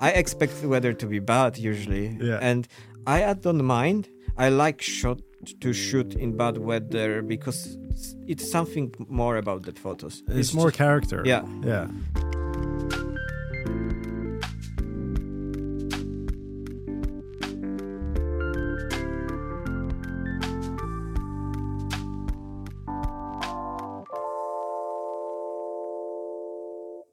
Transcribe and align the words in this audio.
I 0.00 0.10
expect 0.10 0.60
the 0.60 0.68
weather 0.68 0.92
to 0.92 1.06
be 1.06 1.18
bad 1.18 1.58
usually, 1.58 2.16
Yeah. 2.20 2.38
and 2.40 2.66
I 3.06 3.22
uh, 3.24 3.34
don't 3.34 3.64
mind. 3.64 4.08
I 4.36 4.48
like 4.50 4.80
shot 4.80 5.20
to 5.60 5.72
shoot 5.72 6.14
in 6.14 6.36
bad 6.36 6.58
weather 6.58 7.22
because 7.22 7.76
it's, 7.90 8.14
it's 8.26 8.50
something 8.50 8.94
more 9.08 9.36
about 9.36 9.62
that 9.64 9.78
photos. 9.78 10.22
It's, 10.28 10.54
more 10.54 10.68
just- 10.68 10.78
character. 10.78 11.22
Yeah. 11.24 11.42
Yeah. 11.64 11.88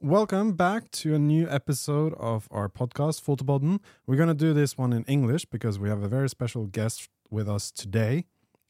Welcome 0.06 0.52
back 0.52 0.92
to 0.92 1.16
a 1.16 1.18
new 1.18 1.50
episode 1.50 2.14
of 2.20 2.48
our 2.52 2.70
podcast, 2.70 3.24
Fotopodden. 3.24 3.80
We're 4.06 4.18
going 4.18 4.28
to 4.28 4.36
do 4.36 4.54
this 4.54 4.78
one 4.78 4.93
in 4.93 5.04
English 5.06 5.46
because 5.46 5.79
we 5.79 5.89
have 5.89 6.04
a 6.04 6.07
very 6.07 6.29
special 6.29 6.68
guest 6.68 7.10
with 7.32 7.50
us 7.50 7.71
today. 7.71 8.26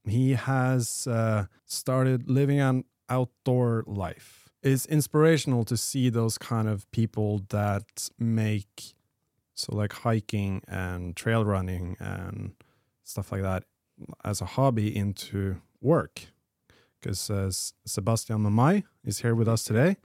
He 0.06 0.32
has 0.32 1.08
uh, 1.08 1.48
started 1.66 2.30
living 2.30 2.62
an 2.62 2.86
outdoor 3.10 3.84
life. 3.86 4.48
It's 4.64 4.86
inspirational 4.86 5.66
to 5.66 5.76
see 5.76 6.08
those 6.08 6.38
kind 6.38 6.70
of 6.70 6.90
people 6.92 7.42
that 7.50 8.08
make 8.18 8.94
so 9.56 9.76
like 9.76 9.92
hiking 9.92 10.62
and 10.70 11.18
trail 11.18 11.44
running 11.44 11.98
and 12.00 12.54
stuff 13.04 13.34
like 13.34 13.42
that 13.42 13.66
as 14.24 14.40
a 14.40 14.46
hobby 14.46 14.96
into 14.96 15.58
work. 15.82 16.28
Because 17.02 17.30
uh, 17.30 17.52
Sebastian 17.86 18.38
Mamaj 18.38 18.84
is 19.04 19.20
here 19.20 19.36
with 19.36 19.50
us 19.50 19.66
today, 19.66 19.98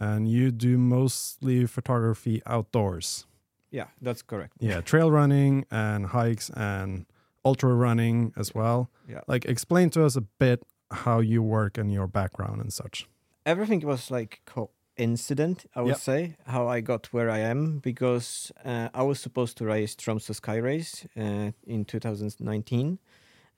and 0.00 0.28
you 0.28 0.50
do 0.50 0.78
mostly 0.78 1.66
photography 1.66 2.42
outdoors. 2.46 3.26
Yeah, 3.70 3.88
that's 4.00 4.22
correct. 4.22 4.54
Yeah, 4.60 4.80
trail 4.80 5.10
running 5.10 5.64
and 5.70 6.06
hikes 6.06 6.50
and 6.50 7.06
ultra 7.44 7.74
running 7.74 8.32
as 8.36 8.54
well. 8.54 8.90
Yeah. 9.08 9.20
Like, 9.26 9.44
explain 9.44 9.90
to 9.90 10.04
us 10.04 10.16
a 10.16 10.22
bit 10.22 10.62
how 10.90 11.20
you 11.20 11.42
work 11.42 11.76
and 11.78 11.92
your 11.92 12.06
background 12.06 12.60
and 12.60 12.72
such. 12.72 13.06
everything 13.46 13.80
was 13.86 14.10
like 14.10 14.40
coincident 14.46 15.64
i 15.74 15.80
would 15.82 15.90
Yep. 15.90 15.98
say 15.98 16.36
how 16.46 16.66
i 16.76 16.80
got 16.80 17.12
where 17.14 17.30
i 17.30 17.38
am 17.52 17.78
because 17.78 18.52
uh, 18.64 18.88
i 19.00 19.02
was 19.02 19.18
supposed 19.20 19.56
to 19.58 19.64
race 19.64 19.94
tromso 19.96 20.32
sky 20.34 20.56
race 20.70 21.06
uh, 21.16 21.50
in 21.66 21.84
2019 21.84 22.98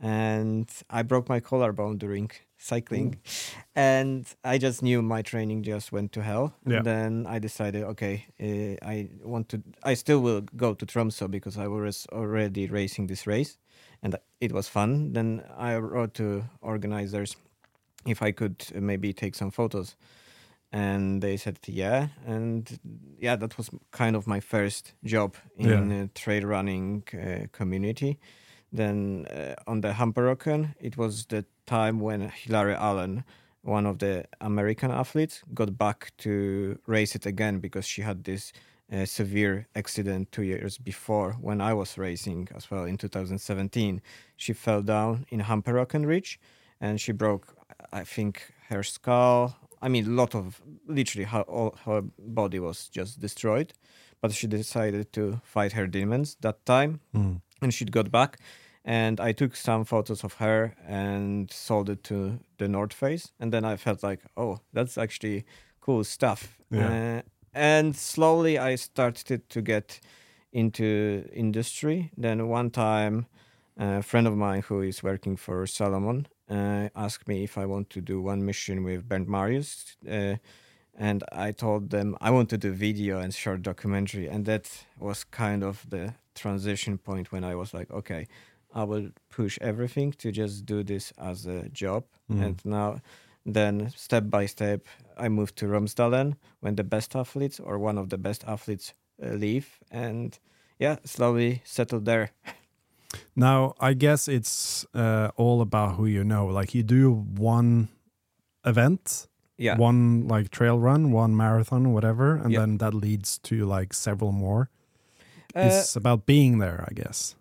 and 0.00 0.68
i 0.90 1.02
broke 1.02 1.28
my 1.28 1.40
collarbone 1.40 1.98
during 1.98 2.30
cycling 2.62 3.16
and 3.74 4.26
i 4.44 4.58
just 4.58 4.82
knew 4.82 5.00
my 5.02 5.22
training 5.22 5.62
just 5.62 5.92
went 5.92 6.12
to 6.12 6.20
hell 6.22 6.52
Yeah. 6.66 6.76
and 6.78 6.86
then 6.86 7.26
i 7.26 7.38
decided 7.40 7.82
okay 7.84 8.26
uh, 8.40 8.76
i 8.92 9.08
want 9.24 9.48
to 9.48 9.62
i 9.82 9.94
still 9.94 10.20
will 10.20 10.42
go 10.56 10.74
to 10.74 10.84
tromso 10.86 11.26
because 11.28 11.56
i 11.56 11.66
was 11.66 12.06
already 12.12 12.66
racing 12.66 13.08
this 13.08 13.26
race 13.26 13.58
and 14.02 14.14
it 14.40 14.52
was 14.52 14.68
fun 14.68 15.12
then 15.14 15.42
i 15.58 15.74
wrote 15.76 16.14
to 16.14 16.44
organizers 16.60 17.36
if 18.06 18.22
I 18.22 18.32
could 18.32 18.64
uh, 18.74 18.80
maybe 18.80 19.12
take 19.12 19.34
some 19.34 19.50
photos. 19.50 19.94
And 20.72 21.20
they 21.22 21.36
said, 21.36 21.58
yeah. 21.66 22.08
And 22.26 22.80
yeah, 23.20 23.36
that 23.36 23.58
was 23.58 23.68
kind 23.90 24.16
of 24.16 24.26
my 24.26 24.40
first 24.40 24.94
job 25.04 25.34
in 25.58 25.90
Yeah. 25.90 26.06
trail 26.14 26.44
running 26.48 27.02
uh, 27.12 27.46
community. 27.52 28.18
Then 28.72 29.26
uh, 29.30 29.54
on 29.66 29.80
the 29.80 29.92
Hamperokken, 29.92 30.74
it 30.80 30.96
was 30.96 31.26
the 31.26 31.44
time 31.66 31.98
when 32.00 32.28
Hillary 32.28 32.74
Allen, 32.74 33.24
one 33.62 33.86
of 33.86 33.98
the 33.98 34.24
American 34.40 34.90
athletes, 34.90 35.42
got 35.54 35.76
back 35.76 36.12
to 36.18 36.78
race 36.86 37.14
it 37.14 37.26
again 37.26 37.58
because 37.58 37.86
she 37.86 38.02
had 38.02 38.24
this 38.24 38.52
uh, 38.92 39.04
severe 39.04 39.66
accident 39.74 40.30
two 40.32 40.42
years 40.42 40.78
before 40.78 41.32
when 41.40 41.60
I 41.60 41.74
was 41.74 41.98
racing 41.98 42.48
as 42.54 42.70
well 42.70 42.84
in 42.84 42.96
2017. 42.96 44.00
She 44.36 44.52
fell 44.52 44.82
down 44.82 45.26
in 45.30 45.40
Hamperokken 45.40 46.06
Ridge 46.06 46.38
and 46.80 47.00
she 47.00 47.12
broke 47.12 47.54
i 47.92 48.02
think 48.04 48.52
her 48.68 48.82
skull 48.82 49.54
i 49.82 49.88
mean 49.88 50.06
a 50.06 50.10
lot 50.10 50.34
of 50.34 50.60
literally 50.86 51.24
her, 51.24 51.42
all 51.42 51.76
her 51.84 52.02
body 52.18 52.58
was 52.58 52.88
just 52.88 53.20
destroyed 53.20 53.72
but 54.22 54.32
she 54.32 54.46
decided 54.46 55.12
to 55.12 55.40
fight 55.44 55.72
her 55.72 55.86
demons 55.86 56.36
that 56.40 56.64
time 56.64 57.00
Mm. 57.14 57.40
and 57.62 57.74
she 57.74 57.84
got 57.84 58.10
back 58.10 58.38
and 58.84 59.20
i 59.20 59.32
took 59.32 59.56
some 59.56 59.84
photos 59.84 60.24
of 60.24 60.34
her 60.34 60.74
and 60.86 61.50
sold 61.50 61.88
it 61.90 62.02
to 62.04 62.38
the 62.58 62.68
north 62.68 62.92
face 62.92 63.32
and 63.38 63.52
then 63.52 63.64
i 63.64 63.76
felt 63.76 64.02
like 64.02 64.20
oh 64.36 64.58
that's 64.72 64.96
actually 64.98 65.44
cool 65.80 66.04
stuff 66.04 66.58
Yeah. 66.70 67.18
Uh, 67.18 67.22
and 67.52 67.96
slowly 67.96 68.58
i 68.58 68.76
started 68.76 69.48
to 69.48 69.60
get 69.62 70.00
into 70.52 71.28
industry 71.32 72.10
then 72.16 72.48
one 72.48 72.70
time 72.70 73.26
a 73.76 74.02
friend 74.02 74.26
of 74.26 74.36
mine 74.36 74.62
who 74.62 74.82
is 74.82 75.02
working 75.02 75.36
for 75.36 75.66
Salomon 75.66 76.26
uh, 76.50 76.88
asked 76.94 77.26
me 77.26 77.44
if 77.44 77.56
I 77.56 77.64
want 77.64 77.88
to 77.90 78.00
do 78.02 78.20
one 78.20 78.44
mission 78.44 78.84
with 78.84 79.08
Bernd 79.08 79.26
Marius. 79.26 79.96
Uh, 80.06 80.36
and 80.98 81.24
I 81.32 81.52
told 81.52 81.88
them 81.90 82.16
I 82.20 82.30
want 82.30 82.50
to 82.50 82.58
do 82.58 82.72
video 82.72 83.20
and 83.20 83.32
short 83.32 83.62
documentary. 83.62 84.26
And 84.26 84.44
that 84.44 84.84
was 84.98 85.24
kind 85.24 85.64
of 85.64 85.86
the 85.88 86.14
transition 86.34 86.98
point 86.98 87.32
when 87.32 87.42
I 87.42 87.54
was 87.54 87.72
like, 87.72 87.90
okay, 87.90 88.26
I 88.74 88.84
will 88.84 89.10
push 89.30 89.58
everything 89.60 90.12
to 90.18 90.30
just 90.32 90.64
do 90.66 90.82
this 90.82 91.12
as 91.18 91.46
a 91.46 91.68
job. 91.68 92.04
Mm. 92.30 92.42
And 92.44 92.64
now, 92.64 93.00
then 93.44 93.90
step 93.96 94.30
by 94.30 94.46
step, 94.46 94.86
I 95.16 95.28
moved 95.28 95.56
to 95.56 95.66
Romsdalen 95.66 96.36
when 96.60 96.76
the 96.76 96.84
best 96.84 97.14
athletes 97.16 97.58
or 97.60 97.78
one 97.78 97.98
of 97.98 98.08
the 98.08 98.18
best 98.18 98.44
athletes 98.46 98.94
uh, 99.22 99.30
leave. 99.34 99.78
And 99.90 100.38
yeah, 100.78 100.96
slowly 101.04 101.62
settled 101.64 102.04
there. 102.04 102.30
Now, 103.34 103.74
I 103.80 103.94
guess 103.94 104.28
it's 104.28 104.86
uh, 104.94 105.30
all 105.36 105.60
about 105.60 105.96
who 105.96 106.06
you 106.06 106.22
know. 106.22 106.46
Like, 106.46 106.74
you 106.74 106.82
do 106.84 107.10
one 107.12 107.88
event, 108.64 109.26
Yeah. 109.58 109.76
one 109.76 110.28
like 110.28 110.50
trail 110.50 110.78
run, 110.78 111.10
one 111.10 111.36
marathon, 111.36 111.92
whatever, 111.92 112.36
and 112.36 112.52
Yeah. 112.52 112.60
then 112.60 112.78
that 112.78 112.94
leads 112.94 113.38
to 113.38 113.64
like 113.64 113.94
several 113.94 114.32
more. 114.32 114.68
Uh, 115.56 115.66
it's 115.66 115.96
about 115.96 116.24
being 116.26 116.58
there, 116.58 116.84
I 116.88 116.92
guess. 116.94 117.34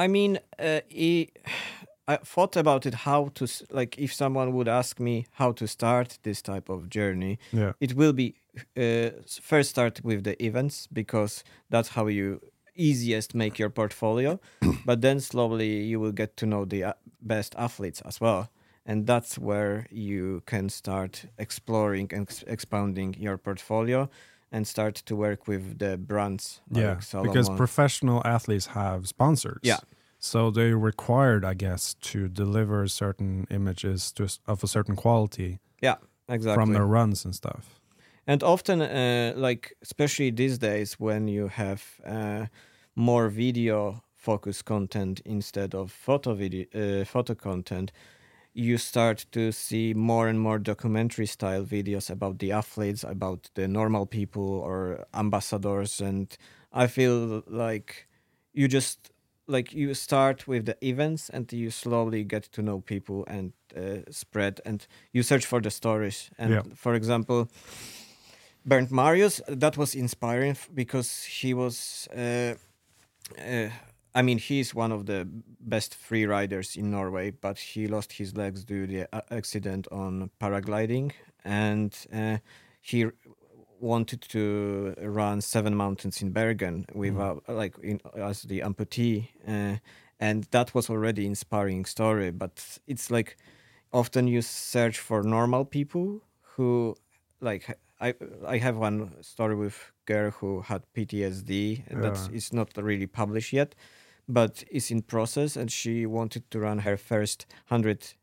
I 0.00 0.08
mean, 0.08 0.38
uh, 0.58 0.80
I, 0.90 1.28
I 2.08 2.16
thought 2.16 2.56
about 2.56 2.86
it 2.86 2.94
how 2.94 3.30
to 3.34 3.46
like 3.70 3.98
if 3.98 4.12
someone 4.14 4.52
would 4.52 4.68
ask 4.68 4.98
me 4.98 5.26
how 5.32 5.52
to 5.52 5.66
start 5.66 6.18
this 6.22 6.42
type 6.42 6.68
of 6.72 6.88
journey, 6.88 7.38
Yeah. 7.52 7.72
it 7.80 7.92
will 7.94 8.12
be 8.12 8.34
uh, 8.76 9.10
first 9.42 9.70
start 9.70 10.00
with 10.02 10.24
the 10.24 10.34
events 10.42 10.88
because 10.92 11.44
that's 11.70 11.90
how 11.90 12.08
you 12.08 12.40
easiest 12.74 13.34
make 13.34 13.58
your 13.58 13.70
portfolio, 13.70 14.40
but 14.86 15.00
then 15.00 15.20
slowly 15.20 15.82
you 15.90 16.00
will 16.00 16.12
get 16.12 16.36
to 16.36 16.46
know 16.46 16.64
the 16.64 16.84
uh, 16.84 16.92
best 17.20 17.54
athletes 17.58 18.00
as 18.06 18.20
well. 18.20 18.48
And 18.86 19.06
that's 19.06 19.38
where 19.38 19.86
you 19.90 20.42
can 20.46 20.68
start 20.70 21.26
exploring 21.38 22.08
and 22.12 22.22
ex- 22.22 22.44
expounding 22.46 23.14
your 23.18 23.38
portfolio 23.38 24.08
and 24.52 24.66
start 24.66 24.94
to 25.06 25.16
work 25.16 25.46
with 25.48 25.78
the 25.78 25.96
brands. 25.96 26.60
like 26.70 26.82
yeah. 26.82 27.22
Because 27.22 27.48
professional 27.56 28.20
athletes 28.24 28.66
have 28.66 29.06
sponsors. 29.06 29.60
Yeah. 29.62 29.78
So 30.18 30.50
they're 30.50 30.76
required, 30.76 31.44
I 31.44 31.54
guess, 31.54 31.94
to 32.12 32.28
deliver 32.28 32.86
certain 32.88 33.46
images 33.50 34.12
to, 34.12 34.28
of 34.46 34.62
a 34.62 34.66
certain 34.66 34.96
quality 34.96 35.58
Yeah, 35.82 35.96
exactly. 36.28 36.54
from 36.62 36.72
their 36.74 36.86
runs 36.86 37.24
and 37.24 37.34
stuff. 37.34 37.80
and 38.26 38.42
often 38.42 38.80
uh, 38.82 39.32
like 39.36 39.72
especially 39.82 40.30
these 40.30 40.58
days 40.58 41.00
when 41.00 41.28
you 41.28 41.48
have 41.48 41.82
uh, 42.04 42.46
more 42.94 43.28
video 43.30 44.02
focused 44.14 44.64
content 44.64 45.20
instead 45.24 45.74
of 45.74 45.90
photo 45.90 46.34
video 46.34 46.66
uh, 46.74 47.04
photo 47.04 47.34
content 47.34 47.92
you 48.52 48.78
start 48.78 49.26
to 49.32 49.52
see 49.52 49.94
more 49.94 50.28
and 50.28 50.40
more 50.40 50.58
documentary 50.58 51.26
style 51.26 51.64
videos 51.64 52.10
about 52.10 52.38
the 52.38 52.52
athletes 52.52 53.04
about 53.04 53.48
the 53.54 53.68
normal 53.68 54.06
people 54.06 54.60
or 54.60 55.04
ambassadors 55.14 56.00
and 56.00 56.36
i 56.72 56.86
feel 56.86 57.42
like 57.46 58.08
you 58.52 58.66
just 58.66 59.10
like 59.46 59.72
you 59.72 59.94
start 59.94 60.46
with 60.46 60.66
the 60.66 60.76
events 60.84 61.28
and 61.30 61.52
you 61.52 61.70
slowly 61.70 62.24
get 62.24 62.42
to 62.44 62.62
know 62.62 62.80
people 62.80 63.24
and 63.26 63.52
uh, 63.76 63.98
spread 64.10 64.60
and 64.64 64.86
you 65.12 65.22
search 65.22 65.46
for 65.46 65.60
the 65.60 65.70
stories 65.70 66.30
and 66.38 66.52
Yeah. 66.52 66.62
for 66.74 66.94
example 66.94 67.48
Bernd 68.64 68.90
Marius, 68.90 69.40
that 69.48 69.76
was 69.76 69.94
inspiring 69.94 70.56
because 70.74 71.22
he 71.24 71.54
was, 71.54 72.08
uh, 72.14 72.54
uh, 73.38 73.68
I 74.14 74.22
mean, 74.22 74.38
he's 74.38 74.74
one 74.74 74.92
of 74.92 75.06
the 75.06 75.28
best 75.60 75.94
free 75.94 76.26
riders 76.26 76.76
in 76.76 76.90
Norway, 76.90 77.30
but 77.30 77.58
he 77.58 77.86
lost 77.86 78.12
his 78.14 78.36
legs 78.36 78.64
due 78.64 78.86
to 78.86 78.92
the 78.92 79.32
accident 79.32 79.86
on 79.92 80.30
paragliding, 80.40 81.12
and 81.44 81.96
uh, 82.12 82.38
he 82.80 83.06
wanted 83.80 84.20
to 84.22 84.94
run 85.00 85.40
seven 85.40 85.74
mountains 85.76 86.20
in 86.22 86.32
Bergen 86.32 86.86
without, 86.92 87.42
like, 87.48 87.78
in, 87.82 88.00
as 88.16 88.42
the 88.42 88.60
amputee, 88.60 89.28
uh, 89.46 89.76
and 90.18 90.44
that 90.50 90.74
was 90.74 90.90
already 90.90 91.24
inspiring 91.24 91.84
story. 91.84 92.30
But 92.30 92.78
it's 92.86 93.10
like 93.10 93.36
often 93.92 94.26
you 94.28 94.42
search 94.42 94.98
for 94.98 95.22
normal 95.22 95.64
people 95.64 96.20
who 96.42 96.96
like 97.40 97.78
I 98.00 98.14
I 98.46 98.58
have 98.58 98.76
one 98.76 99.22
story 99.22 99.54
with 99.56 99.92
girl 100.06 100.30
who 100.30 100.60
had 100.62 100.82
PTSD 100.94 101.84
that 101.90 102.28
Yeah. 102.28 102.28
is 102.30 102.52
not 102.52 102.76
really 102.76 103.06
published 103.06 103.52
yet, 103.52 103.74
but 104.32 104.64
is 104.70 104.90
in 104.90 105.02
process, 105.02 105.56
and 105.56 105.70
she 105.70 106.06
wanted 106.06 106.42
to 106.50 106.58
run 106.60 106.78
her 106.80 106.96
first 106.96 107.46
hundred 107.66 108.14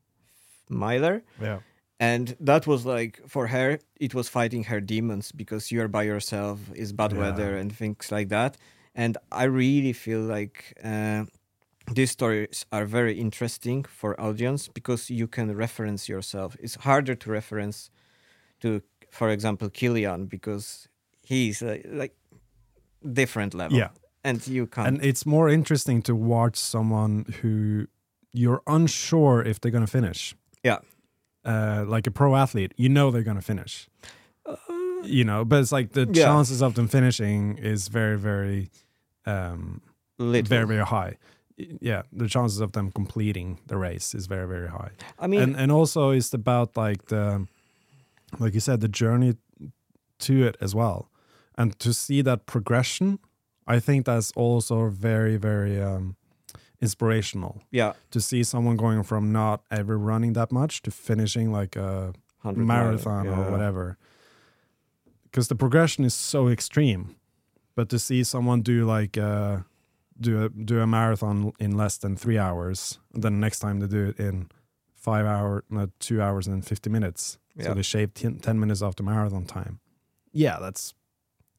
miler, 0.70 1.22
Yeah. 1.42 1.60
and 2.00 2.36
that 2.40 2.68
was 2.68 2.86
like 2.86 3.22
for 3.28 3.48
her 3.48 3.80
it 4.00 4.14
was 4.14 4.30
fighting 4.30 4.66
her 4.66 4.80
demons 4.82 5.32
because 5.32 5.72
you're 5.72 5.88
by 5.90 6.04
yourself, 6.04 6.60
is 6.76 6.94
bad 6.94 7.12
Yeah. 7.12 7.20
weather 7.20 7.58
and 7.58 7.72
things 7.76 8.12
like 8.12 8.30
that, 8.30 8.58
and 8.96 9.18
I 9.32 9.44
really 9.46 9.94
feel 9.94 10.22
like. 10.22 10.74
Uh, 10.84 11.26
these 11.96 12.12
stories 12.12 12.66
are 12.70 12.86
very 12.86 13.18
interesting 13.18 13.86
for 13.86 14.20
audience 14.20 14.68
because 14.68 15.10
you 15.10 15.26
can 15.26 15.56
reference 15.56 16.10
yourself. 16.10 16.58
It's 16.60 16.76
harder 16.76 17.16
to 17.16 17.32
reference 17.32 17.90
to, 18.60 18.82
for 19.10 19.30
example, 19.30 19.70
Kilian 19.70 20.28
because 20.28 20.90
he's 21.24 21.62
uh, 21.62 21.78
like 21.86 22.14
different 23.14 23.54
level. 23.54 23.78
Yeah. 23.78 23.90
And 24.28 24.48
you 24.48 24.68
can't. 24.68 24.88
And 24.88 25.06
it's 25.06 25.26
more 25.26 25.50
interesting 25.54 26.02
to 26.04 26.14
watch 26.16 26.56
someone 26.58 27.26
who 27.42 27.88
you're 28.34 28.62
unsure 28.68 29.42
if 29.50 29.60
they're 29.60 29.72
going 29.78 29.86
to 29.86 29.92
finish. 29.92 30.36
Yeah. 30.64 30.80
Uh, 31.46 31.86
like 31.88 32.08
a 32.08 32.12
pro 32.12 32.36
athlete, 32.36 32.74
you 32.78 32.90
know 32.90 33.12
they're 33.12 33.24
going 33.32 33.42
to 33.42 33.48
finish. 33.54 33.88
you 35.04 35.24
know, 35.24 35.46
but 35.46 35.60
it's 35.62 35.72
like 35.72 35.92
the 35.94 36.02
Uh, 36.02 36.12
Yeah. 36.14 36.26
chances 36.26 36.62
of 36.62 36.74
them 36.74 36.88
finishing 36.88 37.58
is 37.58 37.88
very, 37.90 38.18
very, 38.18 38.70
um, 39.26 39.82
little. 40.18 40.50
very, 40.50 40.66
very 40.68 40.86
high. 40.86 41.18
Yeah, 41.82 42.02
the 42.20 42.28
chances 42.28 42.60
of 42.62 42.72
them 42.72 42.92
completing 42.92 43.60
the 43.68 43.78
race 43.78 44.18
is 44.18 44.28
very, 44.28 44.48
very 44.48 44.68
high. 44.70 44.92
I 45.20 45.28
mean, 45.28 45.42
and 45.42 45.56
and 45.56 45.72
also 45.72 46.12
it's 46.12 46.34
about 46.34 46.78
like 46.78 47.06
the 47.08 47.48
like 48.40 48.54
you 48.54 48.60
said 48.60 48.80
the 48.80 48.88
journey 49.04 49.36
to 50.20 50.34
it 50.48 50.56
as 50.62 50.74
well 50.76 51.10
and 51.58 51.78
to 51.80 51.94
see 51.94 52.24
that 52.24 52.46
progression 52.46 53.20
i 53.68 53.80
think 53.80 54.06
that's 54.06 54.32
also 54.36 54.88
very 54.90 55.38
very 55.38 55.82
um 55.82 56.16
inspirational 56.82 57.62
yeah, 57.72 57.94
to 58.12 58.22
see 58.22 58.44
someone 58.44 58.78
going 58.78 59.04
from 59.04 59.32
not 59.32 59.62
ever 59.72 59.98
running 59.98 60.34
that 60.34 60.52
much 60.52 60.82
to 60.84 60.92
finishing 60.92 61.52
like 61.52 61.76
a 61.76 62.14
marathon 62.44 63.28
mile, 63.28 63.42
or 63.48 63.52
whatever. 63.52 63.98
Because 65.24 65.48
the 65.48 65.56
progression 65.56 66.06
is 66.06 66.14
so 66.14 66.48
extreme 66.48 67.16
but 67.76 67.90
to 67.90 67.98
see 68.00 68.24
someone 68.24 68.62
do 68.62 68.86
like 68.86 69.18
uh 69.18 69.58
do 70.20 70.46
a 70.46 70.50
do 70.50 70.80
a 70.80 70.88
marathon 70.88 71.52
in 71.60 71.76
less 71.78 71.98
than 71.98 72.16
three 72.16 72.38
hours 72.38 73.00
and 73.14 73.24
then 73.24 73.40
next 73.40 73.60
time 73.60 73.80
they 73.80 73.88
do 73.88 74.10
it 74.10 74.20
in 74.20 74.48
five 74.96 75.26
hour 75.26 75.64
no, 75.70 75.88
two 76.00 76.22
hours 76.22 76.48
and 76.48 76.66
50 76.66 76.90
minutes. 76.90 77.38
So 77.60 77.74
they 77.74 77.82
shave 77.82 78.14
10, 78.14 78.40
10 78.40 78.60
minutes 78.60 78.82
off 78.84 78.96
the 78.96 79.04
marathon 79.04 79.46
time. 79.46 79.80
Yeah 80.32 80.60
that's 80.60 80.94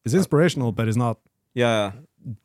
it's 0.04 0.14
Uh, 0.14 0.18
inspirational 0.18 0.70
but 0.72 0.86
it's 0.88 0.96
not 0.96 1.18
Yeah, 1.54 1.92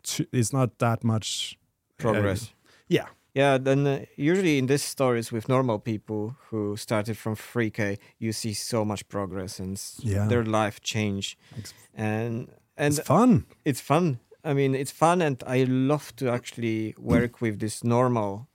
too, 0.03 0.25
it's 0.31 0.53
not 0.53 0.77
that 0.79 1.03
much 1.03 1.57
uh, 1.99 2.03
progress. 2.03 2.53
yeah 2.87 3.07
Yeah, 3.35 3.57
then 3.63 3.87
uh, 3.87 4.05
usually 4.15 4.57
in 4.57 4.67
these 4.67 4.83
stories 4.83 5.31
with 5.31 5.49
normal 5.49 5.79
people 5.79 6.35
who 6.51 6.77
started 6.77 7.17
from 7.17 7.35
3K, 7.35 7.97
you 8.19 8.31
see 8.31 8.53
so 8.53 8.85
much 8.85 9.07
progress 9.07 9.59
and 9.59 9.79
Yeah. 10.03 10.27
their 10.29 10.43
life 10.45 10.79
change, 10.81 11.35
It's- 11.57 11.73
and 11.95 12.47
and 12.77 12.97
it's 12.97 13.07
fun 13.07 13.45
it's 13.65 13.81
fun. 13.81 14.19
I 14.45 14.53
mean, 14.53 14.75
it's 14.75 14.91
fun, 14.91 15.21
and 15.21 15.41
I 15.47 15.63
love 15.67 16.11
to 16.15 16.29
actually 16.29 16.93
work 16.97 17.41
with 17.41 17.59
these 17.59 17.87
normal 17.87 18.47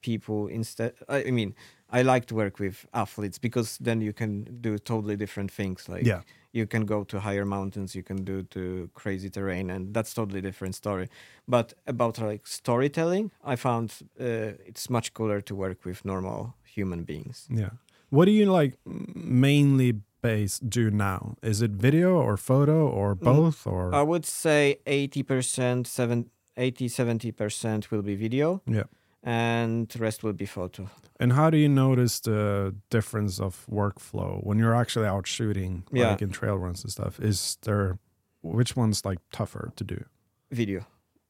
people 0.00 0.48
instead. 0.54 0.92
I, 1.08 1.28
I 1.28 1.30
mean, 1.30 1.54
I 1.92 2.02
like 2.02 2.26
to 2.26 2.34
work 2.34 2.58
with 2.58 2.86
athletes 2.92 3.38
because 3.38 3.78
then 3.78 4.00
you 4.00 4.12
can 4.12 4.44
do 4.60 4.78
totally 4.78 5.16
different 5.16 5.50
things. 5.52 5.88
Like 5.88 6.04
Yeah. 6.06 6.22
you 6.52 6.66
can 6.66 6.84
go 6.86 7.04
to 7.04 7.20
higher 7.20 7.44
mountains, 7.44 7.94
you 7.94 8.02
can 8.02 8.24
do 8.24 8.42
to 8.42 8.88
crazy 8.94 9.30
terrain, 9.30 9.70
and 9.70 9.94
that's 9.94 10.12
totally 10.14 10.40
different 10.40 10.74
story. 10.74 11.08
But 11.48 11.74
about 11.86 12.18
like 12.18 12.46
storytelling, 12.46 13.30
I 13.44 13.56
found 13.56 13.90
uh, 14.20 14.24
it's 14.68 14.90
much 14.90 15.12
cooler 15.14 15.40
to 15.42 15.54
work 15.54 15.84
with 15.84 16.04
normal 16.04 16.54
human 16.64 17.04
beings. 17.04 17.46
Yeah. 17.50 17.70
What 18.10 18.24
do 18.26 18.30
you 18.32 18.46
like 18.46 18.78
mainly 19.14 19.92
base 20.22 20.58
do 20.58 20.90
now? 20.90 21.36
Is 21.42 21.60
it 21.62 21.70
video 21.70 22.16
or 22.16 22.36
photo 22.36 22.88
or 22.88 23.14
both 23.14 23.66
or 23.66 23.94
I 23.94 24.02
would 24.02 24.24
say 24.26 24.78
80%, 24.86 25.86
seven, 25.86 26.30
80, 26.56 26.88
70% 26.88 27.90
will 27.90 28.02
be 28.02 28.16
video. 28.16 28.60
yeah. 28.66 28.84
And 29.26 29.88
the 29.88 29.98
rest 29.98 30.22
will 30.22 30.32
be 30.32 30.46
photo. 30.46 30.88
And 31.20 31.32
how 31.32 31.50
do 31.50 31.56
you 31.56 31.68
notice 31.68 32.20
the 32.20 32.74
difference 32.90 33.40
of 33.40 33.66
workflow 33.70 34.40
when 34.44 34.58
you're 34.58 34.74
actually 34.74 35.06
out 35.08 35.26
shooting 35.26 35.82
Yeah. 35.92 36.10
like 36.10 36.22
in 36.22 36.30
trail 36.30 36.56
runs 36.56 36.82
and 36.84 36.92
stuff? 36.92 37.18
Is 37.20 37.58
there 37.62 37.98
which 38.42 38.76
one's 38.76 39.04
like 39.04 39.18
tougher 39.32 39.72
to 39.76 39.84
do? 39.84 40.04
Video. 40.52 40.80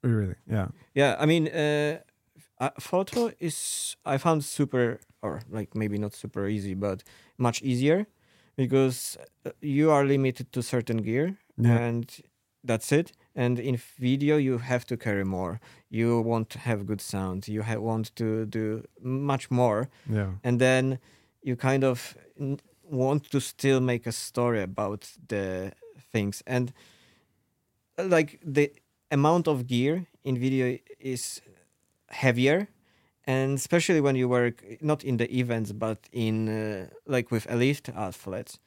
Really? 0.03 0.35
Yeah. 0.47 0.69
Yeah, 0.95 1.17
I 1.19 1.27
mean, 1.27 1.49
uh, 1.49 1.99
uh, 2.61 2.71
photo 2.81 3.31
is 3.41 3.97
I 4.05 4.19
found 4.19 4.45
super, 4.45 4.99
or 5.23 5.41
like 5.51 5.75
maybe 5.75 5.99
not 5.99 6.15
super 6.15 6.47
easy, 6.47 6.75
but 6.75 7.03
much 7.39 7.63
easier 7.63 8.07
because 8.57 9.17
uh, 9.47 9.51
you 9.61 9.91
are 9.91 10.05
limited 10.05 10.53
to 10.53 10.63
certain 10.63 10.99
gear 11.03 11.37
Yeah. 11.59 11.79
and 11.79 12.07
that's 12.67 12.93
it. 12.93 13.13
And 13.35 13.59
in 13.59 13.77
video, 13.99 14.37
you 14.39 14.59
have 14.59 14.85
to 14.87 14.97
carry 14.97 15.25
more. 15.25 15.61
You 15.91 16.21
want 16.21 16.49
to 16.51 16.59
have 16.59 16.85
good 16.87 17.01
sound. 17.01 17.49
You 17.49 17.63
ha- 17.63 17.79
want 17.81 18.15
to 18.17 18.47
do 18.47 18.83
much 19.01 19.51
more. 19.51 19.89
Yeah. 20.11 20.33
and 20.43 20.59
then 20.61 20.99
you 21.43 21.57
kind 21.57 21.85
of 21.85 22.17
n- 22.41 22.59
want 22.91 23.31
to 23.31 23.41
still 23.41 23.81
make 23.81 24.07
a 24.09 24.13
story 24.13 24.63
about 24.63 25.17
the 25.29 25.73
things 26.13 26.43
and 26.47 26.73
like 27.99 28.39
the 28.45 28.71
amount 29.11 29.49
of 29.49 29.67
gear 29.67 30.07
in 30.25 30.39
video 30.39 30.79
is 31.01 31.41
heavier 32.11 32.69
and 33.27 33.55
especially 33.59 34.01
when 34.01 34.17
you 34.17 34.29
work 34.29 34.63
not 34.81 35.03
in 35.05 35.17
the 35.17 35.29
events 35.37 35.73
but 35.73 35.99
in 36.13 36.49
uh, 36.49 36.87
like 37.07 37.31
with 37.31 37.47
elite 37.51 37.89
athletes 37.95 38.59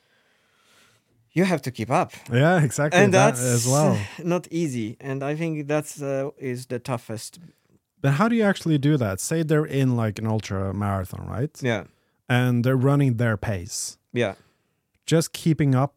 you 1.32 1.44
have 1.46 1.62
to 1.62 1.72
keep 1.72 1.90
up 1.92 2.12
Yeah, 2.32 2.64
exactly. 2.64 3.00
and 3.02 3.14
that 3.14 3.36
that's 3.36 3.42
as 3.42 3.68
well. 3.68 3.98
not 4.24 4.48
easy 4.52 4.98
and 5.00 5.24
i 5.24 5.36
think 5.36 5.68
that's 5.68 6.02
uh, 6.02 6.30
is 6.38 6.66
the 6.68 6.80
toughest 6.80 7.40
But 8.02 8.12
how 8.20 8.30
do 8.30 8.36
you 8.36 8.46
actually 8.50 8.78
do 8.80 8.98
that? 8.98 9.20
Say 9.20 9.44
they're 9.44 9.68
in 9.82 9.90
like 10.04 10.16
an 10.22 10.28
ultra 10.28 10.74
marathon, 10.74 11.28
right? 11.28 11.54
yeah 11.62 11.84
And 12.30 12.64
they're 12.64 12.82
running 12.92 13.18
their 13.18 13.38
pace. 13.38 13.98
yeah 14.14 14.34
Just 15.06 15.28
keeping 15.34 15.76
up 15.76 15.94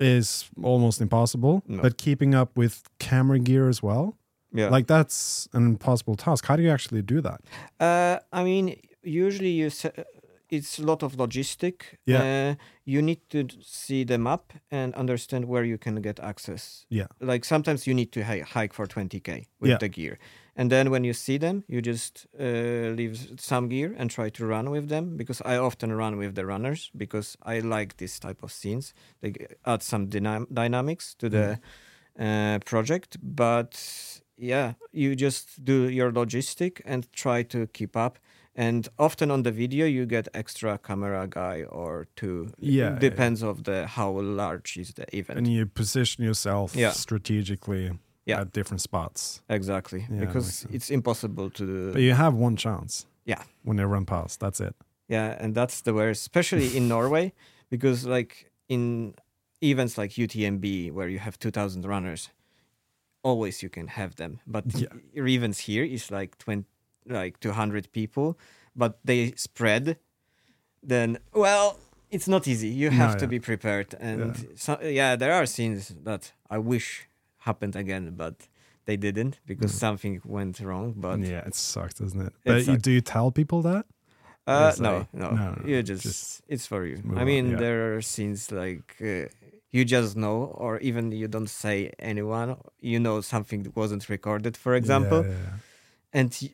is 0.00 0.50
almost 0.62 1.00
impossible. 1.00 1.62
No. 1.66 1.82
But 1.82 1.98
keeping 1.98 2.34
up 2.34 2.56
with 2.56 2.74
camera 2.98 3.38
gear 3.38 3.68
as 3.68 3.82
well. 3.82 4.16
yeah 4.52 4.70
Like 4.76 4.86
that's 4.86 5.48
an 5.52 5.64
impossible 5.66 6.16
task. 6.16 6.46
How 6.48 6.56
do 6.56 6.62
you 6.62 6.70
actually 6.76 7.02
do 7.02 7.20
that? 7.20 7.40
Uh, 7.80 8.18
I 8.32 8.44
mean, 8.44 8.64
usually 9.02 9.50
you 9.60 9.70
it's 10.50 10.78
a 10.78 10.82
lot 10.82 11.02
of 11.02 11.16
logistic. 11.16 11.82
Yeah. 12.06 12.22
Uh, 12.22 12.54
you 12.84 13.02
need 13.02 13.20
to 13.30 13.46
see 13.62 14.04
the 14.04 14.18
map 14.18 14.52
and 14.70 14.94
understand 14.94 15.44
where 15.44 15.64
you 15.64 15.78
can 15.78 16.00
get 16.02 16.18
access. 16.20 16.86
Yeah. 16.90 17.06
Like 17.20 17.44
sometimes 17.44 17.86
you 17.86 17.94
need 17.94 18.12
to 18.12 18.24
hi- 18.24 18.44
hike 18.54 18.72
for 18.74 18.86
20k 18.86 19.46
with 19.60 19.70
Yeah. 19.70 19.78
the 19.78 19.88
gear. 19.88 20.18
And 20.56 20.70
then 20.72 20.90
when 20.90 21.04
you 21.04 21.12
see 21.12 21.38
them, 21.38 21.62
you 21.68 21.80
just 21.80 22.26
uh, 22.40 22.42
leave 22.96 23.16
some 23.38 23.68
gear 23.68 23.94
and 23.98 24.10
try 24.10 24.28
to 24.30 24.44
run 24.46 24.70
with 24.70 24.88
them 24.88 25.16
because 25.16 25.40
I 25.44 25.56
often 25.56 25.92
run 25.92 26.16
with 26.18 26.34
the 26.34 26.44
runners 26.46 26.90
because 26.96 27.36
I 27.42 27.60
like 27.60 27.96
this 27.98 28.18
type 28.18 28.42
of 28.42 28.50
scenes. 28.52 28.92
They 29.20 29.34
add 29.64 29.82
some 29.82 30.08
dynam- 30.08 30.52
dynamics 30.52 31.14
to 31.18 31.28
the 31.28 31.60
uh, 32.18 32.58
project. 32.64 33.18
But 33.22 34.20
yeah, 34.36 34.72
you 34.92 35.14
just 35.14 35.64
do 35.64 35.88
your 35.88 36.10
logistic 36.12 36.80
and 36.84 37.06
try 37.12 37.44
to 37.44 37.66
keep 37.68 37.96
up. 37.96 38.18
And 38.60 38.88
often 38.98 39.30
on 39.30 39.42
the 39.44 39.52
video, 39.52 39.86
you 39.86 40.04
get 40.04 40.26
extra 40.34 40.78
camera 40.78 41.28
guy 41.28 41.62
or 41.70 42.08
two. 42.16 42.50
Yeah, 42.58 42.98
depends 42.98 43.42
of 43.42 43.62
the 43.62 43.86
how 43.86 44.10
large 44.20 44.76
is 44.76 44.92
the 44.94 45.04
event. 45.16 45.38
And 45.38 45.46
you 45.46 45.64
position 45.66 46.24
yourself 46.24 46.74
Yeah. 46.74 46.90
strategically 46.92 47.92
Yeah. 48.26 48.40
at 48.40 48.52
different 48.52 48.80
spots. 48.80 49.42
exactly, 49.48 50.00
Yeah, 50.10 50.20
because 50.26 50.66
it's 50.72 50.90
impossible 50.90 51.50
to 51.50 51.66
do. 51.66 51.92
But 51.92 52.02
you 52.02 52.14
have 52.14 52.34
one 52.34 52.56
chance. 52.56 53.06
Yeah. 53.24 53.42
When 53.62 53.76
they 53.76 53.84
run 53.84 54.04
past, 54.06 54.40
that's 54.40 54.60
it. 54.60 54.74
Yeah, 55.08 55.36
and 55.44 55.54
that's 55.54 55.80
the 55.82 55.92
worst, 55.94 56.20
especially 56.22 56.76
in 56.76 56.88
Norway, 56.94 57.32
because 57.70 58.04
like 58.18 58.50
in 58.68 59.14
events 59.62 59.96
like 59.96 60.10
UTMB 60.18 60.90
where 60.90 61.08
you 61.08 61.20
have 61.20 61.38
2,000 61.38 61.84
runners, 61.84 62.30
always 63.22 63.62
you 63.62 63.68
can 63.70 63.86
have 63.88 64.16
them. 64.16 64.40
But 64.46 64.64
Yeah. 64.74 64.88
your 65.14 65.28
events 65.28 65.60
here 65.68 65.84
is 65.84 66.10
like 66.10 66.36
20, 66.38 66.64
like 67.08 67.40
200 67.40 67.90
people, 67.92 68.38
but 68.76 68.98
they 69.04 69.32
spread. 69.36 69.96
Then 70.82 71.18
well, 71.34 71.78
it's 72.10 72.28
not 72.28 72.46
easy. 72.48 72.68
You 72.68 72.90
have 72.90 73.12
No, 73.14 73.18
to 73.18 73.24
yeah. 73.24 73.30
be 73.30 73.40
prepared, 73.40 73.94
and 74.00 74.36
Yeah. 74.36 74.44
so, 74.56 74.78
yeah, 74.82 75.16
there 75.16 75.32
are 75.32 75.46
scenes 75.46 75.94
that 76.04 76.32
I 76.50 76.58
wish 76.58 77.08
happened 77.38 77.76
again, 77.76 78.14
but 78.16 78.48
they 78.86 78.96
didn't 78.96 79.40
because 79.46 79.74
something 79.74 80.20
went 80.24 80.60
wrong. 80.60 80.94
But 80.96 81.20
yeah, 81.20 81.46
it 81.46 81.54
sucks, 81.54 81.94
doesn't 81.94 82.20
it? 82.20 82.32
But 82.44 82.66
you, 82.66 82.76
do 82.78 82.90
you 82.90 83.00
tell 83.02 83.30
people 83.30 83.62
that? 83.62 83.84
Uh, 84.46 84.72
no, 84.80 84.98
like- 84.98 85.14
no, 85.14 85.30
no, 85.30 85.54
no, 85.54 85.62
You 85.66 85.82
just, 85.82 86.02
just 86.02 86.42
it's 86.48 86.66
for 86.66 86.86
you. 86.86 87.02
I 87.16 87.20
on, 87.20 87.26
mean, 87.26 87.50
yeah. 87.50 87.56
there 87.58 87.96
are 87.96 88.00
scenes 88.02 88.50
like 88.50 88.96
uh, 89.02 89.26
you 89.70 89.84
just 89.84 90.16
know, 90.16 90.44
or 90.56 90.78
even 90.78 91.12
you 91.12 91.28
don't 91.28 91.50
say 91.50 91.92
anyone, 91.98 92.56
you 92.80 92.98
know 92.98 93.20
something 93.20 93.70
wasn't 93.74 94.08
recorded, 94.08 94.56
for 94.56 94.74
example. 94.74 95.24
Yeah, 95.24 95.30
yeah, 95.32 95.58
And 96.14 96.50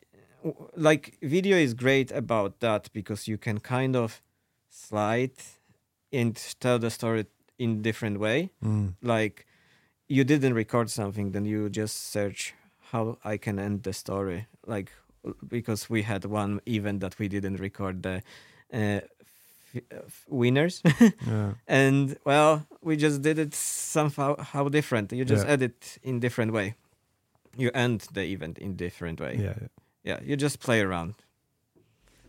like 0.75 1.17
video 1.21 1.57
is 1.57 1.73
great 1.73 2.11
about 2.11 2.59
that 2.59 2.89
because 2.93 3.27
you 3.27 3.37
can 3.37 3.59
kind 3.59 3.95
of 3.95 4.21
slide 4.69 5.31
and 6.13 6.35
tell 6.59 6.79
the 6.79 6.89
story 6.89 7.25
in 7.57 7.81
different 7.81 8.19
way. 8.19 8.49
Mm. 8.63 8.93
Like 9.01 9.45
you 10.07 10.23
didn't 10.23 10.53
record 10.53 10.89
something, 10.89 11.31
then 11.31 11.45
you 11.45 11.69
just 11.69 12.11
search 12.11 12.53
how 12.91 13.17
I 13.23 13.37
can 13.37 13.59
end 13.59 13.83
the 13.83 13.93
story. 13.93 14.47
Like 14.67 14.91
because 15.47 15.89
we 15.89 16.03
had 16.03 16.25
one 16.25 16.61
event 16.67 16.99
that 16.99 17.17
we 17.17 17.27
didn't 17.27 17.55
record 17.57 18.03
the 18.03 18.21
uh, 18.71 19.01
f- 19.73 19.81
f- 19.91 20.25
winners. 20.29 20.81
yeah. 21.27 21.53
and 21.67 22.15
well 22.25 22.67
we 22.83 22.95
just 22.95 23.21
did 23.23 23.39
it 23.39 23.55
somehow 23.55 24.35
how 24.39 24.69
different 24.69 25.11
you 25.11 25.25
just 25.25 25.45
Yeah. 25.45 25.53
edit 25.53 25.97
in 26.03 26.19
different 26.19 26.53
way 26.53 26.75
you 27.57 27.71
end 27.73 28.01
the 28.13 28.21
event 28.23 28.57
in 28.59 28.75
different 28.75 29.19
way 29.19 29.37
yeah, 29.39 29.53
yeah. 29.61 29.67
Yeah 30.05 30.19
you 30.23 30.35
just 30.37 30.59
play 30.59 30.79
around 30.81 31.13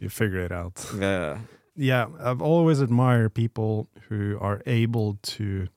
You 0.00 0.08
figure 0.10 0.40
it 0.44 0.52
out. 0.52 0.84
yeah 0.98 1.38
yeah, 1.78 2.06
I've 2.28 2.40
always 2.42 2.80
admired 2.80 3.34
people 3.34 3.88
who 4.08 4.38
are 4.40 4.62
able 4.66 5.18
to 5.36 5.68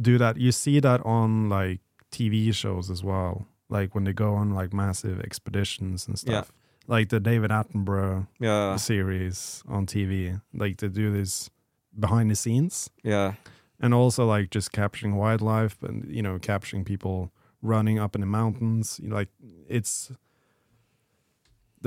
do 0.00 0.16
that. 0.18 0.36
You 0.38 0.52
see 0.52 0.80
that 0.80 1.00
on 1.04 1.50
like 1.50 1.80
TV 2.10 2.54
shows 2.54 2.90
as 2.90 3.02
well, 3.04 3.46
like 3.68 3.94
when 3.94 4.04
they 4.04 4.14
go 4.14 4.34
on 4.34 4.54
like 4.54 4.72
massive 4.72 5.20
expeditions 5.20 6.06
and 6.08 6.16
Yeah. 6.16 6.42
stuff. 6.42 6.52
Like 6.88 7.08
the 7.10 7.20
David 7.20 7.50
Attenborough 7.50 8.26
yeah 8.40 8.76
series 8.76 9.62
on 9.68 9.86
TV, 9.86 10.40
like 10.54 10.76
to 10.78 10.88
do 10.88 11.10
this 11.12 11.50
behind 11.98 12.30
the 12.30 12.34
scenes 12.36 12.90
yeah 13.02 13.34
and 13.80 13.92
also 13.94 14.24
like 14.26 14.50
just 14.50 14.70
capturing 14.72 15.16
wildlife 15.16 15.82
and 15.82 16.04
you 16.16 16.22
know 16.22 16.38
capturing 16.38 16.84
people 16.84 17.30
running 17.62 17.98
up 17.98 18.14
in 18.14 18.20
the 18.22 18.26
mountains. 18.26 18.98
You 19.02 19.08
know, 19.08 19.16
like 19.16 19.28
it's 19.68 20.10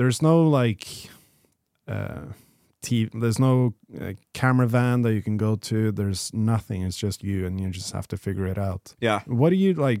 there's 0.00 0.22
no 0.22 0.42
like 0.48 1.10
uh 1.86 2.22
t- 2.80 3.10
there's 3.12 3.38
no 3.38 3.74
uh, 4.00 4.14
camera 4.32 4.66
van 4.66 5.02
that 5.02 5.12
you 5.12 5.20
can 5.20 5.36
go 5.36 5.56
to. 5.56 5.92
There's 5.92 6.32
nothing. 6.32 6.80
It's 6.82 6.96
just 6.96 7.22
you 7.22 7.44
and 7.44 7.60
you 7.60 7.68
just 7.68 7.92
have 7.92 8.08
to 8.08 8.16
figure 8.16 8.46
it 8.46 8.56
out. 8.56 8.94
Yeah. 8.98 9.20
What 9.26 9.50
do 9.50 9.56
you 9.56 9.74
like 9.74 10.00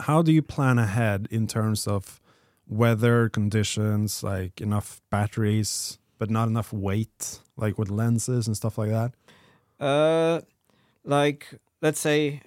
how 0.00 0.20
do 0.20 0.30
you 0.30 0.42
plan 0.42 0.78
ahead 0.78 1.26
in 1.30 1.46
terms 1.46 1.86
of 1.86 2.20
weather 2.68 3.30
conditions 3.30 4.22
like 4.22 4.60
enough 4.60 5.00
batteries 5.08 5.98
but 6.18 6.28
not 6.28 6.46
enough 6.48 6.70
weight 6.70 7.40
like 7.56 7.78
with 7.78 7.88
lenses 7.88 8.46
and 8.46 8.54
stuff 8.58 8.76
like 8.76 8.90
that? 8.90 9.12
Uh 9.80 10.42
like 11.02 11.48
let's 11.80 12.00
say 12.00 12.42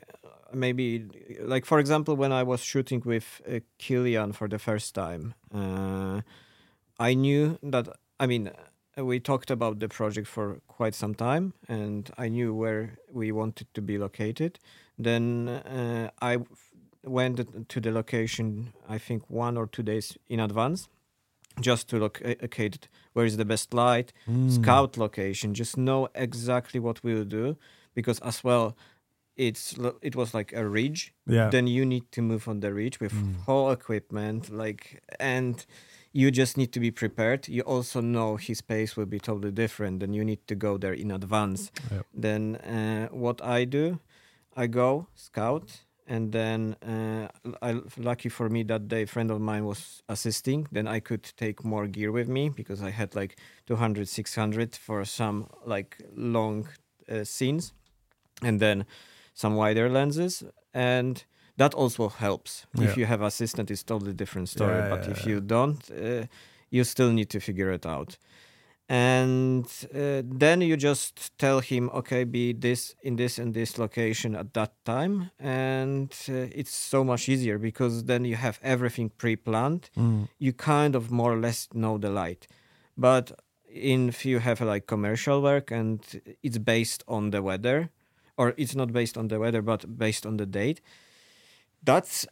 maybe 0.53 1.05
like 1.41 1.65
for 1.65 1.79
example 1.79 2.15
when 2.15 2.31
i 2.31 2.43
was 2.43 2.61
shooting 2.61 3.01
with 3.05 3.41
uh, 3.47 3.59
Kilian 3.77 4.33
for 4.33 4.47
the 4.47 4.59
first 4.59 4.95
time 4.95 5.33
uh, 5.53 6.21
i 6.99 7.13
knew 7.13 7.57
that 7.63 7.87
i 8.19 8.25
mean 8.25 8.51
uh, 8.97 9.05
we 9.05 9.19
talked 9.19 9.51
about 9.51 9.79
the 9.79 9.87
project 9.87 10.27
for 10.27 10.59
quite 10.67 10.95
some 10.95 11.15
time 11.15 11.53
and 11.67 12.11
i 12.17 12.27
knew 12.27 12.53
where 12.53 12.97
we 13.11 13.31
wanted 13.31 13.67
to 13.73 13.81
be 13.81 13.97
located. 13.97 14.59
Then 14.97 15.47
uh, 15.47 16.09
i 16.21 16.37
went 17.03 17.69
to 17.69 17.79
the 17.79 17.91
location 17.91 18.73
i 18.89 18.97
think 18.97 19.23
one 19.29 19.55
or 19.55 19.67
two 19.67 19.83
days 19.83 20.17
in 20.27 20.39
advance 20.39 20.89
just 21.61 21.89
to 21.89 21.99
locate 21.99 22.87
where 23.13 23.25
is 23.25 23.37
the 23.37 23.45
best 23.45 23.73
light? 23.73 24.13
Mm. 24.29 24.51
scout 24.51 24.97
location. 24.97 25.53
Just 25.53 25.77
know 25.77 26.09
exactly 26.15 26.79
what 26.79 27.03
we'll 27.03 27.25
do 27.25 27.57
because 27.93 28.19
as 28.19 28.43
well 28.43 28.75
it's 29.48 29.75
it 30.01 30.15
was 30.15 30.34
like 30.34 30.53
a 30.53 30.63
ridge. 30.67 31.13
Yeah. 31.27 31.50
Then 31.50 31.67
you 31.67 31.86
need 31.86 32.03
to 32.12 32.22
move 32.22 32.48
on 32.51 32.60
the 32.60 32.72
ridge 32.74 33.00
with 33.00 33.13
Mm. 33.13 33.36
whole 33.46 33.72
equipment 33.72 34.50
like 34.50 35.01
and 35.19 35.65
you 36.12 36.31
just 36.31 36.58
need 36.58 36.72
to 36.74 36.79
be 36.79 36.91
prepared. 36.91 37.48
You 37.48 37.63
also 37.65 38.01
know 38.01 38.38
his 38.38 38.62
pace 38.62 38.98
will 38.98 39.05
be 39.10 39.19
totally 39.19 39.51
different 39.51 40.03
and 40.03 40.13
you 40.15 40.25
need 40.25 40.39
to 40.48 40.55
go 40.55 40.77
there 40.77 40.93
in 40.93 41.12
advance. 41.12 41.72
Yep. 41.91 42.05
then 42.13 42.55
uh, 42.55 43.08
what 43.25 43.39
i 43.58 43.65
do 43.65 44.00
i 44.63 44.67
go 44.67 45.08
scout 45.15 45.86
and 46.08 46.31
then 46.31 46.75
uh, 46.81 47.27
I, 47.62 47.81
lucky 47.98 48.29
for 48.29 48.50
me 48.50 48.63
that 48.63 48.88
day 48.88 49.03
a 49.03 49.08
friend 49.08 49.31
of 49.31 49.39
mine 49.39 49.63
was 49.65 50.03
assisting 50.10 50.67
then 50.72 50.88
i 50.88 51.00
could 51.00 51.24
take 51.38 51.63
more 51.63 51.88
gear 51.88 52.12
with 52.12 52.27
me 52.27 52.50
because 52.50 52.81
i 52.81 52.91
had 52.91 53.15
like 53.15 53.36
200 53.67 54.08
600 54.08 54.75
for 54.75 55.05
some 55.05 55.46
like 55.65 55.98
long 56.15 56.67
uh, 57.12 57.24
scenes. 57.24 57.74
And 58.41 58.60
then 58.60 58.86
some 59.41 59.55
wider 59.55 59.88
lenses 59.89 60.43
and 60.74 61.13
that 61.62 61.74
also 61.74 62.10
helps. 62.10 62.51
Yeah. 62.75 62.86
if 62.88 62.98
you 62.98 63.05
have 63.05 63.22
assistant 63.22 63.72
it's 63.72 63.84
totally 63.84 64.13
different 64.13 64.48
story 64.50 64.79
Yeah, 64.79 64.89
but 64.93 65.01
yeah, 65.03 65.12
if 65.13 65.19
you 65.29 65.38
don't 65.55 65.81
uh, 65.91 66.25
you 66.75 66.84
still 66.84 67.12
need 67.19 67.29
to 67.36 67.39
figure 67.39 67.72
it 67.72 67.86
out. 67.86 68.17
And 68.91 69.65
uh, 69.93 70.24
then 70.43 70.62
you 70.62 70.75
just 70.75 71.13
tell 71.38 71.60
him 71.72 71.84
okay 72.00 72.24
be 72.24 72.53
this 72.53 72.96
in 73.08 73.15
this 73.22 73.39
and 73.41 73.53
this 73.53 73.77
location 73.77 74.36
at 74.36 74.53
that 74.58 74.72
time 74.84 75.15
and 75.39 76.12
uh, 76.27 76.60
it's 76.60 76.75
so 76.93 77.03
much 77.03 77.29
easier 77.29 77.58
because 77.69 77.93
then 78.12 78.25
you 78.25 78.36
have 78.36 78.60
everything 78.63 79.08
pre-planned. 79.22 79.84
Mm. 79.96 80.27
you 80.46 80.53
kind 80.53 80.96
of 80.96 81.03
more 81.12 81.31
or 81.36 81.39
less 81.48 81.67
know 81.74 81.98
the 81.98 82.10
light. 82.24 82.48
But 82.98 83.25
if 83.72 84.25
you 84.25 84.39
have 84.39 84.60
like 84.74 84.86
commercial 84.88 85.38
work 85.41 85.72
and 85.72 86.00
it's 86.46 86.58
based 86.58 87.01
on 87.08 87.29
the 87.29 87.41
weather 87.50 87.89
or 88.39 88.53
it's 88.58 88.75
not 88.81 88.89
based 89.00 89.15
on 89.17 89.27
the 89.31 89.38
weather 89.43 89.62
but 89.72 89.81
based 90.05 90.25
on 90.25 90.38
the 90.38 90.46
date 90.46 90.79
that 91.84 92.25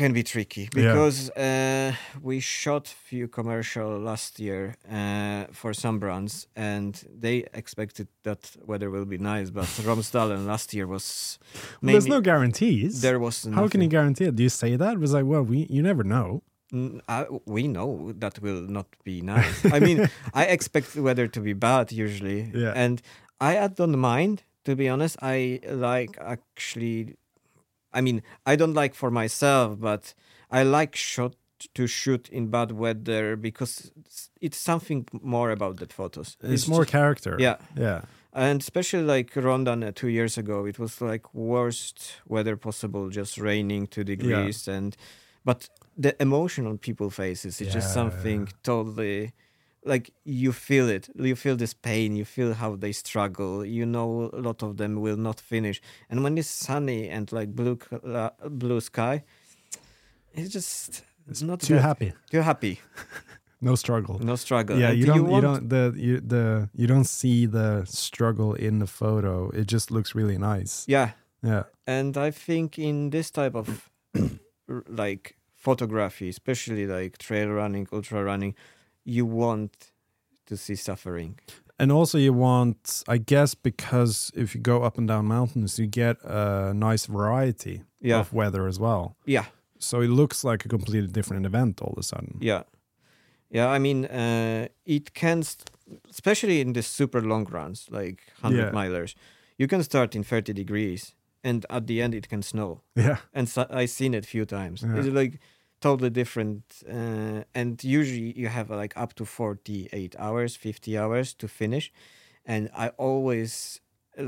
can 0.00 0.12
be 0.12 0.22
tricky 0.22 0.62
Yeah. 0.62 0.70
because 0.82 1.30
uh, 1.30 1.92
we 2.28 2.40
shot 2.40 2.84
few 3.10 3.28
commercial 3.28 3.90
last 4.10 4.40
year 4.40 4.62
uh, 4.90 5.44
for 5.60 5.72
some 5.72 5.96
brands 6.02 6.34
and 6.56 6.92
they 7.22 7.36
expected 7.60 8.08
that 8.24 8.40
weather 8.70 8.88
will 8.90 9.04
be 9.14 9.18
nice 9.18 9.50
but 9.50 9.66
Romsdalen 9.88 10.46
last 10.46 10.74
year 10.74 10.86
was 10.86 11.38
Well, 11.82 11.92
there's 11.92 12.06
no 12.16 12.20
guarantees 12.20 13.00
there 13.02 13.18
was 13.26 13.36
how 13.58 13.68
can 13.68 13.80
you 13.84 13.88
guarantee 13.88 14.24
it 14.30 14.34
do 14.36 14.42
you 14.42 14.48
say 14.62 14.70
that 14.82 14.92
it 14.96 15.00
was 15.06 15.12
like 15.16 15.26
well 15.32 15.42
we 15.52 15.58
you 15.76 15.82
never 15.90 16.04
know 16.04 16.42
Mm, 16.72 17.00
I, 17.08 17.26
we 17.56 17.68
know 17.68 18.12
that 18.22 18.40
will 18.42 18.62
not 18.62 18.86
be 19.04 19.20
nice. 19.20 19.58
I 19.76 19.78
mean, 19.86 19.98
I 20.34 20.44
expect 20.56 20.94
the 20.94 21.02
weather 21.02 21.26
to 21.28 21.40
be 21.40 21.52
bad 21.52 21.92
usually, 21.92 22.40
Yeah. 22.62 22.72
and 22.84 23.00
I 23.38 23.68
don't 23.68 23.98
mind. 23.98 24.42
To 24.64 24.74
be 24.76 24.88
honest, 24.88 25.16
I 25.22 25.60
like 25.70 26.16
actually. 26.20 27.16
I 27.92 28.00
mean, 28.00 28.22
I 28.44 28.56
don't 28.56 28.74
like 28.74 28.94
for 28.94 29.10
myself, 29.10 29.78
but 29.78 30.14
I 30.50 30.62
like 30.64 30.96
shot 30.96 31.36
to 31.74 31.86
shoot 31.86 32.28
in 32.28 32.48
bad 32.50 32.72
weather 32.72 33.36
because 33.36 33.92
it's- 33.96 34.30
it's 34.40 34.58
something 34.58 35.06
more 35.22 35.50
about 35.52 35.76
the 35.76 35.86
photos. 35.86 36.36
it's, 36.42 36.68
more 36.68 36.82
just- 36.84 36.92
character 36.92 37.36
yeah, 37.38 37.56
yeah 37.76 38.02
and 38.34 38.60
especially 38.60 39.04
like 39.04 39.32
Rondane 39.34 39.86
uh, 39.86 39.92
two 39.94 40.08
years 40.08 40.36
ago, 40.36 40.66
it 40.66 40.78
was 40.78 41.00
like 41.00 41.32
worst 41.32 42.20
weather 42.26 42.56
possible, 42.56 43.08
just 43.08 43.38
raining 43.38 43.86
two 43.86 44.02
degrees, 44.04 44.66
and 44.68 44.96
but 45.44 45.68
the 45.96 46.20
emotion 46.20 46.66
on 46.66 46.78
people's 46.78 47.14
faces 47.14 47.60
is 47.60 47.72
just 47.72 47.94
something 47.94 48.40
yeah. 48.46 48.52
totally 48.64 49.32
like 49.84 50.10
you 50.24 50.52
feel 50.52 50.88
it. 50.88 51.08
You 51.14 51.36
feel 51.36 51.56
this 51.56 51.74
pain. 51.74 52.16
You 52.16 52.24
feel 52.24 52.54
how 52.54 52.76
they 52.76 52.92
struggle. 52.92 53.64
You 53.64 53.84
know, 53.86 54.30
a 54.32 54.40
lot 54.40 54.62
of 54.62 54.76
them 54.76 55.00
will 55.00 55.16
not 55.18 55.40
finish, 55.40 55.80
and 56.10 56.22
when 56.24 56.38
it's 56.38 56.48
sunny 56.48 57.08
and 57.08 57.30
like 57.32 57.54
blue 57.54 57.78
uh, 58.04 58.30
blue 58.48 58.80
sky, 58.80 59.24
it's 60.32 60.50
just 60.52 61.02
it's 61.28 61.42
not 61.42 61.60
too 61.60 61.74
that- 61.74 61.82
happy 61.82 62.12
Too 62.30 62.42
happy. 62.42 62.80
no 63.60 63.74
struggle 63.76 64.18
No 64.18 64.36
struggle. 64.36 64.78
yeah 64.78 64.90
And 64.90 64.98
you 64.98 65.06
don't 65.06 65.16
you, 65.16 65.24
want- 65.24 65.42
don't 65.42 65.68
the 65.70 65.94
you 65.96 66.20
the 66.20 66.68
you 66.74 66.86
don't 66.86 67.06
see 67.06 67.46
the 67.46 67.84
struggle 67.86 68.52
in 68.54 68.78
the 68.78 68.86
photo 68.86 69.48
it 69.50 69.66
just 69.72 69.90
looks 69.90 70.14
really 70.14 70.36
nice 70.38 70.84
Yeah, 70.86 71.10
yeah 71.42 71.62
and 71.86 72.16
i 72.16 72.30
think 72.30 72.78
in 72.78 73.10
this 73.10 73.30
type 73.30 73.54
of 73.54 73.90
like 74.88 75.36
photography 75.54 76.28
especially 76.28 76.86
like 76.86 77.16
trail 77.18 77.48
running 77.48 77.86
ultra 77.92 78.22
running 78.22 78.54
you 79.04 79.26
want 79.26 79.92
to 80.46 80.56
see 80.56 80.74
suffering. 80.74 81.38
And 81.78 81.90
also 81.90 82.18
you 82.18 82.32
want 82.32 83.02
i 83.08 83.18
guess 83.18 83.54
because 83.54 84.30
if 84.34 84.54
you 84.54 84.60
go 84.60 84.82
up 84.84 84.96
and 84.98 85.08
down 85.08 85.26
mountains 85.26 85.78
you 85.78 85.86
get 85.86 86.16
a 86.22 86.72
nice 86.72 87.06
variety 87.06 87.82
yeah. 88.00 88.20
of 88.20 88.32
weather 88.32 88.68
as 88.68 88.78
well. 88.78 89.16
Yeah. 89.26 89.46
So 89.78 90.00
it 90.00 90.08
looks 90.08 90.44
like 90.44 90.64
a 90.64 90.68
completely 90.68 91.10
different 91.10 91.46
event 91.46 91.82
all 91.82 91.92
of 91.92 91.98
a 91.98 92.02
sudden. 92.02 92.38
Yeah. 92.40 92.62
Yeah 93.50 93.68
i 93.68 93.78
mean 93.78 94.04
uh, 94.04 94.68
it 94.84 95.14
can 95.14 95.42
st- 95.42 95.70
especially 96.10 96.60
in 96.60 96.72
the 96.72 96.82
super 96.82 97.20
long 97.20 97.44
runs 97.50 97.88
like 97.90 98.20
100 98.40 98.56
Yeah. 98.58 98.70
milers 98.70 99.14
you 99.58 99.66
can 99.68 99.82
start 99.82 100.14
in 100.14 100.24
30 100.24 100.52
degrees 100.52 101.14
and 101.44 101.66
at 101.68 101.86
the 101.86 102.00
end 102.00 102.14
it 102.14 102.28
can 102.28 102.42
snow. 102.42 102.80
Yeah. 102.96 103.18
And 103.34 103.48
so 103.48 103.66
I've 103.70 103.90
seen 103.90 104.14
it 104.14 104.24
a 104.24 104.26
few 104.26 104.46
times. 104.46 104.82
Yeah. 104.82 104.96
It's 104.96 105.08
like 105.08 105.38
totally 105.84 106.10
different, 106.10 106.62
uh, 106.88 107.40
and 107.60 107.72
usually 107.84 108.32
you 108.42 108.48
have 108.48 108.68
uh, 108.70 108.76
like 108.82 108.94
up 109.02 109.10
to 109.18 109.24
forty-eight 109.24 110.14
hours, 110.18 110.56
fifty 110.56 110.92
hours 111.00 111.34
to 111.34 111.46
finish. 111.48 111.92
And 112.52 112.62
I 112.84 112.86
always 112.96 113.80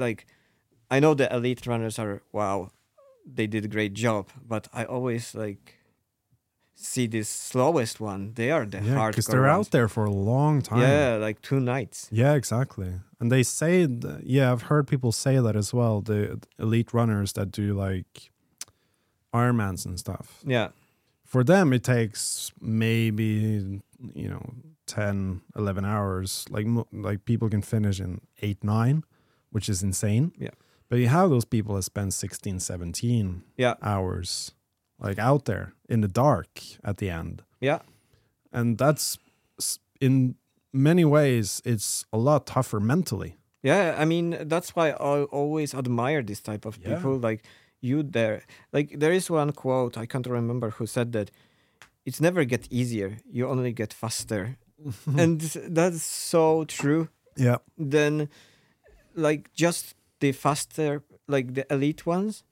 like 0.04 0.20
I 0.94 1.00
know 1.00 1.14
the 1.14 1.28
elite 1.36 1.66
runners 1.66 1.98
are 1.98 2.22
wow, 2.32 2.70
they 3.36 3.46
did 3.46 3.64
a 3.64 3.68
great 3.76 3.94
job, 3.94 4.24
but 4.52 4.68
I 4.80 4.84
always 4.84 5.34
like 5.34 5.64
see 6.74 7.06
this 7.08 7.28
slowest 7.28 8.00
one. 8.00 8.32
They 8.34 8.50
are 8.50 8.66
the 8.66 8.78
yeah, 8.82 8.96
hardcore 8.96 9.10
because 9.10 9.26
they're 9.26 9.50
ones. 9.56 9.66
out 9.66 9.70
there 9.72 9.88
for 9.88 10.04
a 10.04 10.16
long 10.32 10.62
time. 10.62 10.80
Yeah, 10.80 11.16
like 11.26 11.40
two 11.40 11.60
nights. 11.60 12.08
Yeah, 12.12 12.34
exactly. 12.34 12.92
And 13.18 13.32
they 13.32 13.42
say, 13.42 13.86
th- 13.86 14.22
yeah, 14.22 14.52
I've 14.52 14.68
heard 14.70 14.86
people 14.86 15.12
say 15.12 15.40
that 15.40 15.56
as 15.56 15.72
well. 15.72 16.02
The 16.02 16.38
elite 16.58 16.92
runners 16.92 17.32
that 17.32 17.50
do 17.50 17.72
like 17.88 18.30
Ironmans 19.32 19.86
and 19.86 19.98
stuff. 19.98 20.26
Yeah, 20.44 20.68
For 21.26 21.42
them, 21.44 21.72
it 21.72 21.82
takes 21.82 22.52
maybe, 22.60 23.80
you 24.14 24.28
know, 24.28 24.54
10, 24.86 25.40
11 25.56 25.84
hours. 25.84 26.44
Like, 26.50 26.66
like 26.92 27.24
people 27.24 27.48
can 27.50 27.62
finish 27.62 27.98
in 28.00 28.20
eight, 28.42 28.62
nine, 28.62 29.02
which 29.50 29.68
is 29.68 29.82
insane. 29.82 30.32
Yeah. 30.38 30.50
But 30.88 31.00
you 31.00 31.08
have 31.08 31.30
those 31.30 31.44
people 31.44 31.74
that 31.74 31.82
spend 31.82 32.14
16, 32.14 32.60
17 32.60 33.42
yeah, 33.56 33.74
hours, 33.82 34.52
like 35.00 35.18
out 35.18 35.44
there 35.46 35.72
in 35.88 36.00
the 36.00 36.08
dark 36.08 36.60
at 36.84 36.98
the 36.98 37.10
end. 37.10 37.42
yeah, 37.60 37.80
And 38.52 38.78
that's 38.78 39.18
in 40.00 40.36
many 40.72 41.04
ways, 41.04 41.60
it's 41.64 42.04
a 42.12 42.18
lot 42.18 42.46
tougher 42.46 42.78
mentally. 42.78 43.36
yeah. 43.62 43.96
I 43.98 44.04
mean, 44.04 44.36
that's 44.48 44.76
why 44.76 44.90
I 44.90 45.24
always 45.24 45.74
admire 45.74 46.22
this 46.22 46.40
type 46.40 46.64
of 46.64 46.78
Yeah. 46.78 46.94
people. 46.94 47.18
Like 47.18 47.42
you, 47.80 48.02
there. 48.02 48.42
Like 48.72 48.98
there 48.98 49.12
is 49.12 49.30
one 49.30 49.52
quote 49.52 49.96
I 49.98 50.06
can't 50.06 50.26
remember 50.26 50.70
who 50.70 50.86
said 50.86 51.12
that. 51.12 51.30
It's 52.04 52.20
never 52.20 52.44
get 52.44 52.66
easier. 52.70 53.18
You 53.30 53.48
only 53.48 53.72
get 53.72 53.92
faster, 53.92 54.56
and 55.18 55.40
that's 55.40 56.02
so 56.02 56.64
true. 56.64 57.08
Yeah. 57.38 57.58
then 57.76 58.28
like 59.14 59.50
just 59.54 59.94
the 60.20 60.32
faster 60.32 61.02
like 61.28 61.52
the 61.54 61.64
elite 61.70 62.06
ones 62.06 62.44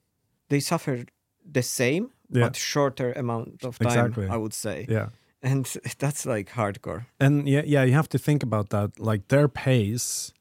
they 0.49 0.59
suffer 0.59 1.05
the 1.53 1.61
same 1.63 2.11
Yeah. 2.29 2.43
but 2.47 2.55
shorter 2.55 3.11
amount 3.13 3.63
of 3.63 3.79
time 3.79 3.87
Exactly. 3.87 4.27
i 4.29 4.37
would 4.37 4.53
say 4.53 4.85
Yeah. 4.89 5.07
and 5.41 5.65
that's 5.99 6.25
like 6.25 6.51
hardcore 6.51 7.05
And 7.19 7.47
yeah, 7.49 7.63
yeah, 7.65 7.83
you 7.87 7.93
have 7.93 8.09
to 8.09 8.17
think 8.19 8.43
about 8.43 8.69
that. 8.69 8.99
Like 8.99 9.27
their 9.27 9.47
pace, 9.47 10.33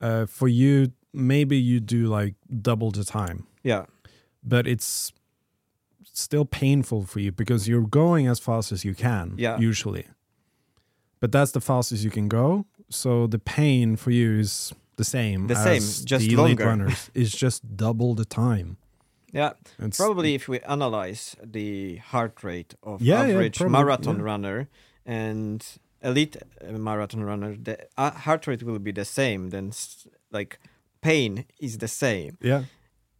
uh, 0.00 0.24
for 0.26 0.48
you, 0.48 0.92
maybe 1.12 1.56
you 1.56 1.80
do 1.80 2.06
like 2.18 2.34
double 2.62 2.90
the 2.90 3.04
time, 3.04 3.44
yeah 3.62 3.84
but 4.44 4.66
it's 4.66 5.12
still 6.12 6.44
painful 6.44 7.04
for 7.06 7.20
you 7.20 7.32
because 7.32 7.68
you're 7.68 7.86
going 7.88 8.26
as 8.28 8.38
fast 8.40 8.72
as 8.72 8.84
you 8.84 8.94
can, 8.94 9.34
Yeah. 9.38 9.58
usually. 9.58 10.04
But 11.20 11.30
that's 11.32 11.52
the 11.52 11.60
fastest 11.60 12.02
you 12.04 12.10
can 12.10 12.28
go. 12.28 12.66
So 12.90 13.26
the 13.26 13.38
pain 13.38 13.96
for 13.96 14.10
you 14.10 14.38
is 14.40 14.72
the 14.96 15.04
same. 15.04 15.46
The 15.46 15.54
same, 15.54 15.80
just 15.80 16.26
the 16.26 16.34
elite 16.34 16.58
longer. 16.58 16.66
runners. 16.66 17.10
It's 17.14 17.30
just 17.30 17.62
double 17.76 18.14
the 18.14 18.24
time. 18.26 18.76
yeah 19.32 19.52
It's, 19.78 19.96
probably 19.96 20.34
if 20.34 20.48
we 20.48 20.58
analyze 20.66 21.36
the 21.42 21.96
heart 22.12 22.42
rate 22.44 22.74
of 22.82 23.00
Yeah, 23.00 23.24
yeah, 23.24 23.32
average 23.34 23.56
probably, 23.58 23.72
marathon 23.78 24.16
yeah. 24.16 24.24
runner 24.32 24.68
and 25.06 25.64
elite 26.02 26.36
uh, 26.36 26.72
marathon 26.78 27.22
runner 27.24 27.56
the 27.68 27.76
uh, 27.96 28.10
heart 28.26 28.46
rate 28.46 28.62
will 28.62 28.78
be 28.88 28.92
the 28.92 29.04
same 29.04 29.50
then 29.50 29.72
like 30.30 30.58
pain 31.00 31.44
is 31.66 31.78
the 31.78 31.88
same 31.88 32.36
Yeah, 32.42 32.64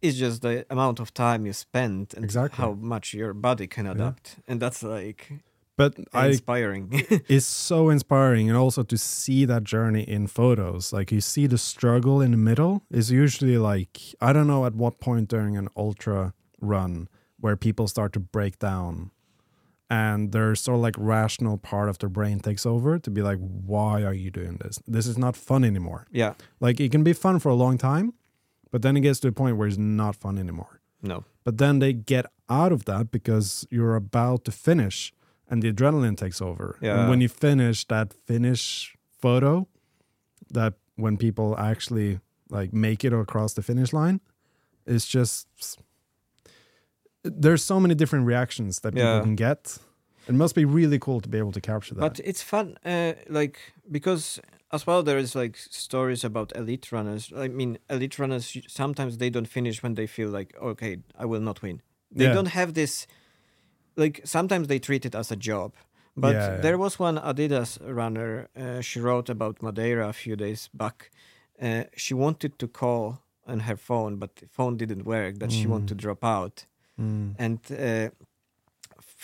it's 0.03 0.17
just 0.17 0.41
the 0.41 0.65
amount 0.69 0.99
of 0.99 1.13
time 1.13 1.45
you 1.47 1.53
spend 1.53 2.13
and 2.15 2.23
Exactly. 2.25 2.61
how 2.61 2.73
much 2.73 3.13
your 3.13 3.33
body 3.33 3.67
can 3.67 3.87
adapt. 3.87 4.35
And 4.47 4.59
that's 4.59 4.83
like 4.83 5.31
but 5.75 5.95
I 6.13 6.27
inspiring. 6.27 7.03
Is 7.27 7.47
so 7.47 7.89
inspiring 7.89 8.47
and 8.49 8.57
also 8.57 8.83
to 8.83 8.97
see 8.97 9.45
that 9.45 9.63
journey 9.63 10.03
in 10.03 10.27
photos. 10.27 10.93
Like 10.93 11.11
you 11.11 11.21
see 11.21 11.47
the 11.47 11.57
struggle 11.57 12.21
in 12.21 12.31
the 12.31 12.37
middle 12.37 12.83
is 12.91 13.09
usually 13.11 13.57
like 13.57 13.97
i 14.21 14.33
don't 14.33 14.47
know 14.47 14.65
at 14.65 14.75
what 14.75 14.99
point 14.99 15.29
during 15.29 15.57
an 15.57 15.67
ultra 15.75 16.33
run 16.61 17.07
where 17.39 17.55
people 17.57 17.87
start 17.87 18.13
to 18.13 18.19
break 18.19 18.59
down 18.59 19.11
and 19.89 20.31
their 20.31 20.55
sort 20.55 20.75
of 20.75 20.81
like 20.81 20.95
rational 20.97 21.57
part 21.57 21.89
of 21.89 21.97
their 21.99 22.09
brain 22.09 22.39
takes 22.39 22.65
over 22.65 22.99
to 22.99 23.09
be 23.11 23.21
like 23.21 23.39
why 23.39 24.03
are 24.03 24.13
you 24.13 24.31
doing 24.31 24.57
this? 24.63 24.79
This 24.87 25.07
is 25.07 25.17
not 25.17 25.35
fun 25.35 25.63
anymore. 25.63 26.07
Yeah. 26.11 26.33
Like 26.59 26.79
it 26.79 26.91
can 26.91 27.03
be 27.03 27.13
fun 27.13 27.39
for 27.39 27.49
a 27.49 27.55
long 27.55 27.77
time 27.77 28.13
but 28.73 28.81
then 28.81 28.97
it 28.97 29.01
gets 29.07 29.19
to 29.21 29.27
a 29.27 29.31
point 29.31 29.55
where 29.57 29.67
it's 29.69 29.77
not 30.01 30.13
fun 30.25 30.35
anymore 30.45 30.73
no 31.01 31.17
but 31.45 31.57
then 31.57 31.79
they 31.79 31.93
get 31.93 32.25
out 32.49 32.71
of 32.71 32.81
that 32.85 33.11
because 33.11 33.67
you're 33.75 33.95
about 34.05 34.39
to 34.45 34.51
finish 34.51 35.13
and 35.49 35.61
the 35.61 35.71
adrenaline 35.73 36.17
takes 36.17 36.41
over. 36.41 36.77
Yeah. 36.81 36.99
And 37.01 37.09
when 37.09 37.21
you 37.21 37.29
finish 37.29 37.85
that 37.87 38.13
finish 38.25 38.95
photo, 39.21 39.67
that 40.49 40.73
when 41.03 41.17
people 41.17 41.49
actually 41.59 42.19
like 42.49 42.71
make 42.73 43.03
it 43.07 43.13
across 43.13 43.53
the 43.53 43.61
finish 43.61 43.91
line, 43.93 44.19
it's 44.87 45.05
just 45.17 45.47
there's 47.23 47.63
so 47.63 47.79
many 47.79 47.95
different 47.95 48.25
reactions 48.25 48.79
that 48.81 48.93
people 48.93 49.15
Yeah. 49.17 49.21
can 49.21 49.35
get. 49.35 49.77
It 50.27 50.35
must 50.35 50.55
be 50.55 50.65
really 50.65 50.99
cool 50.99 51.19
to 51.21 51.29
be 51.29 51.37
able 51.37 51.51
to 51.51 51.61
capture 51.61 51.95
that. 51.95 52.01
but 52.01 52.19
it's 52.23 52.41
fun 52.41 52.77
uh, 52.85 53.13
like 53.29 53.57
because 53.91 54.39
as 54.73 54.87
well 54.87 55.03
there 55.03 55.19
is 55.19 55.35
like 55.35 55.55
stories 55.57 56.23
about 56.23 56.51
elite 56.55 56.91
runners 56.91 57.31
i 57.37 57.47
mean 57.47 57.77
elite 57.89 58.17
runners 58.19 58.57
sometimes 58.67 59.17
they 59.17 59.29
don't 59.29 59.47
finish 59.47 59.83
when 59.83 59.93
they 59.95 60.07
feel 60.07 60.29
like 60.29 60.55
okay 60.61 60.97
i 61.17 61.25
will 61.25 61.41
not 61.49 61.61
win 61.61 61.81
they 62.11 62.25
Yeah. 62.25 62.33
don't 62.33 62.53
have 62.59 62.73
this 62.73 63.07
like 63.95 64.21
sometimes 64.25 64.67
they 64.67 64.79
treat 64.79 65.05
it 65.05 65.15
as 65.15 65.31
a 65.31 65.35
job 65.35 65.73
but 66.15 66.35
Yeah, 66.35 66.51
yeah. 66.55 66.61
there 66.61 66.77
was 66.77 66.99
one 66.99 67.17
adidas 67.19 67.77
runner 67.81 68.47
uh, 68.55 68.81
she 68.81 68.99
wrote 68.99 69.29
about 69.31 69.61
madeira 69.61 70.09
a 70.09 70.13
few 70.13 70.35
days 70.35 70.69
back 70.73 71.11
uh, 71.61 71.83
she 71.95 72.13
wanted 72.13 72.57
to 72.57 72.67
call 72.67 73.03
on 73.47 73.59
her 73.61 73.77
phone 73.77 74.17
but 74.17 74.35
the 74.35 74.47
phone 74.47 74.77
didn't 74.77 75.05
work 75.05 75.39
that 75.39 75.51
she 75.51 75.67
wanted 75.67 75.87
to 75.87 75.95
drop 75.95 76.23
out 76.23 76.65
Mm. 76.99 77.33
and 77.39 77.59
uh, 77.71 78.09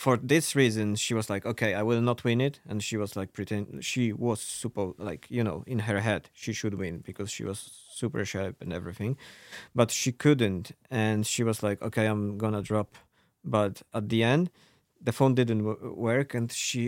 for 0.00 0.16
this 0.34 0.56
reason 0.62 0.86
she 1.04 1.14
was 1.18 1.28
like 1.28 1.44
okay 1.52 1.70
i 1.80 1.82
will 1.82 2.00
not 2.10 2.24
win 2.24 2.40
it. 2.40 2.60
And 2.70 2.78
she 2.88 2.96
was 3.02 3.10
like 3.18 3.30
pretend 3.38 3.84
she 3.92 4.04
was 4.26 4.40
super 4.62 4.86
like 5.10 5.22
you 5.36 5.44
know 5.48 5.58
in 5.66 5.80
her 5.88 6.00
head 6.00 6.22
she 6.42 6.52
should 6.58 6.74
win 6.82 6.94
because 7.08 7.28
she 7.36 7.44
was 7.50 7.58
super 8.00 8.24
sharp 8.24 8.56
and 8.62 8.72
everything. 8.72 9.12
But 9.74 9.90
she 9.90 10.10
couldn't. 10.12 10.66
And 10.90 11.26
she 11.32 11.42
was 11.48 11.58
like 11.66 11.78
okay 11.88 12.06
i'm 12.12 12.38
gonna 12.38 12.62
drop. 12.70 12.90
But 13.44 13.74
at 13.98 14.08
the 14.12 14.20
end 14.34 14.44
the 15.06 15.12
phone 15.18 15.34
didn't 15.40 15.64
w- 15.68 15.94
work 16.08 16.28
and 16.38 16.48
she 16.66 16.82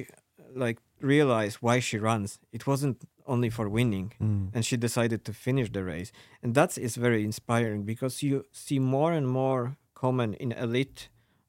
like 0.64 0.79
realized 1.14 1.57
why 1.66 1.81
she 1.81 1.98
runs. 2.11 2.31
It 2.57 2.62
wasn't 2.66 2.98
only 3.35 3.51
for 3.51 3.66
winning. 3.68 4.09
Mm. 4.20 4.48
and 4.55 4.62
she 4.68 4.77
decided 4.88 5.20
to 5.25 5.33
finish 5.46 5.68
the 5.77 5.85
race. 5.94 6.11
And 6.42 6.55
that 6.59 6.79
is 6.87 6.96
very 7.07 7.22
inspiring 7.31 7.81
because 7.92 8.14
you 8.29 8.37
see 8.64 8.79
more 8.79 9.12
and 9.18 9.27
more 9.40 9.62
common 10.05 10.31
in 10.44 10.51
elite 10.66 11.01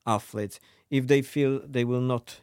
athletes 0.05 0.59
if 0.97 1.03
they 1.07 1.21
feel 1.23 1.51
they 1.73 1.85
will 1.85 2.01
not 2.13 2.41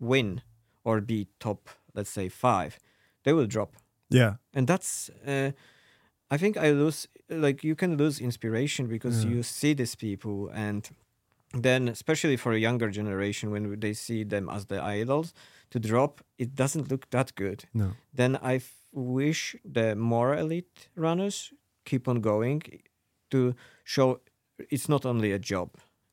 win 0.00 0.42
or 0.84 1.00
be 1.00 1.26
top 1.38 1.68
let's 1.94 2.10
say 2.10 2.28
5 2.28 2.78
they 3.24 3.32
will 3.32 3.46
drop 3.46 3.70
Yeah. 4.10 4.34
and 4.54 4.66
that's 4.66 5.10
uh, 5.26 5.50
i 6.34 6.36
think 6.38 6.56
i 6.56 6.70
lose 6.72 7.08
like 7.28 7.66
you 7.68 7.74
can 7.76 7.96
lose 7.96 8.20
inspiration 8.24 8.86
because 8.88 9.24
Yeah. 9.24 9.30
you 9.36 9.42
see 9.42 9.74
these 9.74 9.96
people 9.96 10.50
and 10.66 10.88
then 11.62 11.88
especially 11.88 12.36
for 12.36 12.52
a 12.52 12.58
younger 12.58 12.90
generation 12.90 13.50
when 13.50 13.80
they 13.80 13.94
see 13.94 14.24
them 14.24 14.48
as 14.48 14.66
the 14.66 14.80
idols 15.02 15.32
to 15.70 15.78
drop 15.78 16.20
it 16.38 16.54
doesn't 16.54 16.90
look 16.90 17.04
that 17.10 17.34
good 17.34 17.64
No. 17.72 17.88
then 18.16 18.36
I 18.52 18.54
f- 18.56 18.72
wish 18.92 19.56
the 19.74 19.94
more 19.96 20.38
elite 20.38 20.88
runners 20.96 21.52
keep 21.84 22.08
on 22.08 22.20
going 22.20 22.62
to 23.30 23.54
show 23.84 24.20
it's 24.70 24.88
not 24.88 25.04
only 25.04 25.32
a 25.32 25.38
job. 25.38 25.68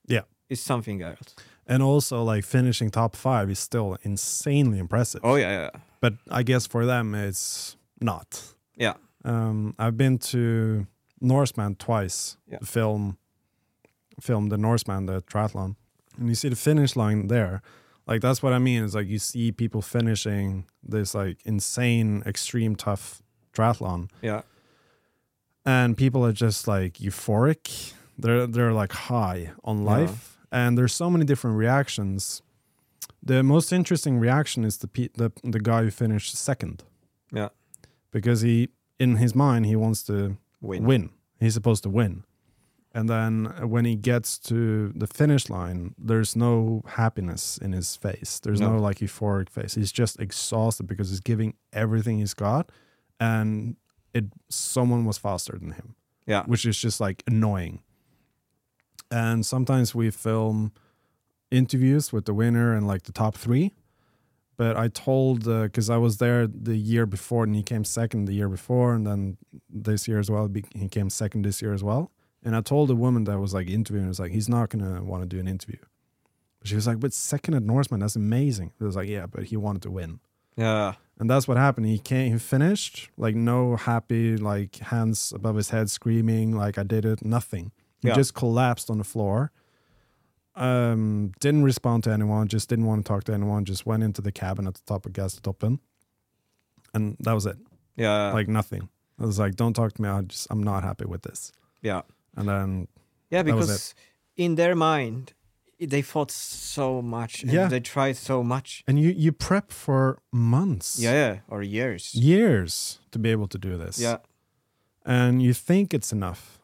Yeah. 0.07 0.23
It's 0.49 0.61
something 0.61 1.01
else. 1.01 1.35
And 1.67 1.81
also 1.81 2.23
like 2.23 2.43
finishing 2.43 2.91
top 2.91 3.15
five 3.15 3.49
is 3.49 3.59
still 3.59 3.97
insanely 4.03 4.79
impressive. 4.79 5.21
Oh 5.23 5.35
yeah, 5.35 5.51
yeah. 5.51 5.69
But 6.01 6.13
I 6.29 6.43
guess 6.43 6.67
for 6.67 6.85
them 6.85 7.15
it's 7.15 7.77
not. 8.01 8.53
Yeah. 8.75 8.93
Um, 9.23 9.73
I've 9.79 9.95
been 9.95 10.17
to 10.33 10.85
Norseman 11.21 11.75
twice. 11.75 12.35
Yeah. 12.51 12.57
to 12.57 12.65
Film, 12.65 13.17
film 14.19 14.49
the 14.49 14.57
Norseman, 14.57 15.05
the 15.05 15.21
triathlon, 15.21 15.75
and 16.19 16.27
you 16.27 16.35
see 16.35 16.49
the 16.49 16.55
finish 16.57 16.95
line 16.97 17.27
there. 17.27 17.61
Like 18.05 18.19
that's 18.21 18.43
what 18.43 18.51
I 18.51 18.59
mean. 18.59 18.83
Is 18.83 18.93
like 18.95 19.07
you 19.07 19.19
see 19.19 19.53
people 19.53 19.81
finishing 19.81 20.65
this 20.83 21.15
like 21.15 21.37
insane, 21.45 22.21
extreme, 22.25 22.75
tough 22.75 23.21
triathlon, 23.53 24.09
Yeah. 24.21 24.41
and 25.65 25.95
people 25.95 26.25
are 26.25 26.33
just 26.33 26.67
like 26.67 26.95
euphoric. 26.95 27.93
They're 28.17 28.45
they're 28.47 28.73
like 28.73 28.91
high 28.91 29.51
on 29.63 29.85
Yeah. 29.85 29.85
And 30.53 30.77
there's 30.77 30.93
so 30.95 31.09
many 31.09 31.25
different 31.25 31.57
reactions. 31.57 32.41
The 33.21 33.41
most 33.43 33.73
interesting 33.73 34.19
reaction 34.19 34.63
is 34.63 34.77
the 34.77 34.87
pe- 34.87 35.09
the 35.17 35.31
the 35.43 35.59
guy 35.59 35.83
who 35.83 35.91
finished 35.91 36.35
second 36.35 36.83
Yeah. 37.31 37.49
because 38.11 38.41
he 38.41 38.69
in 38.99 39.17
his 39.17 39.33
mind 39.35 39.65
he 39.65 39.75
wants 39.75 40.03
to 40.03 40.37
Win. 40.61 40.83
win. 40.85 41.09
He's 41.39 41.53
supposed 41.55 41.83
to 41.83 41.89
win. 41.89 42.23
And 42.95 43.09
then 43.09 43.47
uh, 43.47 43.67
when 43.67 43.85
he 43.85 43.95
gets 43.95 44.37
to 44.49 44.89
the 44.95 45.07
finish 45.07 45.49
line, 45.49 45.95
there's 45.97 46.35
no 46.35 46.83
happiness 46.85 47.57
in 47.57 47.71
his 47.73 47.95
face. 47.95 48.39
There's 48.39 48.61
no, 48.61 48.73
No. 48.73 48.79
like 48.79 48.99
euphoric 48.99 49.49
face. 49.49 49.73
He's 49.75 49.91
just 49.91 50.19
exhausted 50.19 50.85
because 50.87 51.09
he's 51.09 51.19
giving 51.19 51.55
everything 51.73 52.19
he's 52.19 52.35
got 52.35 52.69
and 53.19 53.75
it 54.13 54.25
someone 54.49 55.05
was 55.05 55.17
faster 55.17 55.57
than 55.59 55.71
him. 55.71 55.95
Yeah. 56.27 56.43
which 56.45 56.65
is 56.65 56.77
just 56.77 57.01
like 57.01 57.23
annoying. 57.27 57.79
And 59.11 59.45
sometimes 59.45 59.93
we 59.93 60.09
film 60.11 60.71
interviews 61.51 62.11
with 62.11 62.25
the 62.25 62.33
winner 62.33 62.75
and 62.75 62.87
like 62.87 63.03
the 63.03 63.11
top 63.11 63.35
three. 63.35 63.73
But 64.55 64.77
I 64.77 64.87
told 64.87 65.47
uh, 65.47 65.63
because 65.63 65.89
I 65.89 65.97
was 65.97 66.17
there 66.17 66.45
the 66.47 66.75
year 66.75 67.05
before 67.05 67.43
and 67.43 67.55
he 67.55 67.63
came 67.63 67.83
second 67.83 68.25
the 68.25 68.33
year 68.33 68.49
before, 68.49 68.93
and 68.93 69.05
then 69.05 69.37
this 69.69 70.07
year 70.07 70.19
as 70.19 70.29
well 70.29 70.49
he 70.75 70.87
came 70.89 71.09
second 71.09 71.43
this 71.43 71.61
year 71.61 71.73
as 71.73 71.83
well. 71.83 72.11
And 72.43 72.55
I 72.55 72.61
told 72.61 72.89
the 72.89 72.95
woman 72.95 73.23
that 73.23 73.39
was 73.39 73.53
like 73.53 73.67
interviewing, 73.67 74.07
was 74.07 74.19
like 74.19 74.31
he's 74.31 74.49
not 74.49 74.69
gonna 74.69 75.03
want 75.03 75.23
to 75.23 75.27
do 75.27 75.39
an 75.39 75.47
interview. 75.47 75.79
But 76.59 76.67
she 76.67 76.75
was 76.75 76.85
like, 76.85 76.99
"But 76.99 77.13
second 77.13 77.55
at 77.55 77.63
Norseman, 77.63 78.01
that's 78.01 78.15
amazing." 78.15 78.73
I 78.79 78.83
was 78.83 78.95
like, 78.95 79.09
"Yeah, 79.09 79.25
but 79.25 79.45
he 79.45 79.57
wanted 79.57 79.81
to 79.83 79.91
win." 79.91 80.19
Yeah. 80.55 80.93
And 81.19 81.29
that's 81.29 81.47
what 81.47 81.57
happened. 81.57 81.87
He 81.87 81.99
came, 81.99 82.33
he 82.33 82.39
finished 82.39 83.09
like 83.17 83.35
no 83.35 83.75
happy, 83.75 84.37
like 84.37 84.77
hands 84.77 85.31
above 85.35 85.55
his 85.55 85.69
head, 85.69 85.89
screaming 85.89 86.55
like 86.55 86.77
I 86.77 86.83
did 86.83 87.05
it. 87.05 87.23
Nothing. 87.23 87.71
He 88.03 88.09
Yeah. 88.09 88.13
just 88.15 88.33
collapsed 88.35 88.89
on 88.91 88.97
the 88.99 89.03
floor. 89.03 89.51
Um, 90.55 91.31
didn't 91.39 91.63
respond 91.63 92.03
to 92.03 92.11
anyone. 92.11 92.47
Just 92.47 92.69
didn't 92.69 92.85
want 92.85 93.03
to 93.03 93.07
talk 93.09 93.23
to 93.23 93.33
anyone. 93.33 93.65
Just 93.65 93.85
went 93.87 94.03
into 94.03 94.21
the 94.21 94.31
cabin 94.31 94.67
at 94.67 94.75
the 94.75 94.81
top 94.85 95.05
of 95.07 95.13
Gaustatoppen, 95.13 95.79
and 96.93 97.17
that 97.21 97.33
was 97.33 97.45
it. 97.47 97.57
Yeah. 97.95 98.31
like 98.33 98.47
nothing. 98.47 98.89
I 99.19 99.25
was 99.25 99.39
like, 99.39 99.55
"Don't 99.55 99.73
talk 99.73 99.93
to 99.93 100.01
me. 100.01 100.09
I 100.09 100.21
just 100.21 100.47
I'm 100.51 100.61
not 100.63 100.83
happy 100.83 101.05
with 101.05 101.21
this." 101.23 101.51
yeah. 101.81 102.01
And 102.35 102.47
then 102.47 102.87
Yeah, 103.31 103.43
because 103.43 103.93
in 104.35 104.55
their 104.55 104.75
mind, 104.75 105.33
they 105.79 106.01
fought 106.01 106.31
so 106.31 107.01
much. 107.01 107.43
And 107.43 107.51
Yeah. 107.51 107.67
They 107.69 107.79
tried 107.79 108.17
so 108.17 108.43
much. 108.43 108.83
and 108.87 108.99
you 108.99 109.09
you 109.11 109.31
prep 109.31 109.71
for 109.71 110.19
months, 110.31 110.99
Yeah, 110.99 111.13
yeah. 111.13 111.39
Or 111.47 111.61
years. 111.63 112.13
years 112.15 112.99
to 113.11 113.19
be 113.19 113.29
able 113.31 113.47
to 113.47 113.57
do 113.57 113.77
this. 113.77 113.97
Yeah. 113.99 114.17
and 115.05 115.41
you 115.43 115.53
think 115.53 115.93
it's 115.93 116.11
enough 116.13 116.59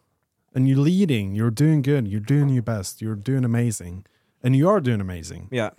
and 0.54 0.68
you're 0.68 0.78
leading 0.78 1.36
you're 1.36 1.52
doing 1.52 1.82
good 1.82 2.08
you're 2.08 2.20
doing 2.34 2.50
your 2.50 2.64
best 2.64 3.02
you're 3.02 3.16
doing 3.16 3.44
amazing 3.46 4.06
and 4.44 4.56
you 4.56 4.68
are 4.70 4.80
doing 4.82 5.02
amazing 5.02 5.48
Yeah. 5.52 5.72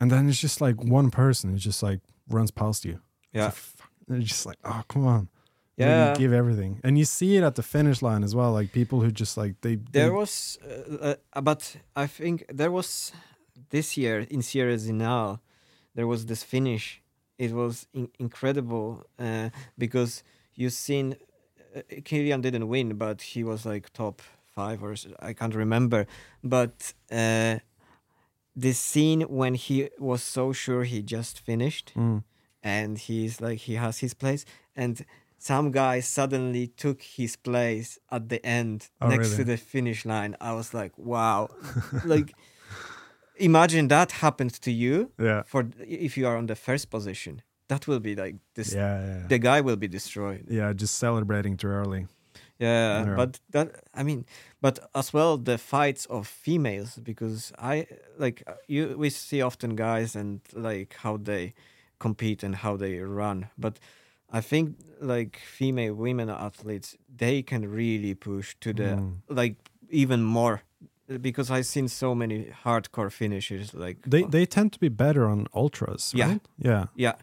and 0.00 0.10
then 0.10 0.28
it's 0.28 0.40
just 0.40 0.60
like 0.60 0.82
one 0.82 1.10
person 1.10 1.50
who 1.50 1.56
just 1.56 1.82
like 1.82 2.00
runs 2.28 2.50
past 2.50 2.84
you 2.84 3.00
Yeah. 3.32 3.48
It's 3.48 3.72
like. 4.08 4.18
It's 4.20 4.28
just 4.28 4.46
like 4.46 4.58
oh 4.64 4.82
come 4.88 5.06
on 5.06 5.28
Yeah. 5.76 6.10
you 6.12 6.18
give 6.18 6.32
everything 6.32 6.80
and 6.84 6.98
you 6.98 7.04
see 7.04 7.36
it 7.36 7.42
at 7.44 7.54
the 7.54 7.62
finish 7.62 8.02
line 8.02 8.22
as 8.24 8.34
well 8.34 8.52
like 8.52 8.72
people 8.72 9.00
who 9.00 9.10
just 9.10 9.36
like 9.36 9.54
they, 9.60 9.76
they 9.76 10.00
There 10.00 10.12
was, 10.12 10.58
uh, 10.64 11.14
uh, 11.32 11.40
but 11.40 11.76
I 11.96 12.06
think 12.06 12.44
there 12.60 12.70
was 12.70 13.12
this 13.70 13.96
year 13.96 14.20
in 14.30 14.42
Sierre 14.42 14.76
Zinal, 14.76 15.40
there 15.94 16.06
was 16.06 16.26
this 16.26 16.42
finish. 16.42 17.00
It 17.38 17.52
was 17.52 17.86
in- 17.94 18.10
incredible 18.18 19.06
uh, 19.18 19.48
because 19.78 20.22
you've 20.54 20.74
seen 20.88 21.16
Kilian 22.02 22.40
didn't 22.42 22.68
win, 22.68 22.94
but 22.96 23.22
he 23.22 23.44
was 23.44 23.64
like 23.66 23.92
top 23.92 24.22
five 24.54 24.82
or 24.82 24.94
I 25.20 25.32
can't 25.32 25.54
remember. 25.54 26.06
But 26.44 26.92
uh, 27.10 27.58
this 28.54 28.78
scene 28.78 29.22
when 29.22 29.54
he 29.54 29.88
was 29.98 30.22
so 30.22 30.52
sure 30.52 30.84
he 30.84 31.02
just 31.02 31.38
finished 31.40 31.92
Mm. 31.96 32.24
and 32.62 32.98
he's 32.98 33.40
like 33.40 33.58
he 33.60 33.74
has 33.76 33.98
his 34.00 34.14
place 34.14 34.44
and 34.76 35.04
some 35.38 35.70
guy 35.72 36.00
suddenly 36.00 36.66
took 36.68 37.02
his 37.02 37.34
place 37.36 37.98
at 38.10 38.28
the 38.28 38.44
end 38.46 38.90
Oh, 39.00 39.08
next 39.08 39.34
to 39.36 39.44
the 39.44 39.56
finish 39.56 40.04
line. 40.04 40.36
I 40.40 40.52
was 40.52 40.72
like 40.74 40.92
wow. 40.98 41.48
Like 42.04 42.34
imagine 43.36 43.88
that 43.88 44.12
happened 44.12 44.52
to 44.60 44.70
you 44.70 45.10
yeah. 45.18 45.42
for 45.46 45.68
if 45.80 46.16
you 46.18 46.26
are 46.26 46.36
on 46.36 46.46
the 46.46 46.54
first 46.54 46.90
position 46.90 47.42
that 47.72 47.86
will 47.88 48.00
be 48.00 48.14
like 48.24 48.36
this 48.54 48.72
yeah 48.74 49.06
yeah 49.06 49.26
the 49.28 49.38
guy 49.38 49.60
will 49.66 49.76
be 49.76 49.88
destroyed. 49.88 50.44
Yeah 50.50 50.72
just 50.82 50.94
celebrating 50.98 51.56
too 51.56 51.68
early. 51.68 52.06
Yeah, 52.58 53.04
Yeah. 53.04 53.16
but 53.16 53.40
that 53.50 53.68
I 54.00 54.02
mean, 54.04 54.24
but 54.60 54.78
as 54.94 55.12
well 55.14 55.38
the 55.44 55.58
fights 55.58 56.06
of 56.10 56.26
females 56.44 56.98
because 57.02 57.52
I 57.72 57.86
like 58.24 58.42
you 58.68 58.96
we 59.02 59.10
see 59.10 59.42
often 59.44 59.76
guys 59.76 60.16
and 60.16 60.40
like 60.68 60.94
how 61.04 61.18
they 61.24 61.52
compete 61.98 62.46
and 62.46 62.54
how 62.56 62.76
they 62.78 62.98
run, 63.00 63.46
but 63.56 63.78
I 64.38 64.40
think 64.42 64.76
like 65.00 65.36
female 65.58 65.94
women 65.94 66.28
athletes 66.30 66.96
they 67.18 67.42
can 67.42 67.62
really 67.76 68.14
push 68.14 68.56
to 68.60 68.72
the 68.72 68.82
Mm. 68.96 69.12
like 69.28 69.54
even 69.90 70.22
more 70.22 70.62
because 71.20 71.50
I've 71.58 71.66
seen 71.66 71.88
so 71.88 72.14
many 72.14 72.46
hardcore 72.64 73.10
finishes 73.10 73.74
like 73.74 73.96
they 74.10 74.24
they 74.30 74.46
tend 74.46 74.72
to 74.72 74.78
be 74.78 74.88
better 74.88 75.22
on 75.32 75.46
ultras 75.52 76.12
Yeah. 76.14 76.28
right? 76.28 76.42
Yeah. 76.64 76.84
Yeah 76.96 77.14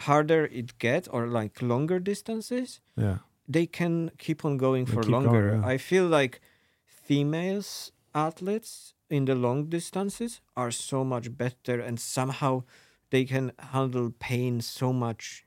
harder 0.00 0.44
it 0.46 0.78
gets 0.78 1.08
or 1.08 1.26
like 1.26 1.60
longer 1.62 1.98
distances 1.98 2.80
yeah 2.96 3.18
they 3.48 3.66
can 3.66 4.10
keep 4.18 4.44
on 4.44 4.56
going 4.58 4.84
They 4.84 4.92
for 4.94 5.02
keep 5.02 5.10
going, 5.12 5.24
longer. 5.24 5.58
yeah. 5.62 5.66
I 5.66 5.78
feel 5.78 6.06
like 6.06 6.40
females 6.86 7.92
athletes 8.14 8.94
in 9.08 9.24
the 9.24 9.34
long 9.34 9.70
distances 9.70 10.40
are 10.56 10.70
so 10.70 11.02
much 11.04 11.36
better 11.36 11.80
and 11.80 11.98
somehow 11.98 12.64
they 13.10 13.24
can 13.24 13.52
handle 13.72 14.12
pain 14.18 14.60
so 14.60 14.92
much 14.92 15.46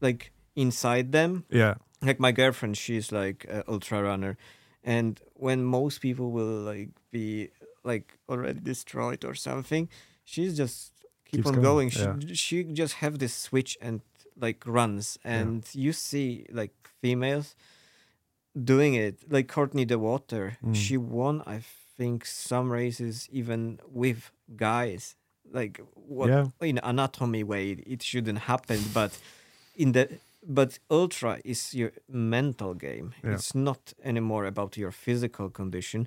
like 0.00 0.32
inside 0.56 1.12
them. 1.12 1.44
yeah 1.50 1.74
Like 2.02 2.18
my 2.20 2.32
girlfriend, 2.32 2.76
she's 2.76 3.12
like 3.12 3.46
an 3.48 3.62
ultra 3.68 4.02
runner 4.02 4.36
and 4.82 5.20
when 5.34 5.64
most 5.64 6.00
people 6.00 6.30
will 6.32 6.60
like 6.72 6.90
be 7.12 7.50
like 7.84 8.18
already 8.28 8.58
destroyed 8.60 9.24
or 9.24 9.34
something, 9.34 9.88
she's 10.24 10.56
just 10.56 10.92
keep 11.30 11.44
Keeps 11.44 11.48
on 11.48 11.62
going, 11.62 11.88
going. 11.90 12.26
She, 12.28 12.34
she 12.34 12.64
just 12.82 12.94
have 13.02 13.18
this 13.18 13.34
switch 13.34 13.76
and 13.80 14.00
like 14.38 14.60
runs 14.66 15.18
and 15.24 15.64
you 15.72 15.92
see 15.92 16.46
like 16.60 16.74
females 17.02 17.54
doing 18.72 18.94
it 18.94 19.16
like 19.30 19.48
Courtney 19.48 19.86
Dauwalter 19.86 20.56
Mm. 20.62 20.74
she 20.74 20.96
won 20.96 21.42
i 21.46 21.60
think 21.96 22.24
some 22.26 22.70
races 22.72 23.28
even 23.32 23.78
with 24.02 24.30
guys 24.56 25.14
like 25.52 25.80
what 25.94 26.28
Yeah. 26.28 26.46
in 26.60 26.78
anatomy 26.82 27.42
way 27.44 27.70
it 27.94 28.02
shouldn't 28.02 28.38
happen 28.52 28.78
but 28.94 29.12
in 29.76 29.92
the 29.92 30.04
but 30.58 30.78
ultra 30.90 31.38
is 31.44 31.74
your 31.74 31.92
mental 32.08 32.74
game 32.74 33.08
Yeah. 33.24 33.34
it's 33.34 33.54
not 33.54 33.92
anymore 34.04 34.44
about 34.46 34.76
your 34.76 34.92
physical 34.92 35.48
condition 35.50 36.06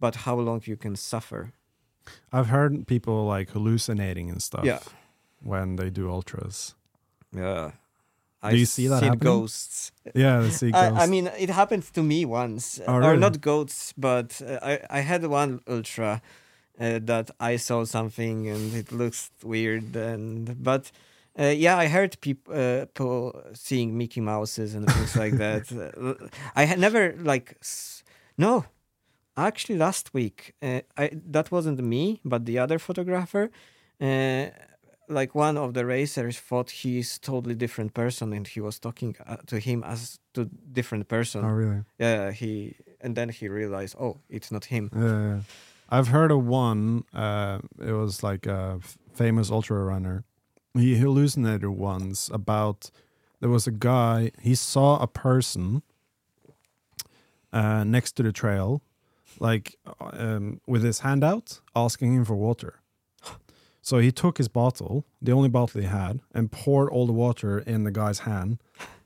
but 0.00 0.14
how 0.26 0.36
long 0.38 0.60
you 0.64 0.76
can 0.76 0.96
suffer 0.96 1.52
I've 2.32 2.48
heard 2.48 2.86
people 2.86 3.26
like 3.26 3.50
hallucinating 3.50 4.30
and 4.30 4.42
stuff 4.42 4.64
Yeah. 4.64 4.80
when 5.42 5.76
they 5.76 5.90
do 5.90 6.10
ultras. 6.10 6.74
yeah 7.32 7.70
Do 8.50 8.56
you 8.56 8.66
see 8.66 8.88
that 8.88 9.00
seen 9.00 9.08
happening? 9.12 9.32
ghosts 9.40 9.92
Yeah, 10.14 10.40
the 10.42 10.50
sea 10.50 10.72
I, 10.74 11.04
I 11.04 11.06
mean, 11.06 11.26
it 11.38 11.50
happened 11.50 11.84
to 11.94 12.02
me 12.02 12.24
once, 12.24 12.80
Oh, 12.86 12.94
or 13.02 13.16
not 13.16 13.40
goats, 13.40 13.92
but 13.96 14.40
uh, 14.42 14.58
I 14.70 14.98
I 14.98 15.00
had 15.02 15.22
one 15.24 15.60
ultra 15.66 16.20
uh, 16.80 16.98
that 17.06 17.30
I 17.52 17.58
saw 17.58 17.84
something 17.84 18.48
and 18.48 18.74
it 18.74 18.90
looks 18.92 19.30
weird, 19.42 19.96
and 19.96 20.62
but 20.62 20.90
uh, 21.38 21.54
yeah, 21.64 21.76
I 21.84 21.88
heard 21.88 22.16
people 22.20 22.54
uh, 22.54 22.86
people 22.94 23.32
seeing 23.52 23.96
Mickey 23.98 24.20
Mouses 24.20 24.74
and 24.74 24.86
things 24.86 25.16
like 25.16 25.36
that. 25.38 25.70
Uh, 26.00 26.14
I 26.60 26.66
had 26.66 26.78
never 26.78 27.14
like 27.32 27.54
s- 27.60 28.02
no, 28.36 28.64
actually 29.46 29.78
last 29.78 30.14
week 30.14 30.54
uh, 30.62 30.80
I 30.96 31.10
that 31.30 31.50
wasn't 31.50 31.80
me, 31.80 32.20
but 32.24 32.46
the 32.46 32.58
other 32.58 32.78
photographer. 32.78 33.50
Uh, 34.00 34.46
like 35.08 35.34
one 35.34 35.58
of 35.58 35.74
the 35.74 35.84
racers 35.84 36.38
thought 36.38 36.70
he's 36.70 37.18
totally 37.18 37.54
different 37.54 37.92
person 37.94 38.32
and 38.32 38.46
he 38.46 38.60
was 38.60 38.78
talking 38.78 39.16
uh, 39.26 39.36
to 39.46 39.58
him 39.58 39.82
as 39.84 40.20
to 40.34 40.48
different 40.72 41.08
person 41.08 41.44
oh, 41.44 41.48
really? 41.48 41.82
yeah 41.98 42.30
he 42.30 42.76
and 43.00 43.16
then 43.16 43.28
he 43.28 43.48
realized 43.48 43.96
oh 43.98 44.18
it's 44.28 44.52
not 44.52 44.66
him 44.66 44.88
Yeah, 44.94 45.02
yeah. 45.02 45.40
I've 45.90 46.08
heard 46.08 46.30
of 46.30 46.46
one. 46.46 47.04
Uh, 47.12 47.58
it 47.84 47.92
was 47.92 48.22
like 48.22 48.46
a 48.46 48.78
f- 48.80 48.96
famous 49.12 49.50
ultra 49.50 49.82
runner. 49.82 50.22
He 50.74 50.96
hallucinated 50.96 51.68
once 51.70 52.30
about 52.32 52.92
there 53.40 53.50
was 53.50 53.66
a 53.66 53.72
guy. 53.72 54.30
He 54.40 54.54
saw 54.54 55.02
a 55.02 55.08
person 55.08 55.82
uh, 57.52 57.82
next 57.82 58.12
to 58.12 58.22
the 58.22 58.30
trail, 58.32 58.82
like 59.40 59.74
um, 60.00 60.60
with 60.66 60.82
his 60.84 61.00
hand 61.00 61.24
out, 61.24 61.60
asking 61.74 62.14
him 62.14 62.24
for 62.24 62.36
water. 62.36 62.80
So 63.82 63.98
he 63.98 64.12
took 64.12 64.36
his 64.36 64.48
bottle, 64.48 65.06
the 65.22 65.32
only 65.32 65.48
bottle 65.48 65.80
he 65.80 65.86
had, 65.86 66.20
and 66.34 66.52
poured 66.52 66.90
all 66.90 67.06
the 67.06 67.14
water 67.14 67.58
in 67.60 67.84
the 67.84 67.90
guy's 67.90 68.20
hand. 68.20 68.58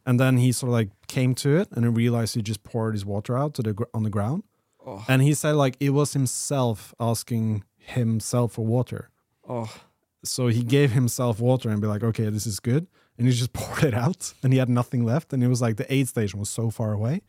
And 0.04 0.18
then 0.18 0.36
he 0.38 0.50
sort 0.50 0.68
of 0.70 0.74
like 0.74 0.90
came 1.06 1.32
to 1.36 1.56
it 1.60 1.68
and 1.70 1.96
realized 1.96 2.34
he 2.34 2.42
just 2.42 2.64
poured 2.64 2.94
his 2.94 3.04
water 3.06 3.38
out 3.38 3.54
to 3.54 3.62
the 3.62 3.72
gr- 3.72 3.84
on 3.94 4.02
the 4.02 4.10
ground. 4.10 4.42
oh 4.84 5.04
And 5.08 5.22
he 5.22 5.32
said 5.32 5.52
like 5.54 5.76
it 5.78 5.90
was 5.90 6.12
himself 6.12 6.92
asking 6.98 7.62
himself 7.76 8.52
for 8.54 8.66
water. 8.66 9.10
oh 9.48 9.72
So 10.24 10.48
he 10.48 10.64
gave 10.64 10.90
himself 10.90 11.38
water 11.40 11.70
and 11.70 11.80
be 11.80 11.86
like, 11.86 12.02
okay, 12.02 12.28
this 12.28 12.46
is 12.46 12.58
good. 12.58 12.88
And 13.16 13.28
he 13.28 13.32
just 13.32 13.52
poured 13.60 13.84
it 13.84 13.94
out 13.94 14.34
and 14.42 14.52
he 14.52 14.58
had 14.58 14.68
nothing 14.68 15.04
left. 15.04 15.32
And 15.32 15.42
it 15.44 15.48
was 15.48 15.62
like 15.62 15.76
the 15.76 15.86
aid 15.96 16.08
station 16.08 16.40
was 16.40 16.50
so 16.50 16.68
far 16.70 16.92
away. 16.92 17.22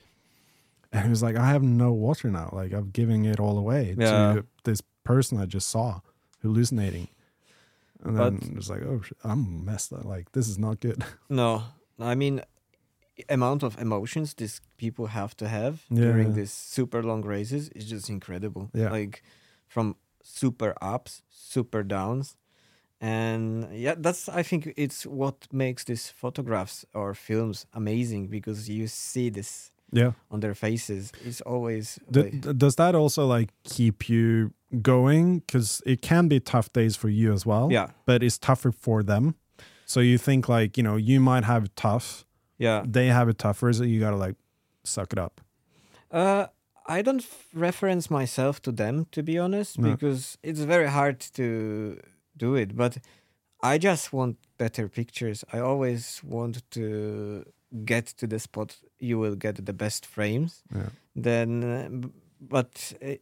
And 0.99 1.03
he 1.03 1.09
was 1.09 1.21
like, 1.21 1.35
I 1.35 1.47
have 1.47 1.63
no 1.63 1.91
water 1.91 2.29
now. 2.31 2.49
Like 2.53 2.71
I'm 2.73 2.89
giving 2.91 3.25
it 3.25 3.39
all 3.39 3.57
away 3.57 3.95
Yeah. 3.97 4.11
to 4.35 4.45
this 4.63 4.81
person 5.03 5.37
I 5.43 5.45
just 5.45 5.69
saw 5.69 5.99
hallucinating. 6.41 7.07
And 8.03 8.17
then 8.17 8.37
But- 8.37 8.47
it 8.49 8.55
was 8.55 8.69
like, 8.69 8.83
oh, 8.83 9.01
I'm 9.23 9.65
messed 9.65 9.91
up. 9.93 10.05
Like 10.05 10.31
this 10.31 10.47
is 10.47 10.57
not 10.57 10.79
good. 10.79 11.03
no 11.29 11.63
i 11.99 12.13
mean 12.15 12.41
amount 13.29 13.63
of 13.63 13.77
emotions 13.79 14.33
these 14.33 14.59
people 14.77 15.05
have 15.07 15.33
to 15.37 15.47
have 15.47 15.73
during 15.89 16.27
Yeah. 16.29 16.33
these 16.39 16.51
super 16.75 17.01
long 17.03 17.21
races 17.25 17.69
is 17.69 17.85
just 17.89 18.09
incredible. 18.09 18.69
Yeah. 18.73 18.91
Like 18.91 19.23
from 19.67 19.95
super 20.23 20.73
ups, 20.81 21.21
super 21.29 21.83
downs. 21.83 22.35
And 23.01 23.67
yeah, 23.71 23.95
that's 23.97 24.27
I 24.29 24.43
think 24.43 24.73
it's 24.77 25.05
what 25.05 25.47
makes 25.51 25.83
these 25.83 26.09
photographs 26.21 26.85
or 26.93 27.13
films 27.13 27.65
amazing 27.73 28.27
because 28.29 28.69
you 28.69 28.87
see 28.87 29.29
this 29.29 29.71
Yeah. 29.91 30.11
on 30.31 30.39
their 30.39 30.55
faces. 30.55 31.11
It's 31.23 31.41
always 31.41 31.99
D- 32.11 32.21
like- 32.23 32.57
does 32.57 32.75
that 32.75 32.95
also 32.95 33.25
like 33.25 33.49
keep 33.63 34.09
you 34.09 34.51
going? 34.81 35.39
Because 35.39 35.81
it 35.85 36.01
can 36.01 36.27
be 36.27 36.39
tough 36.39 36.71
days 36.73 36.95
for 36.95 37.09
you 37.09 37.33
as 37.33 37.45
well. 37.45 37.69
yeah, 37.71 37.89
But 38.05 38.23
it's 38.23 38.37
tougher 38.37 38.71
for 38.71 39.03
them. 39.03 39.35
So 39.85 39.99
you 39.99 40.17
think 40.17 40.49
like 40.49 40.77
you 40.77 40.83
know 40.83 40.95
you 40.97 41.19
might 41.19 41.43
have 41.45 41.65
it 41.65 41.75
tough. 41.75 42.25
yeah. 42.57 42.83
They 42.85 43.07
have 43.07 43.29
it 43.29 43.37
tougher, 43.37 43.71
so 43.73 43.83
you 43.83 43.99
gotta 43.99 44.17
like 44.17 44.35
suck 44.83 45.13
it 45.13 45.19
up. 45.19 45.41
Uh, 46.11 46.47
I 46.87 47.01
don't 47.01 47.21
f- 47.21 47.47
reference 47.53 48.09
myself 48.09 48.61
to 48.61 48.71
them, 48.71 49.05
to 49.11 49.23
be 49.23 49.37
honest, 49.39 49.79
No. 49.79 49.91
because 49.91 50.37
it's 50.43 50.59
very 50.61 50.87
hard 50.87 51.19
to 51.35 51.99
do 52.37 52.55
it. 52.55 52.75
But 52.75 52.97
I 53.63 53.77
just 53.77 54.13
want 54.13 54.37
better 54.57 54.87
pictures. 54.89 55.43
I 55.53 55.59
always 55.59 56.21
want 56.23 56.61
to 56.71 57.43
get 57.83 58.05
to 58.17 58.27
the 58.27 58.39
spot 58.39 58.77
you 58.99 59.19
will 59.19 59.35
get 59.35 59.65
the 59.65 59.73
best 59.73 60.05
frames. 60.05 60.63
Yeah. 60.73 60.89
Then, 61.15 61.63
uh, 61.63 62.07
but 62.39 62.93
uh, 63.03 63.15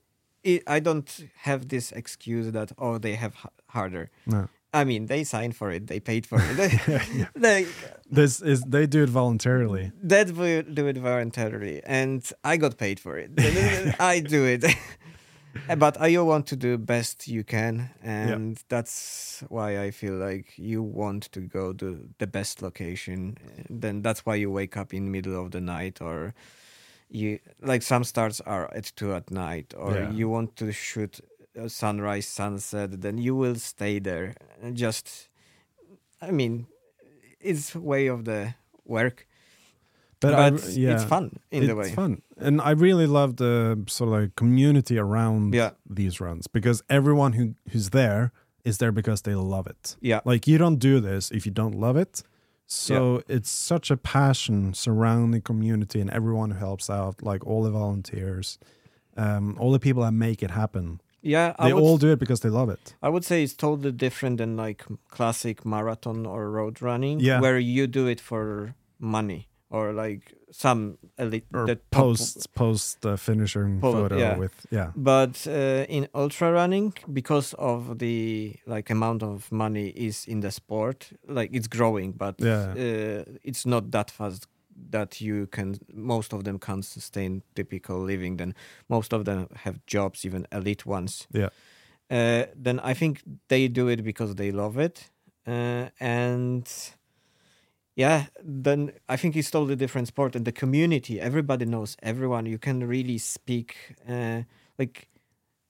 it, 0.44 0.64
I 0.68 0.80
don't 0.80 1.10
have 1.44 1.68
this 1.70 1.92
excuse 1.92 2.52
that 2.52 2.72
oh 2.78 2.98
they 3.00 3.16
have 3.16 3.34
h- 3.44 3.52
harder. 3.70 4.10
No. 4.26 4.48
I 4.76 4.86
mean, 4.86 5.06
they 5.06 5.24
signed 5.24 5.56
for 5.56 5.70
it. 5.72 5.86
They 5.88 6.00
paid 6.00 6.26
for 6.26 6.40
it. 6.42 6.58
They, 6.58 7.28
they, 7.36 7.68
This 8.10 8.42
is 8.42 8.62
they 8.68 8.88
do 8.88 9.04
it 9.04 9.10
voluntarily. 9.10 9.92
that 10.04 10.32
will 10.32 10.64
do 10.64 10.88
it 10.88 10.98
voluntarily, 10.98 11.82
and 11.86 12.22
I 12.44 12.58
got 12.58 12.78
paid 12.78 13.00
for 13.00 13.18
it. 13.18 13.30
I 14.00 14.20
do 14.20 14.46
it, 14.46 14.64
but 15.78 16.00
I 16.00 16.08
you 16.08 16.26
want 16.26 16.48
to 16.48 16.56
do 16.56 16.78
best 16.78 17.28
you 17.28 17.44
can, 17.44 17.90
and 18.04 18.64
that's 18.70 19.44
why 19.50 19.82
I 19.84 19.92
feel 19.92 20.14
like 20.14 20.54
you 20.58 20.82
want 20.84 21.32
to 21.32 21.40
go 21.42 21.74
to 21.74 22.10
the 22.18 22.28
best 22.28 22.62
location. 22.62 23.38
Then 23.70 24.02
that's 24.02 24.26
why 24.26 24.36
you 24.36 24.52
wake 24.52 24.78
up 24.78 24.94
in 24.94 25.12
middle 25.12 25.40
of 25.44 25.52
the 25.52 25.62
night, 25.62 26.02
or 26.02 26.34
you 27.10 27.40
like 27.62 27.84
some 27.84 28.04
starts 28.04 28.42
are 28.42 28.74
at 28.76 28.92
two 28.96 29.14
at 29.14 29.32
night, 29.32 29.74
or 29.78 29.96
Yeah. 29.96 30.12
you 30.12 30.30
want 30.30 30.56
to 30.58 30.72
shoot 30.72 31.20
uh, 31.60 31.68
sunrise, 31.68 32.28
sunset. 32.28 33.02
Then 33.02 33.18
you 33.18 33.36
will 33.36 33.56
stay 33.56 34.00
there. 34.00 34.36
Just, 34.74 35.30
I 36.22 36.32
mean, 36.32 36.68
it's 37.40 37.76
way 37.76 38.08
of 38.08 38.26
the 38.26 38.56
work 38.86 39.28
But, 40.24 40.32
but, 40.54 40.64
I, 40.66 40.70
yeah, 40.84 40.94
it's 40.96 41.04
fun 41.16 41.26
in 41.52 41.64
it's 41.64 41.68
the 41.70 41.76
way. 41.76 41.86
It's 41.88 41.96
fun, 41.96 42.22
and 42.38 42.62
I 42.62 42.72
really 42.72 43.08
love 43.20 43.36
the 43.36 43.84
sort 43.88 44.08
of 44.10 44.14
like 44.22 44.36
community 44.36 44.98
around 44.98 45.54
Yeah. 45.54 45.72
these 46.00 46.16
runs 46.26 46.48
because 46.48 46.78
everyone 46.90 47.32
who 47.38 47.46
who's 47.72 47.90
there 47.90 48.32
is 48.64 48.78
there 48.78 48.92
because 48.92 49.22
they 49.24 49.36
love 49.36 49.68
it. 49.68 49.98
Yeah, 50.02 50.22
Like 50.32 50.48
you 50.52 50.58
don't 50.58 50.80
do 50.80 51.00
this 51.02 51.32
if 51.32 51.46
you 51.46 51.52
don't 51.52 51.76
love 51.76 51.98
it. 51.98 52.24
So 52.66 53.22
it's 53.28 53.50
such 53.50 53.92
a 53.92 53.98
passion 53.98 54.74
surrounding 54.74 55.42
community 55.42 56.00
and 56.02 56.10
everyone 56.10 56.52
who 56.52 56.60
helps 56.60 56.90
out, 56.90 57.16
like 57.22 57.46
all 57.46 57.62
the 57.64 57.72
volunteers, 57.72 58.58
um, 59.18 59.58
all 59.60 59.72
the 59.74 59.80
people 59.80 60.02
that 60.04 60.14
make 60.14 60.42
it 60.42 60.52
happen. 60.52 61.02
yeah. 61.22 61.54
I 61.60 61.68
They 61.68 61.74
would, 61.74 61.84
all 61.84 61.98
do 61.98 62.10
it 62.14 62.20
because 62.20 62.40
they 62.40 62.50
love 62.50 62.70
it. 62.70 62.96
I 63.02 63.10
would 63.10 63.26
say 63.26 63.44
it's 63.44 63.54
totally 63.54 63.92
different 63.92 64.38
than 64.38 64.56
like 64.66 64.84
classic 65.10 65.66
marathon 65.66 66.26
or 66.26 66.50
road 66.50 66.82
running, 66.82 67.20
Yeah. 67.20 67.42
where 67.42 67.60
you 67.60 67.86
do 67.88 68.08
it 68.08 68.20
for 68.22 68.76
money 69.00 69.48
or 69.74 69.92
like 70.06 70.34
some 70.52 70.98
elite 71.18 71.48
Or 71.54 71.66
the 71.66 71.76
top- 71.76 72.02
post 72.04 72.54
post 72.54 73.06
uh, 73.06 73.18
finishing 73.18 73.80
Po- 73.82 73.92
photo 73.92 74.18
yeah. 74.18 74.38
with 74.40 74.54
yeah 74.72 74.92
But 74.96 75.48
uh, 75.48 75.86
in 75.90 76.08
ultra 76.14 76.52
running, 76.52 76.94
because 77.12 77.56
of 77.58 77.98
the 77.98 78.56
like 78.68 78.94
amount 78.94 79.24
of 79.24 79.52
money 79.52 79.88
is 79.96 80.26
in 80.28 80.42
the 80.42 80.52
sport, 80.52 81.12
like 81.28 81.50
it's 81.58 81.68
growing, 81.68 82.14
but 82.18 82.36
Yeah. 82.40 82.74
uh, 82.78 83.24
it's 83.44 83.66
not 83.66 83.92
that 83.92 84.12
fast 84.12 84.48
that 84.92 85.20
you 85.22 85.48
can. 85.48 85.76
Most 85.94 86.34
of 86.34 86.44
them 86.44 86.58
can't 86.60 86.86
sustain 86.86 87.42
typical 87.56 87.98
living. 88.08 88.38
Then 88.38 88.54
most 88.88 89.14
of 89.14 89.24
them 89.26 89.48
have 89.64 89.80
jobs, 89.88 90.26
even 90.26 90.46
elite 90.52 90.86
ones. 90.86 91.28
yeah 91.34 91.50
Uh, 92.12 92.46
then 92.64 92.80
I 92.92 92.94
think 92.96 93.22
they 93.48 93.68
do 93.70 93.88
it 93.90 94.04
because 94.04 94.36
they 94.36 94.52
love 94.52 94.78
it, 94.84 95.10
uh, 95.48 95.90
and 96.00 96.68
yeah, 97.96 98.26
then 98.44 98.92
I 99.08 99.18
think 99.18 99.36
it's 99.36 99.52
totally 99.52 99.76
different 99.76 100.08
sport. 100.08 100.36
And 100.36 100.46
the 100.46 100.52
community, 100.52 101.20
everybody 101.20 101.66
knows 101.66 101.96
everyone. 102.02 102.46
You 102.46 102.58
can 102.58 102.88
really 102.88 103.18
speak. 103.18 103.76
Uh, 104.08 104.44
like, 104.80 105.08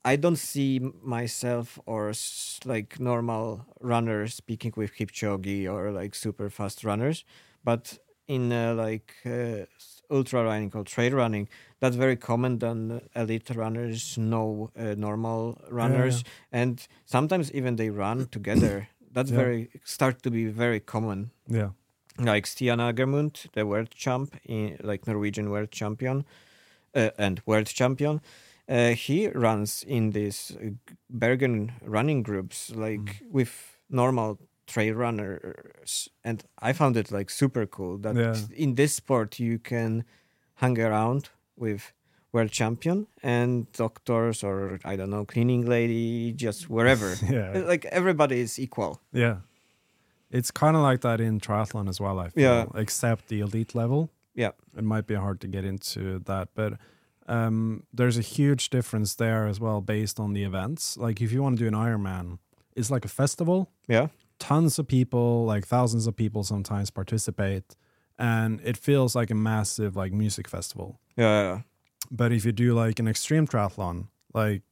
I 0.06 0.16
don't 0.18 0.38
see 0.38 0.80
myself 1.02 1.80
or 1.86 2.10
s- 2.10 2.60
like 2.66 3.00
normal 3.00 3.66
runners 3.82 4.36
speaking 4.36 4.74
with 4.76 4.96
Kipchoge 4.96 5.68
or 5.72 5.92
like 5.92 6.16
super 6.16 6.50
fast 6.50 6.84
runners, 6.84 7.24
but 7.64 7.98
in 8.28 8.52
uh, 8.52 8.74
like 8.76 9.14
uh, 9.26 9.66
ultra 10.10 10.44
running 10.44 10.72
or 10.76 10.84
trail 10.84 11.12
running, 11.14 11.50
that's 11.80 11.96
very 11.96 12.16
common. 12.18 12.60
Then 12.60 13.02
elite 13.16 13.50
runners 13.56 14.18
know 14.18 14.72
uh, 14.78 14.96
normal 14.98 15.62
runners, 15.70 16.24
and 16.52 16.86
sometimes 17.06 17.52
even 17.54 17.76
they 17.78 17.90
run 17.90 18.28
together. 18.28 18.88
That's 19.12 19.32
Yeah. 19.32 19.38
very 19.38 19.70
start 19.84 20.24
to 20.24 20.32
be 20.32 20.46
very 20.46 20.80
common 20.80 21.32
yeah 21.48 21.70
like 22.20 22.46
Stian 22.46 22.80
Angermund, 22.80 23.48
the 23.54 23.66
world 23.66 23.90
champ, 23.92 24.36
in, 24.46 24.78
like 24.84 25.08
Norwegian 25.08 25.50
world 25.50 25.72
champion 25.72 26.26
uh, 26.96 27.10
and 27.18 27.42
world 27.46 27.68
champion. 27.68 28.22
Uh, 28.70 28.92
he 28.92 29.28
runs 29.28 29.84
in 29.84 30.12
these 30.12 30.56
Bergen 31.10 31.74
running 31.86 32.24
groups, 32.24 32.72
like 32.76 33.24
with 33.30 33.78
normal 33.90 34.40
trail 34.68 34.94
runners, 34.96 36.10
and 36.24 36.44
I 36.60 36.72
found 36.74 36.96
it 36.98 37.12
like 37.12 37.30
super 37.30 37.66
cool 37.66 37.98
that 38.00 38.16
Yeah. 38.16 38.36
in 38.56 38.76
this 38.76 38.94
sport 38.96 39.40
you 39.40 39.60
can 39.60 40.06
hang 40.56 40.80
around 40.80 41.30
with 41.58 41.92
world 42.32 42.52
champion 42.52 43.08
and 43.22 43.72
doctors 43.74 44.44
or 44.44 44.80
I 44.86 44.96
don't 44.96 45.10
know 45.10 45.26
cleaning 45.26 45.66
lady, 45.66 46.32
just 46.32 46.70
wherever. 46.70 47.16
yeah 47.30 47.60
like 47.68 47.86
everybody 47.92 48.40
is 48.40 48.58
equal. 48.60 49.02
yeah 49.12 49.38
it's 50.38 50.52
kind 50.52 50.76
of 50.76 50.82
like 50.90 51.02
that 51.02 51.20
in 51.22 51.40
triathlon 51.40 51.88
as 51.88 52.00
well 52.02 52.18
i 52.20 52.28
feel 52.30 52.44
Yeah. 52.44 52.66
except 52.84 53.28
the 53.28 53.40
elite 53.40 53.74
level 53.76 54.10
Yeah. 54.36 54.52
it 54.80 54.84
might 54.84 55.08
be 55.08 55.16
hard 55.16 55.38
to 55.42 55.48
get 55.48 55.64
into 55.66 56.20
that 56.32 56.50
but 56.56 56.74
um, 57.28 57.84
there's 57.94 58.18
a 58.18 58.22
huge 58.22 58.70
difference 58.70 59.16
there 59.16 59.48
as 59.48 59.58
well 59.60 59.80
based 59.82 60.20
on 60.20 60.34
the 60.34 60.44
events 60.44 60.98
like 60.98 61.22
if 61.22 61.32
you 61.32 61.42
want 61.44 61.58
to 61.58 61.64
do 61.64 61.68
an 61.68 61.74
ironman 61.88 62.40
it's 62.76 62.92
like 62.92 63.06
a 63.06 63.10
festival 63.22 63.70
Yeah. 63.88 64.08
tons 64.40 64.80
of 64.80 64.88
people 64.88 65.46
like 65.46 65.66
thousands 65.66 66.06
of 66.08 66.16
people 66.16 66.44
sometimes 66.44 66.90
participate 66.92 67.76
and 68.20 68.60
it 68.64 68.78
feels 68.78 69.16
like 69.16 69.32
a 69.32 69.36
massive 69.36 69.96
like 69.96 70.12
music 70.14 70.48
festival 70.50 71.00
Yeah. 71.16 71.42
yeah. 71.44 71.62
but 72.12 72.32
if 72.32 72.44
you 72.46 72.52
do 72.52 72.74
like 72.74 73.00
an 73.00 73.08
extreme 73.08 73.48
triathlon 73.48 74.08
like 74.34 74.64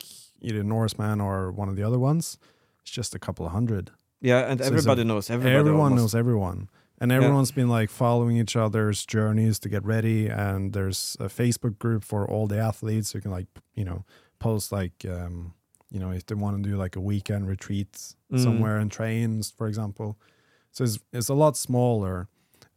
either 0.42 0.64
norseman 0.64 1.22
or 1.22 1.52
one 1.52 1.70
of 1.70 1.76
the 1.78 1.84
other 1.84 2.00
ones 2.00 2.38
it's 2.82 2.92
just 2.92 3.16
a 3.16 3.20
couple 3.20 3.46
of 3.46 3.52
hundred 3.54 3.92
Yeah, 4.22 4.50
and 4.50 4.60
So 4.60 4.64
it's 4.66 4.70
a- 4.72 4.74
everybody 4.76 5.04
knows 5.04 5.30
everybody. 5.30 5.56
everyone 5.56 5.92
almost. 5.94 6.02
knows 6.02 6.16
everyone 6.16 6.70
and 7.00 7.12
everyone's 7.12 7.52
been 7.52 7.68
like 7.70 7.90
following 7.90 8.38
each 8.38 8.56
other's 8.56 9.06
journeys 9.06 9.58
to 9.60 9.70
get 9.70 9.84
ready 9.84 10.28
and 10.28 10.74
there's 10.74 11.18
a 11.20 11.26
facebook 11.26 11.80
group 11.80 12.04
for 12.04 12.30
all 12.30 12.46
the 12.46 12.60
athletes 12.60 13.12
who 13.12 13.20
can 13.20 13.32
like 13.32 13.48
you 13.74 13.84
know 13.84 14.06
post 14.38 14.72
like 14.72 15.04
um 15.10 15.54
you 15.90 16.00
know 16.00 16.12
if 16.12 16.24
they 16.28 16.36
want 16.36 16.64
to 16.64 16.70
do 16.70 16.78
like 16.78 16.96
a 16.96 17.02
weekend 17.02 17.48
retreat 17.48 17.92
Mm. 18.32 18.44
somewhere 18.44 18.78
and 18.78 18.92
trains 18.92 19.52
for 19.58 19.68
example 19.68 20.18
so 20.72 20.84
it's, 20.84 21.00
it's 21.12 21.28
a 21.30 21.34
lot 21.34 21.58
smaller 21.58 22.28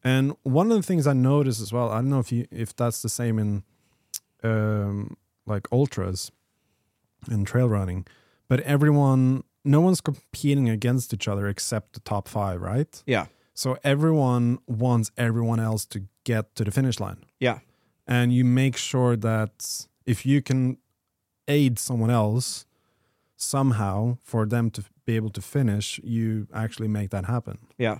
and 0.02 0.32
one 0.42 0.70
of 0.72 0.76
the 0.78 0.82
things 0.82 1.06
i 1.06 1.12
noticed 1.12 1.60
as 1.60 1.70
well 1.72 1.90
i 1.90 1.96
don't 1.96 2.08
know 2.10 2.18
if 2.18 2.32
you 2.32 2.46
if 2.50 2.74
that's 2.74 3.02
the 3.02 3.08
same 3.10 3.38
in 3.38 3.62
um 4.42 5.16
like 5.46 5.68
ultras 5.70 6.32
and 7.30 7.46
trail 7.46 7.68
running 7.68 8.06
but 8.48 8.60
everyone 8.60 9.44
no 9.64 9.80
one's 9.80 10.00
competing 10.00 10.68
against 10.68 11.12
each 11.14 11.28
other 11.28 11.48
except 11.48 11.92
the 11.94 12.00
top 12.00 12.28
five 12.28 12.60
right 12.60 13.02
Yeah, 13.06 13.26
so 13.54 13.76
everyone 13.82 14.58
wants 14.66 15.10
everyone 15.16 15.60
else 15.62 15.86
to 15.86 16.00
get 16.24 16.54
to 16.54 16.64
the 16.64 16.70
finish 16.70 17.00
line. 17.00 17.16
yeah, 17.40 17.58
And 18.06 18.32
you 18.32 18.44
make 18.44 18.76
sure 18.76 19.16
that 19.16 19.86
if 20.06 20.24
you 20.26 20.42
can 20.42 20.76
aid 21.48 21.78
someone 21.78 22.10
else 22.12 22.66
somehow 23.36 24.16
for 24.22 24.46
them 24.46 24.70
to 24.70 24.82
be 25.06 25.16
able 25.16 25.30
to 25.30 25.40
finish, 25.42 26.00
you 26.04 26.46
actually 26.52 26.88
make 26.88 27.10
that 27.10 27.24
happen. 27.26 27.58
yeah, 27.78 27.98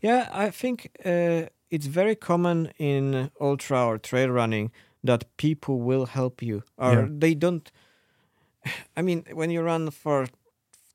yeah. 0.00 0.28
I 0.32 0.50
think 0.50 0.90
uh, 1.04 1.46
it's 1.70 1.86
very 1.86 2.14
common 2.14 2.72
in 2.78 3.30
ultra 3.40 3.84
or 3.86 3.98
trail 3.98 4.28
running 4.30 4.70
that 5.04 5.24
people 5.36 5.80
will 5.80 6.06
help 6.06 6.42
you, 6.42 6.62
or 6.76 6.92
Yeah. 6.92 7.06
they 7.20 7.34
don't. 7.34 7.70
I 8.96 9.02
mean, 9.02 9.24
when 9.32 9.50
you 9.50 9.62
run 9.62 9.90
for 9.90 10.26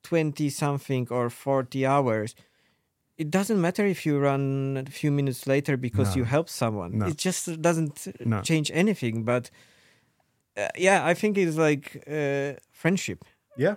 twenty 0.10 0.50
something 0.50 1.08
or 1.12 1.30
forty 1.30 1.82
hours, 1.86 2.36
it 3.18 3.30
doesn't 3.38 3.60
matter 3.62 3.86
if 3.86 4.06
you 4.06 4.20
run 4.20 4.44
a 4.88 4.92
few 4.92 5.12
minutes 5.12 5.42
later 5.48 5.78
because 5.78 6.10
No. 6.16 6.20
you 6.20 6.26
help 6.26 6.48
someone. 6.50 6.92
No. 7.00 7.06
It 7.08 7.18
just 7.28 7.62
doesn't 7.62 7.98
No. 8.26 8.42
change 8.42 8.68
anything. 8.74 9.24
But 9.26 9.50
uh, 10.58 10.68
yeah, 10.78 11.06
I 11.12 11.14
think 11.14 11.38
it's 11.38 11.58
like 11.58 11.86
uh, 12.08 12.54
friendship. 12.72 13.20
Yeah. 13.58 13.76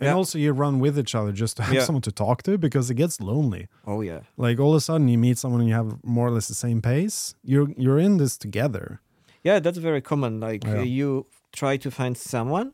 And 0.00 0.06
Yeah. 0.08 0.14
also, 0.16 0.38
you 0.38 0.52
run 0.52 0.80
with 0.80 0.98
each 0.98 1.14
other 1.14 1.32
just 1.32 1.56
to 1.56 1.62
have 1.62 1.74
Yeah. 1.74 1.84
someone 1.84 2.02
to 2.02 2.12
talk 2.12 2.42
to 2.42 2.58
because 2.58 2.90
it 2.92 2.96
gets 2.96 3.20
lonely. 3.20 3.66
Oh 3.86 4.02
yeah, 4.02 4.20
Like 4.36 4.58
all 4.62 4.70
of 4.74 4.76
a 4.76 4.80
sudden, 4.80 5.08
you 5.08 5.18
meet 5.18 5.38
someone 5.38 5.60
and 5.60 5.68
you 5.70 5.76
have 5.76 5.96
more 6.02 6.26
or 6.26 6.30
less 6.34 6.48
the 6.48 6.54
same 6.54 6.80
pace. 6.80 7.34
You're 7.44 7.68
you're 7.76 8.00
in 8.06 8.16
this 8.18 8.36
together. 8.38 8.86
yeah, 9.44 9.60
that's 9.60 9.78
very 9.78 10.00
common. 10.00 10.40
Like 10.40 10.64
Yeah. 10.64 10.78
uh, 10.80 10.82
you 10.98 11.26
try 11.52 11.76
to 11.78 11.90
find 11.90 12.16
someone 12.16 12.72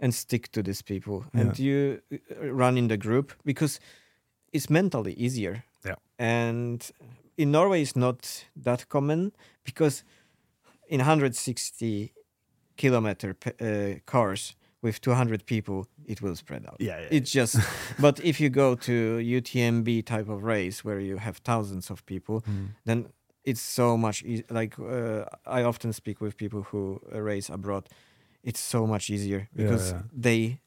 and 0.00 0.14
stick 0.14 0.50
to 0.52 0.62
these 0.62 0.82
people, 0.82 1.24
and 1.32 1.58
you 1.58 2.00
uh, 2.12 2.52
run 2.52 2.76
in 2.78 2.88
the 2.88 2.96
group 2.96 3.32
because 3.44 3.80
it's 4.52 4.68
mentally 4.70 5.12
easier. 5.14 5.64
Yeah. 5.84 5.96
And 6.18 6.90
in 7.36 7.50
Norway, 7.50 7.82
it's 7.82 7.96
not 7.96 8.46
that 8.64 8.88
common 8.88 9.32
because 9.64 10.04
in 10.88 10.98
160 11.00 12.12
kilometer 12.76 13.36
uh, 13.60 13.98
cars 14.06 14.54
with 14.82 15.00
200 15.00 15.44
people, 15.46 15.86
it 16.06 16.22
will 16.22 16.36
spread 16.36 16.64
out. 16.66 16.76
Yeah, 16.78 17.00
yeah. 17.00 17.08
It's 17.10 17.30
just, 17.32 17.56
but 17.98 18.20
if 18.20 18.40
you 18.40 18.48
go 18.48 18.76
to 18.76 19.18
UTMB 19.18 20.04
type 20.04 20.28
of 20.28 20.44
race 20.44 20.84
where 20.84 21.00
you 21.00 21.16
have 21.18 21.38
thousands 21.38 21.90
of 21.90 22.04
people, 22.06 22.42
Mm. 22.48 22.68
then 22.84 23.06
it's 23.44 23.60
so 23.60 23.96
much 23.96 24.22
eas 24.24 24.42
like 24.50 24.78
uh, 24.78 25.24
I 25.46 25.62
often 25.64 25.92
speak 25.92 26.20
with 26.20 26.36
people 26.36 26.62
who 26.70 27.00
uh, 27.12 27.20
race 27.20 27.48
abroad. 27.52 27.88
It's 28.42 28.60
so 28.60 28.86
much 28.86 29.10
easier 29.10 29.48
because 29.54 29.92
yeah. 29.92 30.02
they 30.12 30.60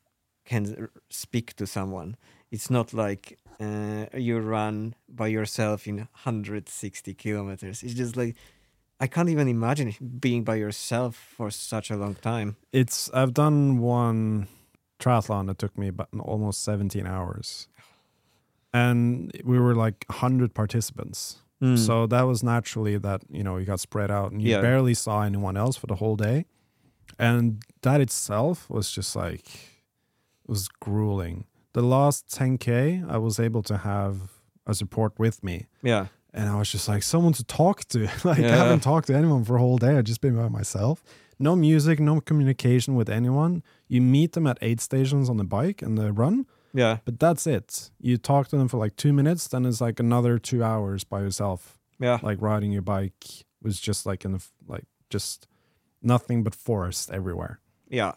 can 0.45 0.89
speak 1.09 1.55
to 1.55 1.65
someone. 1.65 2.15
It's 2.51 2.69
not 2.69 2.93
like 2.93 3.39
uh, 3.59 4.05
you 4.13 4.39
run 4.39 4.95
by 5.07 5.27
yourself 5.27 5.87
in 5.87 5.97
160 5.97 7.13
kilometers. 7.13 7.83
It's 7.83 7.93
just 7.93 8.17
like 8.17 8.35
I 8.99 9.07
can't 9.07 9.29
even 9.29 9.47
imagine 9.47 9.95
being 10.19 10.43
by 10.43 10.55
yourself 10.55 11.15
for 11.15 11.49
such 11.49 11.89
a 11.89 11.95
long 11.95 12.15
time. 12.15 12.55
It's 12.71 13.09
I've 13.13 13.33
done 13.33 13.79
one 13.79 14.47
triathlon 14.99 15.47
that 15.47 15.57
took 15.57 15.77
me 15.77 15.87
about 15.87 16.09
almost 16.19 16.63
17 16.63 17.07
hours, 17.07 17.67
and 18.73 19.31
we 19.43 19.59
were 19.59 19.73
like 19.75 20.05
100 20.07 20.53
participants. 20.53 21.37
Mm. 21.61 21.77
So 21.77 22.07
that 22.07 22.23
was 22.23 22.43
naturally 22.43 22.97
that 22.97 23.21
you 23.29 23.43
know 23.43 23.57
you 23.57 23.65
got 23.65 23.79
spread 23.79 24.11
out 24.11 24.31
and 24.31 24.41
you 24.41 24.51
Yeah. 24.51 24.61
barely 24.61 24.93
saw 24.93 25.21
anyone 25.21 25.57
else 25.57 25.77
for 25.77 25.87
the 25.87 25.95
whole 25.95 26.15
day, 26.15 26.45
and 27.19 27.61
that 27.81 28.01
itself 28.01 28.69
was 28.69 28.91
just 28.91 29.15
like 29.15 29.45
it 29.47 30.47
was 30.47 30.67
grueling. 30.67 31.45
The 31.73 31.81
last 31.81 32.27
10k, 32.27 33.09
I 33.09 33.17
was 33.17 33.39
able 33.39 33.63
to 33.63 33.77
have 33.77 34.31
a 34.67 34.73
support 34.73 35.17
with 35.17 35.43
me, 35.43 35.67
yeah, 35.81 36.07
and 36.33 36.49
I 36.49 36.57
was 36.57 36.71
just 36.71 36.87
like 36.87 37.03
someone 37.03 37.33
to 37.33 37.43
talk 37.43 37.85
to. 37.89 37.99
like 38.23 38.39
I 38.39 38.55
haven't 38.57 38.81
talked 38.81 39.07
to 39.07 39.15
anyone 39.15 39.43
for 39.45 39.55
a 39.55 39.59
whole 39.59 39.77
day. 39.77 39.97
I've 39.97 40.03
just 40.05 40.21
been 40.21 40.35
by 40.35 40.49
myself. 40.49 41.03
No 41.39 41.55
music, 41.55 41.99
no 41.99 42.21
communication 42.21 42.93
with 42.95 43.09
anyone. 43.09 43.63
You 43.87 44.01
meet 44.01 44.33
them 44.33 44.45
at 44.45 44.59
aid 44.61 44.79
stations 44.79 45.29
on 45.29 45.37
the 45.37 45.43
bike 45.43 45.81
and 45.81 45.97
the 45.97 46.11
run, 46.13 46.45
yeah, 46.73 46.97
but 47.05 47.19
that's 47.19 47.47
it. 47.47 47.89
You 47.99 48.17
talk 48.17 48.49
to 48.49 48.57
them 48.57 48.67
for 48.67 48.77
like 48.77 48.95
two 48.95 49.13
minutes, 49.13 49.47
then 49.47 49.65
it's 49.65 49.81
like 49.81 49.99
another 49.99 50.37
two 50.37 50.63
hours 50.63 51.03
by 51.03 51.21
yourself. 51.21 51.79
yeah, 51.99 52.19
Like 52.21 52.41
riding 52.41 52.71
your 52.71 52.81
bike 52.83 53.25
was 53.63 53.79
just 53.79 54.05
like 54.05 54.23
in 54.25 54.33
the 54.33 54.43
like 54.67 54.85
just 55.09 55.47
nothing 56.01 56.43
but 56.43 56.55
forest 56.55 57.09
everywhere. 57.11 57.59
yeah. 57.89 58.13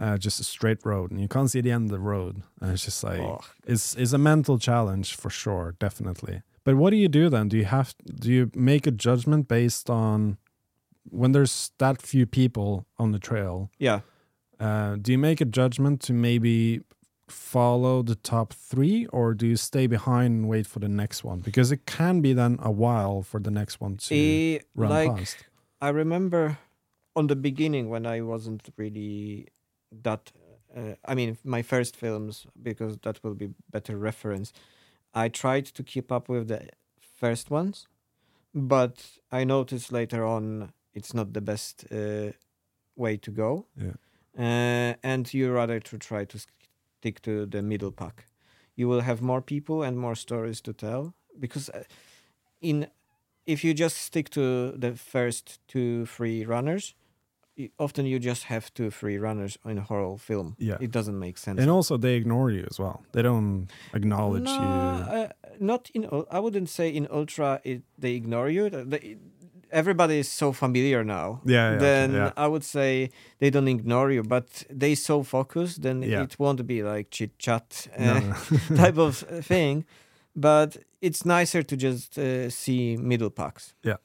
Uh, 0.00 0.16
just 0.16 0.40
a 0.40 0.44
straight 0.44 0.84
road, 0.86 1.10
and 1.10 1.20
you 1.20 1.28
can't 1.28 1.50
see 1.50 1.60
the 1.60 1.70
end 1.70 1.84
of 1.84 1.90
the 1.90 2.00
road. 2.00 2.42
And 2.60 2.72
it's 2.72 2.84
just 2.84 3.04
like 3.04 3.20
Oh, 3.20 3.40
it's 3.66 3.94
it's 3.94 4.12
a 4.14 4.18
mental 4.18 4.58
challenge 4.58 5.14
for 5.14 5.30
sure, 5.30 5.74
definitely. 5.78 6.42
But 6.64 6.76
what 6.76 6.90
do 6.90 6.96
you 6.96 7.08
do 7.08 7.28
then? 7.28 7.48
Do 7.48 7.56
you 7.58 7.66
have 7.66 7.94
do 8.20 8.32
you 8.32 8.50
make 8.54 8.86
a 8.86 8.90
judgment 8.90 9.48
based 9.48 9.90
on 9.90 10.38
when 11.10 11.32
there's 11.32 11.72
that 11.78 12.00
few 12.02 12.26
people 12.26 12.86
on 12.98 13.12
the 13.12 13.18
trail? 13.18 13.70
yeah. 13.78 14.00
Uh, 14.58 14.96
do 14.96 15.12
you 15.12 15.18
make 15.18 15.40
a 15.42 15.44
judgment 15.44 16.00
to 16.06 16.12
maybe 16.14 16.80
follow 17.28 18.02
the 18.02 18.14
top 18.14 18.52
three, 18.54 19.06
or 19.12 19.34
do 19.34 19.46
you 19.46 19.56
stay 19.56 19.86
behind 19.86 20.34
and 20.34 20.48
wait 20.48 20.66
for 20.66 20.78
the 20.80 20.88
next 20.88 21.22
one? 21.24 21.40
Because 21.40 21.70
it 21.70 21.84
can 21.86 22.20
be 22.20 22.32
then 22.32 22.58
a 22.62 22.70
while 22.70 23.22
for 23.22 23.40
the 23.40 23.50
next 23.50 23.80
one 23.80 23.96
to 23.98 24.14
Eh, 24.14 24.58
run 24.74 24.90
like 24.90 25.16
past. 25.16 25.36
I 25.80 25.88
remember 25.90 26.58
on 27.14 27.26
the 27.26 27.36
beginning 27.36 27.88
when 27.88 28.06
I 28.06 28.20
wasn't 28.20 28.68
really 28.76 29.48
that. 30.02 30.32
Uh, 30.74 30.94
I 31.04 31.14
mean, 31.14 31.36
my 31.44 31.62
first 31.62 31.96
films 31.96 32.46
because 32.62 32.96
that 33.02 33.22
will 33.22 33.34
be 33.34 33.50
better 33.70 33.96
reference. 33.96 34.52
I 35.14 35.28
tried 35.28 35.66
to 35.66 35.82
keep 35.82 36.10
up 36.10 36.28
with 36.28 36.48
the 36.48 36.68
first 36.98 37.50
ones, 37.50 37.86
but 38.54 39.04
I 39.30 39.44
noticed 39.44 39.92
later 39.92 40.24
on 40.24 40.72
it's 40.94 41.12
not 41.12 41.32
the 41.32 41.40
best 41.40 41.84
uh, 41.92 42.32
way 42.96 43.16
to 43.18 43.30
go. 43.30 43.66
Yeah. 43.76 43.92
Uh, 44.38 44.94
and 45.02 45.32
you 45.34 45.52
rather 45.52 45.78
to 45.80 45.98
try 45.98 46.24
to 46.24 46.38
stick 46.38 47.20
to 47.22 47.46
the 47.46 47.62
middle 47.62 47.92
pack. 47.92 48.26
You 48.74 48.88
will 48.88 49.02
have 49.02 49.20
more 49.20 49.42
people 49.42 49.82
and 49.82 49.98
more 49.98 50.14
stories 50.14 50.60
to 50.62 50.72
tell 50.72 51.14
because 51.38 51.68
uh, 51.68 51.82
in 52.60 52.86
if 53.44 53.64
you 53.64 53.74
just 53.74 53.98
stick 53.98 54.30
to 54.30 54.72
the 54.72 54.94
first 54.94 55.60
two 55.68 56.06
three 56.06 56.44
runners 56.46 56.94
often 57.78 58.06
you 58.06 58.18
just 58.18 58.44
have 58.44 58.72
two 58.74 58.90
three 58.90 59.18
runners 59.18 59.58
in 59.64 59.78
a 59.78 59.82
whole 59.82 60.18
film 60.18 60.54
Yeah. 60.58 60.78
it 60.80 60.90
doesn't 60.90 61.18
make 61.18 61.36
sense 61.38 61.60
And 61.60 61.70
also, 61.70 61.96
they 61.98 62.14
ignore 62.16 62.50
you 62.50 62.64
as 62.70 62.78
well. 62.78 63.02
They 63.12 63.22
don't 63.22 63.68
acknowledge 63.94 64.44
no, 64.44 64.54
you. 64.54 65.18
uh, 65.18 65.28
not 65.60 65.90
in 65.94 66.04
i 66.30 66.38
wouldn't 66.40 66.68
say 66.70 66.88
in 66.88 67.06
ultra 67.10 67.60
it, 67.64 67.82
they 67.98 68.14
ignore 68.14 68.48
you 68.50 68.70
The- 68.70 68.84
the- 68.84 69.16
everybody 69.70 70.18
is 70.18 70.28
so 70.28 70.52
familiar 70.52 71.04
now 71.04 71.40
Yeah, 71.44 71.72
yeah, 71.72 71.78
then 71.78 72.12
yeah. 72.12 72.32
i 72.36 72.46
would 72.46 72.64
say 72.64 73.10
they 73.38 73.50
don't 73.50 73.68
ignore 73.68 74.10
you 74.14 74.22
but 74.22 74.46
they 74.80 74.94
so 74.94 75.22
focused 75.22 75.82
then 75.82 76.02
Yeah. 76.02 76.22
it 76.24 76.36
won't 76.38 76.66
be 76.66 76.82
like 76.82 77.06
chit 77.10 77.38
chat 77.38 77.88
uh, 77.98 78.20
no. 78.20 78.76
type 78.84 78.98
of 78.98 79.24
thing 79.46 79.84
but 80.34 80.76
it's 81.00 81.24
nicer 81.24 81.62
to 81.62 81.76
just 81.76 82.18
uh, 82.18 82.48
see 82.50 82.96
middle 82.96 83.30
packs 83.30 83.74
Yeah. 83.84 83.98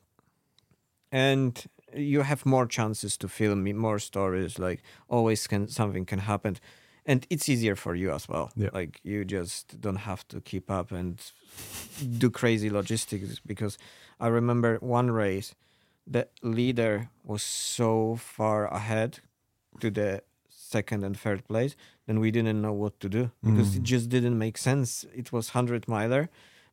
and 1.11 1.65
you 1.97 2.21
have 2.23 2.45
more 2.45 2.65
chances 2.67 3.17
to 3.17 3.27
film 3.27 3.63
more 3.77 3.99
stories 3.99 4.59
like 4.59 4.81
always 5.09 5.47
can 5.47 5.67
something 5.67 6.05
can 6.05 6.19
happen 6.19 6.57
and 7.05 7.25
it's 7.29 7.49
easier 7.49 7.75
for 7.75 7.95
you 7.95 8.11
as 8.13 8.27
well 8.29 8.51
Yeah. 8.55 8.69
like 8.73 8.99
you 9.03 9.25
just 9.25 9.79
don't 9.81 9.99
have 9.99 10.27
to 10.27 10.41
keep 10.41 10.69
up 10.69 10.91
and 10.91 11.19
do 12.19 12.29
crazy 12.29 12.69
logistics 12.69 13.39
because 13.45 13.77
i 14.19 14.27
remember 14.27 14.77
one 14.81 15.11
race 15.11 15.55
the 16.05 16.27
leader 16.41 17.09
was 17.23 17.43
so 17.43 18.15
far 18.15 18.67
ahead 18.67 19.19
to 19.79 19.89
the 19.91 20.21
second 20.49 21.03
and 21.03 21.17
third 21.19 21.47
place 21.47 21.75
then 22.05 22.19
we 22.19 22.31
didn't 22.31 22.61
know 22.61 22.73
what 22.73 22.99
to 22.99 23.09
do 23.09 23.31
because 23.43 23.75
it 23.75 23.81
Mm. 23.83 23.91
just 23.93 24.09
didn't 24.09 24.37
make 24.37 24.57
sense 24.57 25.05
it 25.15 25.31
was 25.31 25.49
100 25.55 25.87
miler 25.87 26.29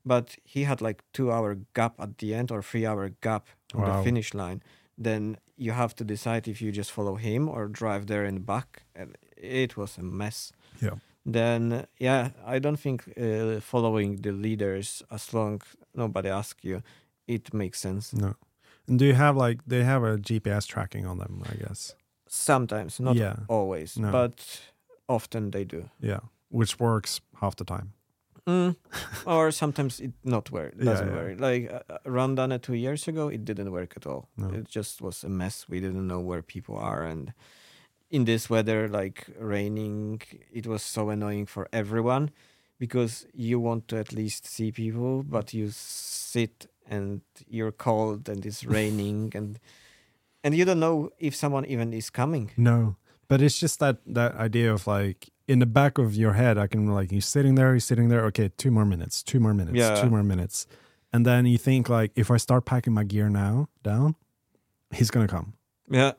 but 0.06 0.36
he 0.44 0.64
had 0.64 0.80
like 0.80 1.02
two 1.12 1.30
hour 1.32 1.56
gap 1.74 1.94
at 1.98 2.18
the 2.18 2.34
end 2.34 2.50
or 2.50 2.62
three 2.62 2.86
hour 2.86 3.10
gap 3.22 3.46
on 3.74 3.80
Wow. 3.82 3.96
the 3.96 4.02
finish 4.04 4.34
line 4.34 4.60
then 4.98 5.36
you 5.56 5.72
have 5.72 5.94
to 5.94 6.04
decide 6.04 6.48
if 6.48 6.60
you 6.62 6.72
just 6.72 6.90
follow 6.92 7.16
him 7.16 7.48
or 7.48 7.68
drive 7.68 8.06
there 8.06 8.24
and 8.24 8.44
back 8.46 8.82
and 8.94 9.16
it 9.36 9.76
was 9.76 9.98
a 9.98 10.02
mess 10.02 10.52
Yeah. 10.82 10.96
then 11.26 11.86
yeah 11.98 12.28
i 12.46 12.58
don't 12.60 12.78
think 12.80 13.02
uh, 13.16 13.60
following 13.60 14.22
the 14.22 14.32
leaders 14.32 15.02
as 15.10 15.32
long 15.34 15.62
nobody 15.94 16.28
asks 16.28 16.64
you 16.64 16.82
it 17.26 17.52
makes 17.54 17.80
sense 17.80 18.12
No. 18.16 18.34
And 18.88 18.98
do 18.98 19.04
you 19.06 19.14
have 19.14 19.34
like 19.46 19.60
they 19.66 19.82
have 19.84 20.02
a 20.04 20.18
GPS 20.18 20.66
tracking 20.66 21.06
on 21.06 21.16
them? 21.18 21.42
I 21.52 21.54
guess. 21.56 21.94
sometimes 22.28 23.00
not 23.00 23.16
Yeah. 23.16 23.36
always 23.48 23.96
No. 23.98 24.10
but 24.12 24.60
often 25.08 25.50
they 25.50 25.64
do 25.64 25.88
Yeah, 26.00 26.20
which 26.50 26.78
works 26.78 27.20
half 27.40 27.54
the 27.56 27.64
time. 27.64 27.93
Mm. 28.46 28.76
or 29.26 29.50
sometimes 29.50 30.00
it 30.00 30.12
not 30.22 30.50
work 30.50 30.76
doesn't 30.78 31.08
yeah. 31.08 31.14
work 31.14 31.40
like 31.40 31.72
uh, 31.72 31.98
Rondane 32.06 32.60
two 32.60 32.74
years 32.74 33.08
ago 33.08 33.28
it 33.28 33.42
didn't 33.44 33.72
work 33.72 33.94
at 33.96 34.06
all 34.06 34.28
No. 34.36 34.48
it 34.50 34.68
just 34.68 35.00
was 35.00 35.24
a 35.24 35.28
mess 35.30 35.66
we 35.68 35.80
didn't 35.80 36.06
know 36.06 36.20
where 36.20 36.42
people 36.42 36.76
are 36.76 37.04
and 37.04 37.32
in 38.10 38.24
this 38.26 38.50
weather 38.50 38.86
like 38.86 39.26
raining 39.40 40.20
it 40.52 40.66
was 40.66 40.82
so 40.82 41.08
annoying 41.08 41.46
for 41.46 41.68
everyone 41.72 42.30
because 42.78 43.26
you 43.32 43.58
want 43.58 43.88
to 43.88 43.96
at 43.96 44.12
least 44.12 44.46
see 44.46 44.70
people 44.70 45.22
but 45.22 45.54
you 45.54 45.70
sit 45.70 46.66
and 46.86 47.22
you're 47.48 47.72
cold 47.72 48.28
and 48.28 48.44
it's 48.44 48.62
raining 48.78 49.32
and 49.34 49.58
and 50.42 50.54
you 50.54 50.66
don't 50.66 50.80
know 50.80 51.08
if 51.18 51.34
someone 51.34 51.64
even 51.64 51.94
is 51.94 52.10
coming 52.10 52.50
No, 52.58 52.96
but 53.28 53.40
it's 53.40 53.58
just 53.58 53.78
that 53.80 53.96
that 54.06 54.34
idea 54.36 54.70
of 54.70 54.86
like 54.86 55.30
in 55.46 55.58
the 55.58 55.66
back 55.66 55.98
of 55.98 56.14
your 56.14 56.32
head, 56.34 56.56
I 56.58 56.66
can 56.66 56.86
like 56.86 57.12
you're 57.12 57.20
sitting 57.20 57.54
there, 57.54 57.70
you're 57.72 57.80
sitting 57.80 58.08
there. 58.08 58.24
Okay, 58.26 58.50
two 58.56 58.70
more 58.70 58.84
minutes, 58.84 59.22
two 59.22 59.40
more 59.40 59.54
minutes, 59.54 59.76
Yeah. 59.76 60.00
two 60.02 60.10
more 60.10 60.22
minutes, 60.22 60.66
and 61.12 61.24
then 61.26 61.46
you 61.46 61.58
think 61.58 61.88
like, 61.88 62.12
if 62.16 62.30
I 62.30 62.38
start 62.38 62.64
packing 62.64 62.94
my 62.94 63.04
gear 63.04 63.28
now 63.28 63.68
down, 63.82 64.14
he's 64.90 65.10
gonna 65.10 65.28
come. 65.28 65.54
Yeah. 65.90 66.12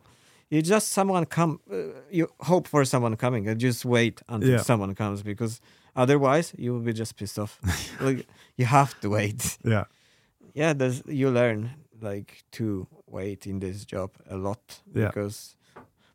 You 0.50 0.62
just 0.62 0.90
someone 0.90 1.26
come. 1.26 1.60
Uh, 1.72 2.00
you 2.12 2.28
hope 2.42 2.68
for 2.68 2.86
someone 2.86 3.16
coming 3.18 3.48
and 3.48 3.60
just 3.60 3.84
wait 3.84 4.22
until 4.30 4.50
Yeah. 4.52 4.62
someone 4.64 4.96
comes 4.96 5.22
because 5.24 5.60
Otherwise, 5.98 6.54
you 6.58 6.74
will 6.74 6.82
be 6.82 6.92
just 6.92 7.16
pissed 7.16 7.40
off. 7.40 7.58
like 8.02 8.28
you 8.58 8.66
have 8.66 9.00
to 9.00 9.10
wait. 9.10 9.58
Yeah. 9.64 9.86
Yeah, 10.54 10.74
there's 10.74 11.02
you 11.08 11.32
learn 11.32 11.70
like 12.02 12.44
to 12.52 12.88
wait 13.08 13.48
in 13.48 13.60
this 13.60 13.86
job 13.86 14.12
a 14.30 14.36
lot 14.36 14.82
Yeah. 14.94 15.08
because, 15.08 15.56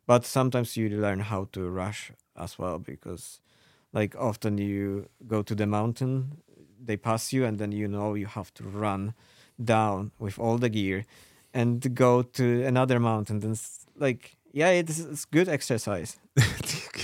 but 0.05 0.23
sometimes 0.25 0.77
you 0.77 0.87
learn 0.89 1.19
how 1.21 1.47
to 1.53 1.67
rush 1.67 2.11
as 2.41 2.57
well 2.59 2.79
because, 2.79 3.39
like 3.93 4.15
often 4.17 4.57
you 4.57 5.07
go 5.27 5.41
to 5.43 5.55
the 5.55 5.67
mountain, 5.67 6.41
they 6.83 6.97
pass 6.97 7.31
you, 7.33 7.45
and 7.45 7.57
then 7.59 7.71
you 7.71 7.87
know 7.87 8.15
you 8.15 8.25
have 8.25 8.53
to 8.55 8.63
run 8.63 9.13
down 9.63 10.11
with 10.19 10.39
all 10.39 10.57
the 10.57 10.69
gear, 10.69 11.05
and 11.53 11.95
go 11.95 12.21
to 12.21 12.63
another 12.65 12.99
mountain. 12.99 13.39
Then 13.39 13.51
s- 13.51 13.85
like 13.97 14.35
yeah, 14.53 14.69
it's, 14.69 14.99
it's 14.99 15.25
good 15.25 15.47
exercise. 15.47 16.19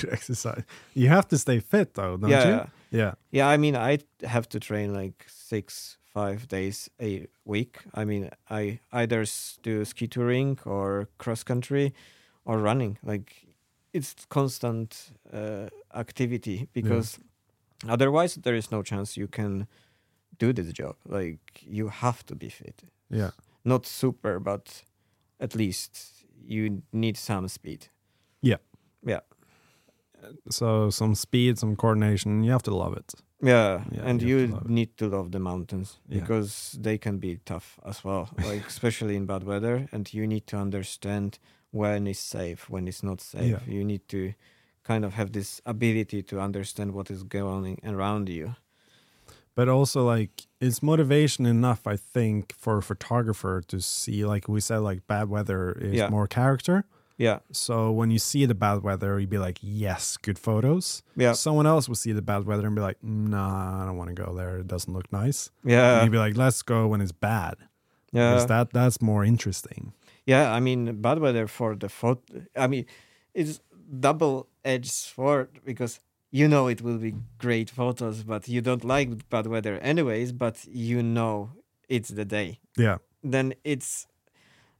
Good 0.01 0.11
exercise. 0.11 0.63
You 0.93 1.09
have 1.09 1.27
to 1.29 1.37
stay 1.37 1.59
fit 1.59 1.95
though, 1.95 2.17
don't 2.17 2.29
yeah. 2.29 2.49
you? 2.91 2.99
Yeah. 2.99 3.13
Yeah, 3.31 3.47
I 3.47 3.57
mean, 3.57 3.75
I 3.75 3.99
have 4.23 4.47
to 4.49 4.59
train 4.59 4.93
like 4.93 5.25
six, 5.27 5.97
five 6.13 6.47
days 6.47 6.89
a 7.01 7.27
week. 7.45 7.79
I 7.93 8.05
mean, 8.05 8.29
I 8.49 8.79
either 8.91 9.25
do 9.63 9.85
ski 9.85 10.07
touring 10.07 10.59
or 10.65 11.07
cross 11.17 11.43
country 11.43 11.93
or 12.45 12.59
running. 12.59 12.97
Like, 13.03 13.46
it's 13.97 14.25
constant 14.29 15.11
uh, 15.33 15.67
activity 15.93 16.67
because 16.73 17.19
otherwise 17.87 18.35
there 18.41 18.57
is 18.57 18.71
no 18.71 18.81
chance 18.83 19.17
you 19.21 19.27
can 19.27 19.67
do 20.39 20.53
this 20.53 20.71
job. 20.73 20.95
Like, 21.05 21.39
you 21.77 21.89
have 21.89 22.23
to 22.25 22.35
be 22.35 22.49
fit. 22.49 22.83
Yeah. 23.09 23.31
Not 23.63 23.85
super, 23.85 24.39
but 24.39 24.83
at 25.39 25.55
least 25.55 25.97
you 26.47 26.81
need 26.91 27.17
some 27.17 27.47
speed. 27.47 27.87
Yeah. 28.41 28.59
Yeah. 29.05 29.21
So 30.49 30.89
some 30.89 31.15
speed, 31.15 31.57
some 31.59 31.75
coordination. 31.75 32.43
You 32.43 32.51
have 32.51 32.63
to 32.63 32.75
love 32.75 32.97
it. 32.97 33.13
Yeah, 33.41 33.83
Yeah, 33.91 34.09
and 34.09 34.21
you 34.21 34.37
you 34.39 34.47
to 34.47 34.73
need 34.73 34.97
to 34.97 35.07
love 35.07 35.31
the 35.31 35.39
mountains 35.39 35.99
Yeah. 36.09 36.21
because 36.21 36.77
they 36.81 36.97
can 36.97 37.19
be 37.19 37.37
tough 37.45 37.79
as 37.85 38.03
well, 38.03 38.29
like 38.45 38.65
especially 38.67 39.15
in 39.15 39.25
bad 39.25 39.43
weather. 39.43 39.87
And 39.91 40.11
you 40.13 40.25
need 40.27 40.47
to 40.47 40.57
understand 40.57 41.37
when 41.71 42.07
it's 42.07 42.19
safe, 42.19 42.69
when 42.69 42.87
it's 42.87 43.03
not 43.03 43.21
safe. 43.21 43.51
Yeah. 43.51 43.59
You 43.73 43.83
need 43.83 44.07
to 44.09 44.33
kind 44.83 45.03
of 45.05 45.13
have 45.15 45.31
this 45.33 45.61
ability 45.65 46.23
to 46.23 46.39
understand 46.39 46.93
what 46.93 47.11
is 47.11 47.23
going 47.23 47.79
around 47.85 48.29
you. 48.29 48.55
But 49.55 49.67
also 49.67 50.05
like 50.05 50.45
it's 50.61 50.83
motivation 50.83 51.45
enough, 51.45 51.87
I 51.87 51.95
think, 51.97 52.53
for 52.57 52.77
a 52.77 52.81
photographer 52.83 53.61
to 53.67 53.81
see 53.81 54.23
like 54.25 54.47
we 54.47 54.61
said, 54.61 54.77
like 54.79 55.07
bad 55.07 55.29
weather 55.29 55.71
is 55.81 55.93
Yeah. 55.95 56.09
more 56.09 56.27
character. 56.27 56.85
Yeah, 57.19 57.39
So 57.51 57.91
when 57.91 58.11
you 58.11 58.19
see 58.19 58.45
the 58.45 58.53
bad 58.53 58.83
weather, 58.83 59.19
you'd 59.19 59.31
be 59.31 59.39
like, 59.39 59.57
yes, 59.59 60.17
good 60.17 60.37
photos. 60.37 61.01
yeah, 61.15 61.31
Someone 61.33 61.65
else 61.65 61.89
will 61.89 61.95
see 61.95 62.11
the 62.11 62.21
bad 62.21 62.45
weather 62.45 62.67
and 62.67 62.75
be 62.75 62.81
like, 62.83 62.97
nah, 63.01 63.81
I 63.81 63.87
don't 63.87 63.97
want 63.97 64.15
to 64.15 64.23
go 64.23 64.35
there. 64.35 64.59
It 64.59 64.67
doesn't 64.67 64.93
look 64.93 65.11
nice. 65.11 65.49
Yeah. 65.63 65.95
and 65.95 66.05
you'd 66.05 66.11
be 66.11 66.19
like, 66.19 66.37
let's 66.37 66.61
go 66.61 66.85
when 66.87 67.01
it's 67.01 67.11
bad. 67.11 67.55
yeah. 68.11 68.33
Because 68.33 68.45
that 68.47 68.69
that's 68.71 69.01
more 69.01 69.25
interesting. 69.25 69.93
Yeah, 70.27 70.51
I 70.51 70.59
mean, 70.59 71.01
bad 71.01 71.19
weather 71.19 71.47
for 71.47 71.75
the 71.75 71.89
photo. 71.89 72.21
I 72.55 72.67
mean, 72.67 72.85
it's 73.33 73.61
double-edged 73.99 74.91
sword 74.91 75.49
because 75.65 76.01
you 76.31 76.47
know 76.47 76.67
it 76.67 76.81
will 76.81 76.97
be 76.97 77.15
great 77.37 77.69
photos, 77.69 78.23
but 78.23 78.47
you 78.49 78.61
don't 78.61 78.83
like 78.83 79.29
bad 79.29 79.47
weather 79.47 79.79
anyways. 79.79 80.33
But 80.33 80.65
you 80.69 81.01
know 81.01 81.51
it's 81.87 82.09
the 82.09 82.25
day. 82.25 82.59
Yeah. 82.77 82.97
Then 83.23 83.53
it's 83.63 84.05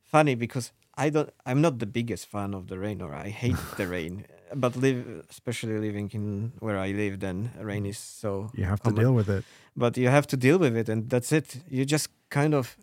funny 0.03 0.35
because 0.35 0.73
I 0.97 1.09
don't. 1.09 1.29
I'm 1.45 1.61
not 1.61 1.79
the 1.79 1.85
biggest 1.85 2.27
fan 2.27 2.53
of 2.53 2.67
the 2.67 2.77
rain, 2.77 3.01
or 3.01 3.13
I 3.13 3.29
hate 3.29 3.55
the 3.77 3.87
rain. 3.95 4.25
But 4.53 4.75
live, 4.75 5.25
especially 5.29 5.77
living 5.77 6.09
in 6.13 6.53
where 6.59 6.77
I 6.77 6.91
live, 6.91 7.19
then 7.19 7.51
rain 7.59 7.85
is 7.85 7.97
so. 7.97 8.49
You 8.53 8.65
have 8.65 8.81
to 8.81 8.91
deal 8.91 9.13
with 9.13 9.29
it. 9.29 9.45
But 9.75 9.97
you 9.97 10.09
have 10.09 10.27
to 10.27 10.37
deal 10.37 10.57
with 10.57 10.75
it, 10.75 10.89
and 10.89 11.09
that's 11.09 11.31
it. 11.31 11.61
You 11.69 11.85
just 11.85 12.09
kind 12.29 12.53
of 12.53 12.77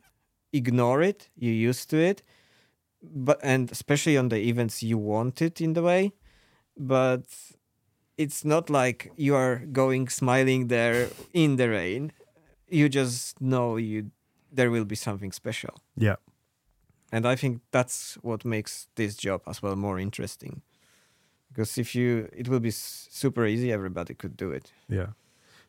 ignore 0.53 1.03
it. 1.03 1.29
You're 1.37 1.69
used 1.71 1.91
to 1.91 1.99
it, 1.99 2.23
but 3.13 3.39
and 3.43 3.71
especially 3.73 4.17
on 4.17 4.29
the 4.29 4.37
events 4.49 4.83
you 4.83 4.99
want 4.99 5.43
it 5.43 5.61
in 5.61 5.73
the 5.75 5.83
way, 5.83 6.13
but 6.77 7.25
it's 8.17 8.45
not 8.45 8.71
like 8.71 9.11
you 9.17 9.35
are 9.35 9.57
going 9.73 10.09
smiling 10.09 10.69
there 10.69 11.09
in 11.33 11.57
the 11.57 11.69
rain. 11.69 12.13
You 12.69 12.89
just 12.89 13.41
know 13.41 13.77
you 13.77 14.11
there 14.53 14.71
will 14.71 14.85
be 14.85 14.95
something 14.97 15.33
special, 15.33 15.75
Yeah. 15.97 16.17
and 17.13 17.27
I 17.27 17.37
think 17.37 17.61
that's 17.73 18.15
what 18.23 18.45
makes 18.45 18.87
this 18.95 19.17
job 19.17 19.43
as 19.47 19.61
well 19.63 19.77
more 19.77 19.99
interesting. 19.99 20.63
Because 21.49 21.79
if 21.79 21.95
you, 21.95 22.29
it 22.33 22.49
will 22.49 22.61
be 22.61 22.71
super 22.73 23.47
easy. 23.47 23.73
Everybody 23.73 24.15
could 24.15 24.37
do 24.37 24.51
it. 24.53 24.73
Yeah. 24.89 25.07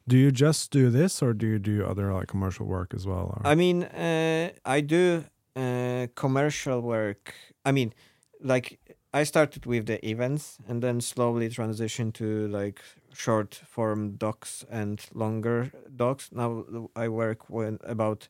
Do 0.07 0.17
you 0.17 0.31
just 0.31 0.71
do 0.71 0.89
this 0.91 1.21
or 1.23 1.33
do 1.33 1.47
you 1.47 1.59
do 1.59 1.86
other 1.86 2.13
like 2.13 2.27
commercial 2.27 2.65
work 2.67 2.93
as 2.95 3.05
well? 3.07 3.33
Or? 3.38 3.41
I 3.43 3.55
mean, 3.55 3.83
uh, 3.83 4.49
I 4.65 4.81
do 4.81 5.23
uh, 5.55 6.07
commercial 6.15 6.81
work. 6.81 7.33
I 7.63 7.71
mean, 7.71 7.93
like 8.41 8.79
I 9.13 9.23
started 9.23 9.65
with 9.65 9.85
the 9.85 10.05
events 10.05 10.57
and 10.67 10.81
then 10.81 10.99
slowly 11.01 11.49
transitioned 11.49 12.13
to 12.15 12.47
like 12.49 12.81
short 13.13 13.55
form 13.65 14.17
docs 14.17 14.65
and 14.69 15.01
longer 15.13 15.71
docs. 15.95 16.29
Now 16.31 16.65
I 16.95 17.07
work 17.07 17.49
with 17.49 17.79
about 17.83 18.27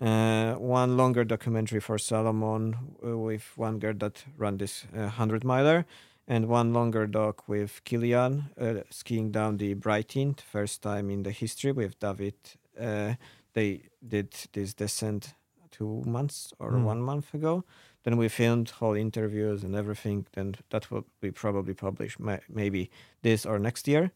uh, 0.00 0.54
one 0.54 0.96
longer 0.96 1.22
documentary 1.22 1.80
for 1.80 1.98
Salomon 1.98 2.96
uh, 3.06 3.16
with 3.16 3.52
one 3.56 3.78
girl 3.78 3.94
that 3.98 4.24
ran 4.36 4.56
this 4.56 4.86
uh, 4.96 5.06
hundred 5.06 5.44
miler, 5.44 5.86
and 6.26 6.48
one 6.48 6.72
longer 6.72 7.06
doc 7.06 7.48
with 7.48 7.80
Kilian 7.84 8.50
uh, 8.60 8.82
skiing 8.90 9.30
down 9.30 9.58
the 9.58 9.74
Brighton, 9.74 10.34
first 10.34 10.82
time 10.82 11.10
in 11.10 11.22
the 11.22 11.30
history 11.30 11.70
with 11.70 12.00
David. 12.00 12.34
They 12.76 13.82
did 14.04 14.34
this 14.52 14.74
descent 14.74 15.34
two 15.78 16.02
months 16.06 16.52
or 16.58 16.70
Hmm. 16.70 16.86
one 16.88 17.00
month 17.02 17.34
ago. 17.34 17.62
Then 18.02 18.16
we 18.18 18.28
filmed 18.28 18.70
whole 18.80 18.94
interviews 19.00 19.64
and 19.64 19.74
everything. 19.74 20.26
Then 20.32 20.54
that 20.70 20.90
will 20.90 21.04
be 21.20 21.30
probably 21.32 21.74
published 21.74 22.20
ma- 22.20 22.44
maybe 22.48 22.90
this 23.22 23.46
or 23.46 23.58
next 23.58 23.88
year. 23.88 24.10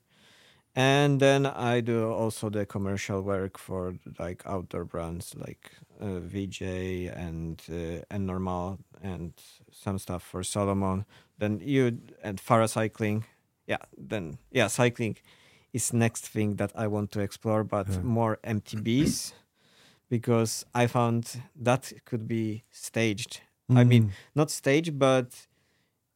And 0.76 1.20
then 1.20 1.46
I 1.46 1.80
do 1.80 2.12
also 2.12 2.50
the 2.50 2.64
commercial 2.66 3.22
work 3.22 3.58
for 3.58 3.94
like 4.18 4.42
outdoor 4.46 4.84
brands 4.84 5.34
like 5.34 5.70
uh, 6.00 6.20
VJ 6.20 6.62
and 7.16 7.60
uh, 7.70 8.04
and 8.14 8.28
Norrøna 8.28 8.78
and 9.02 9.32
some 9.72 9.98
stuff 9.98 10.22
for 10.22 10.44
Salomon. 10.44 11.04
Then 11.38 11.60
you 11.64 11.98
and 12.22 12.38
Farah 12.40 12.68
cycling, 12.68 13.24
yeah. 13.66 13.82
Then 14.10 14.38
yeah, 14.52 14.68
cycling 14.68 15.16
is 15.72 15.92
next 15.92 16.28
thing 16.28 16.56
that 16.56 16.72
I 16.74 16.86
want 16.86 17.10
to 17.12 17.20
explore, 17.20 17.64
but 17.64 17.88
Yeah. 17.88 18.02
more 18.02 18.38
MTBs 18.44 19.32
because 20.08 20.64
I 20.74 20.86
found 20.86 21.42
that 21.56 21.92
could 22.04 22.26
be 22.26 22.64
staged. 22.70 23.40
I 23.70 23.84
mean, 23.84 24.04
Mm. 24.04 24.10
not 24.34 24.50
staged, 24.50 24.98
but 24.98 25.46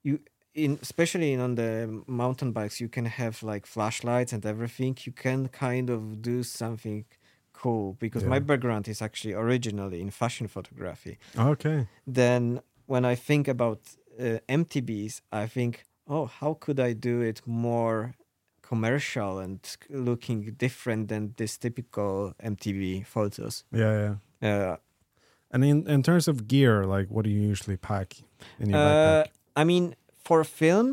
you 0.02 0.20
in 0.54 0.78
especially 0.82 1.32
in, 1.32 1.40
on 1.40 1.54
the 1.54 2.02
mountain 2.06 2.52
bikes, 2.52 2.80
you 2.80 2.88
can 2.88 3.06
have 3.06 3.42
like 3.42 3.66
flashlights 3.66 4.32
and 4.32 4.44
everything. 4.44 4.96
You 5.04 5.12
can 5.12 5.48
kind 5.48 5.88
of 5.90 6.20
do 6.20 6.42
something 6.42 7.04
cool 7.52 7.94
because 7.98 8.24
my 8.24 8.38
background 8.38 8.88
is 8.88 9.00
actually 9.02 9.34
originally 9.34 10.00
in 10.00 10.10
fashion 10.10 10.48
photography. 10.48 11.18
okay. 11.36 11.86
Then 12.06 12.60
when 12.86 13.04
I 13.04 13.14
think 13.14 13.48
about 13.48 13.80
uh, 14.20 14.38
MTBs, 14.48 15.22
I 15.30 15.46
think, 15.46 15.84
oh, 16.06 16.26
how 16.26 16.54
could 16.54 16.78
I 16.80 16.92
do 16.92 17.20
it 17.20 17.40
more 17.46 18.14
commercial 18.72 19.32
and 19.44 19.58
looking 20.08 20.40
different 20.64 21.02
than 21.08 21.22
this 21.36 21.58
typical 21.58 22.32
MTB 22.52 23.04
photos? 23.14 23.64
Yeah, 23.72 23.94
yeah. 24.42 24.48
Uh, 24.72 24.76
And 25.54 25.64
in, 25.64 25.78
in 25.94 26.02
terms 26.02 26.28
of 26.28 26.36
gear, 26.52 26.76
like 26.96 27.08
what 27.14 27.24
do 27.26 27.30
you 27.30 27.42
usually 27.52 27.76
pack 27.76 28.08
in 28.60 28.70
your 28.70 28.78
Uh, 28.78 28.86
backpack? 28.86 29.26
I 29.60 29.64
mean, 29.64 29.94
for 30.24 30.44
film, 30.44 30.88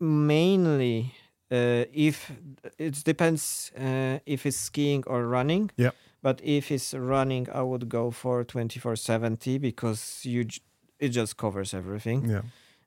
mainly 0.00 1.14
uh, 1.50 1.84
if 2.08 2.30
it 2.78 3.04
depends 3.04 3.72
uh, 3.78 4.18
if 4.26 4.44
it's 4.46 4.56
skiing 4.56 5.04
or 5.06 5.26
running. 5.26 5.70
Yep. 5.76 5.94
But 6.22 6.40
if 6.42 6.70
it's 6.70 6.94
running, 6.94 7.48
I 7.50 7.62
would 7.62 7.88
go 7.88 8.10
for 8.10 8.44
twenty 8.44 8.80
four 8.80 8.96
seventy 8.96 9.58
because 9.58 10.02
you 10.24 10.44
j- 10.44 10.62
it 10.98 11.08
just 11.14 11.36
covers 11.36 11.72
everything. 11.74 12.28
Yeah. 12.30 12.42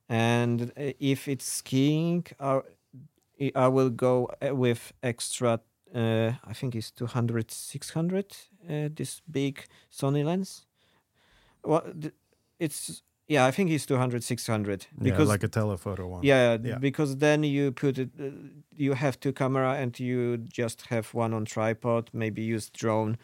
And 0.09 0.61
uh, 0.77 0.91
if 0.99 1.27
it's 1.27 1.45
skiing, 1.45 2.25
I, 2.39 2.59
I 3.55 3.67
will 3.67 3.89
go 3.89 4.29
uh, 4.41 4.55
with 4.55 4.93
extra. 5.01 5.59
Uh, 5.93 6.31
I 6.45 6.53
think 6.53 6.75
it's 6.75 6.91
200, 6.91 7.51
600. 7.51 8.25
Uh, 8.69 8.89
this 8.93 9.21
big 9.29 9.65
Sony 9.91 10.23
lens. 10.23 10.65
Well, 11.63 11.83
it's 12.59 13.03
yeah. 13.27 13.45
I 13.45 13.51
think 13.51 13.71
it's 13.71 13.85
200, 13.85 14.23
600 14.23 14.87
yeah, 14.97 15.03
because 15.03 15.27
like 15.27 15.43
a 15.43 15.47
telephoto 15.47 16.07
one. 16.07 16.23
yeah, 16.23 16.57
Yeah. 16.63 16.77
because 16.77 17.17
then 17.17 17.43
you 17.43 17.71
put 17.71 17.97
it. 17.97 18.09
Uh, 18.19 18.29
you 18.75 18.93
have 18.93 19.19
two 19.19 19.33
camera 19.33 19.73
and 19.73 19.99
you 19.99 20.37
just 20.37 20.87
have 20.87 21.13
one 21.13 21.33
on 21.33 21.45
tripod. 21.45 22.09
Maybe 22.13 22.41
use 22.41 22.69
drone 22.69 23.17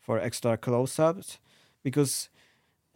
for 0.00 0.18
extra 0.18 0.56
close-ups, 0.56 1.38
because 1.82 2.28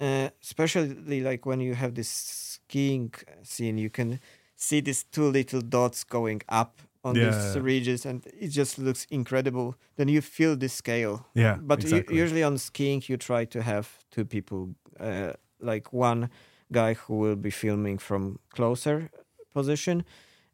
uh, 0.00 0.28
especially 0.42 1.20
like 1.22 1.46
when 1.46 1.60
you 1.60 1.74
have 1.74 1.94
this 1.94 2.08
skiing 2.08 3.12
scene, 3.42 3.78
you 3.78 3.90
can 3.90 4.20
see 4.58 4.80
these 4.82 5.04
two 5.04 5.30
little 5.30 5.62
dots 5.62 6.04
going 6.04 6.42
up 6.48 6.80
on 7.04 7.14
Yeah, 7.16 7.30
these 7.30 7.54
yeah. 7.56 7.62
ridges, 7.62 8.06
and 8.06 8.26
it 8.40 8.48
just 8.50 8.76
looks 8.78 9.06
incredible. 9.10 9.74
Then 9.96 10.08
you 10.08 10.20
feel 10.20 10.56
the 10.56 10.68
scale. 10.68 11.24
Yeah, 11.34 11.56
But 11.62 11.78
exactly. 11.84 12.16
usually 12.22 12.42
on 12.42 12.58
skiing, 12.58 13.02
you 13.08 13.16
try 13.16 13.46
to 13.46 13.62
have 13.62 13.86
two 14.10 14.24
people, 14.24 14.74
uh, 15.00 15.32
like 15.60 15.92
one 15.92 16.28
guy 16.72 16.94
who 16.94 17.14
will 17.22 17.36
be 17.36 17.50
filming 17.50 17.98
from 18.00 18.38
closer 18.56 19.10
position, 19.54 20.04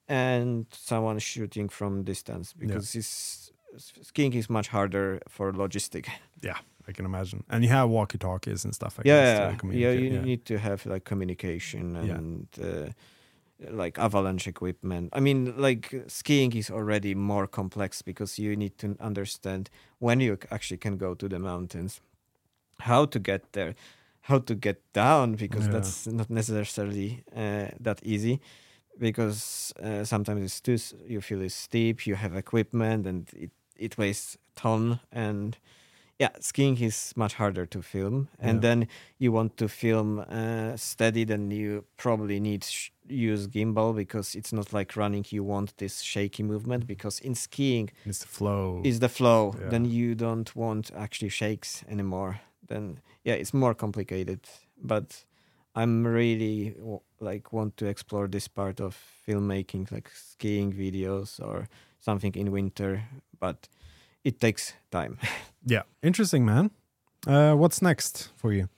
and 0.06 0.66
someone 0.70 1.18
shooting 1.18 1.70
from 1.70 2.04
distance 2.04 2.52
because 2.52 2.94
it's, 2.94 3.50
skiing 4.02 4.34
is 4.34 4.48
much 4.50 4.68
harder 4.68 5.18
for 5.28 5.52
logistic. 5.52 6.06
yeah, 6.42 6.58
I 6.86 6.92
can 6.92 7.06
imagine. 7.06 7.42
And 7.48 7.64
you 7.64 7.70
have 7.70 7.88
walkie 7.88 8.18
talkies 8.18 8.64
and 8.64 8.74
stuff. 8.74 8.98
I 8.98 9.02
guess, 9.02 9.38
yeah, 9.38 9.56
to 9.56 9.66
yeah, 9.76 9.92
yeah. 9.92 9.98
You 9.98 10.10
yeah. 10.10 10.22
need 10.22 10.44
to 10.44 10.58
have 10.58 10.84
like 10.86 11.04
communication 11.04 11.94
Yeah. 11.94 12.18
and. 12.18 12.48
Uh, 12.60 12.92
like 13.70 13.98
avalanche 13.98 14.46
equipment. 14.48 15.10
I 15.12 15.20
mean, 15.20 15.54
like 15.56 16.04
skiing 16.08 16.52
is 16.56 16.70
already 16.70 17.14
more 17.14 17.46
complex 17.46 18.02
because 18.02 18.38
you 18.38 18.56
need 18.56 18.78
to 18.78 18.96
understand 19.00 19.70
when 19.98 20.20
you 20.20 20.38
actually 20.50 20.78
can 20.78 20.96
go 20.96 21.14
to 21.14 21.28
the 21.28 21.38
mountains, 21.38 22.00
how 22.80 23.06
to 23.06 23.18
get 23.18 23.52
there, 23.52 23.74
how 24.22 24.38
to 24.38 24.54
get 24.54 24.80
down 24.92 25.34
because 25.36 25.66
Yeah. 25.66 25.72
that's 25.72 26.06
not 26.06 26.30
necessarily 26.30 27.22
uh, 27.36 27.68
that 27.80 28.00
easy. 28.02 28.40
Because 28.98 29.72
uh, 29.82 30.04
sometimes 30.04 30.42
it's 30.44 30.60
too 30.60 30.78
you 31.08 31.20
feel 31.20 31.42
it's 31.42 31.54
steep, 31.54 32.06
you 32.06 32.14
have 32.14 32.36
equipment, 32.36 33.06
and 33.06 33.28
it 33.34 33.50
it 33.76 33.98
weighs 33.98 34.38
ton 34.54 35.00
and 35.10 35.56
yeah, 36.20 36.30
skiing 36.40 36.78
is 36.80 37.12
much 37.16 37.34
harder 37.34 37.66
to 37.66 37.82
film, 37.82 38.28
and 38.38 38.56
Yeah. 38.56 38.60
then 38.60 38.88
you 39.18 39.32
want 39.32 39.56
to 39.56 39.68
film 39.68 40.20
uh, 40.20 40.76
steady, 40.76 41.24
then 41.24 41.50
you 41.50 41.84
probably 41.96 42.38
need 42.40 42.62
sh- 42.64 42.90
use 43.06 43.46
gimbal 43.46 43.94
because 43.94 44.34
it's 44.34 44.52
not 44.52 44.72
like 44.72 44.96
running. 44.96 45.24
You 45.28 45.44
want 45.44 45.76
this 45.78 46.00
shaky 46.00 46.42
movement 46.42 46.86
because 46.86 47.20
in 47.20 47.34
skiing 47.34 47.90
It's 48.04 48.20
the 48.20 48.26
flow. 48.28 48.80
is 48.84 49.00
the 49.00 49.08
flow. 49.08 49.54
Yeah. 49.60 49.68
Then 49.70 49.84
you 49.84 50.14
don't 50.14 50.54
want 50.56 50.90
actually 50.96 51.30
shakes 51.30 51.84
anymore. 51.88 52.40
Then 52.66 53.00
yeah, 53.24 53.34
it's 53.34 53.52
more 53.54 53.74
complicated. 53.74 54.40
But 54.82 55.24
I'm 55.74 56.06
really 56.06 56.74
like 57.20 57.52
want 57.52 57.76
to 57.78 57.86
explore 57.86 58.28
this 58.28 58.48
part 58.48 58.80
of 58.80 58.96
filmmaking, 59.26 59.90
like 59.92 60.10
skiing 60.14 60.72
videos 60.72 61.40
or 61.40 61.68
something 62.00 62.34
in 62.34 62.50
winter. 62.52 63.02
But 63.40 63.68
it 64.24 64.40
takes 64.40 64.74
time. 64.90 65.18
yeah, 65.66 65.82
interesting, 66.02 66.44
man. 66.44 66.70
Uh, 67.26 67.54
what's 67.54 67.80
next 67.82 68.30
for 68.36 68.52
you? 68.52 68.68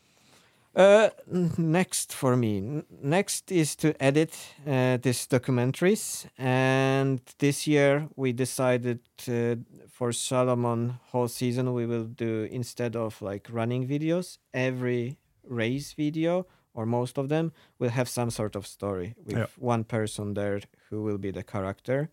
Uh, 0.77 1.09
next 1.57 2.13
for 2.13 2.37
me, 2.37 2.83
next 3.03 3.51
is 3.51 3.75
to 3.77 3.95
edit 4.03 4.37
uh, 4.67 4.99
these 5.01 5.27
documentaries, 5.27 6.27
and 6.37 7.21
this 7.39 7.67
year 7.67 8.09
we 8.15 8.31
decided 8.33 9.01
uh, 9.27 9.57
for 9.89 10.13
Salomon 10.13 11.01
whole 11.13 11.29
season 11.29 11.73
we 11.73 11.87
will 11.87 12.05
do 12.05 12.47
instead 12.51 12.95
of 12.95 13.23
like 13.23 13.49
running 13.51 13.89
videos, 13.89 14.37
every 14.53 15.17
race 15.49 15.95
video 15.95 16.47
or 16.75 16.85
most 16.85 17.17
of 17.17 17.31
them 17.31 17.53
will 17.79 17.89
have 17.89 18.07
some 18.09 18.29
sort 18.31 18.55
of 18.55 18.67
story 18.67 19.15
with 19.25 19.37
Yeah. 19.39 19.47
one 19.57 19.83
person 19.85 20.35
there 20.35 20.61
who 20.91 21.03
will 21.03 21.17
be 21.19 21.31
the 21.31 21.43
character. 21.43 22.11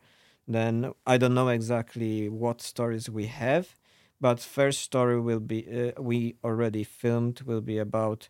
Then 0.48 0.94
I 1.06 1.18
don't 1.18 1.34
know 1.34 1.50
exactly 1.50 2.30
what 2.30 2.62
stories 2.62 3.10
we 3.10 3.26
have, 3.28 3.76
but 4.22 4.40
first 4.40 4.80
story 4.80 5.20
will 5.20 5.42
be 5.42 5.68
uh, 5.68 6.02
we 6.02 6.36
already 6.46 6.86
filmed 6.86 7.42
will 7.42 7.62
be 7.62 7.78
about 7.78 8.30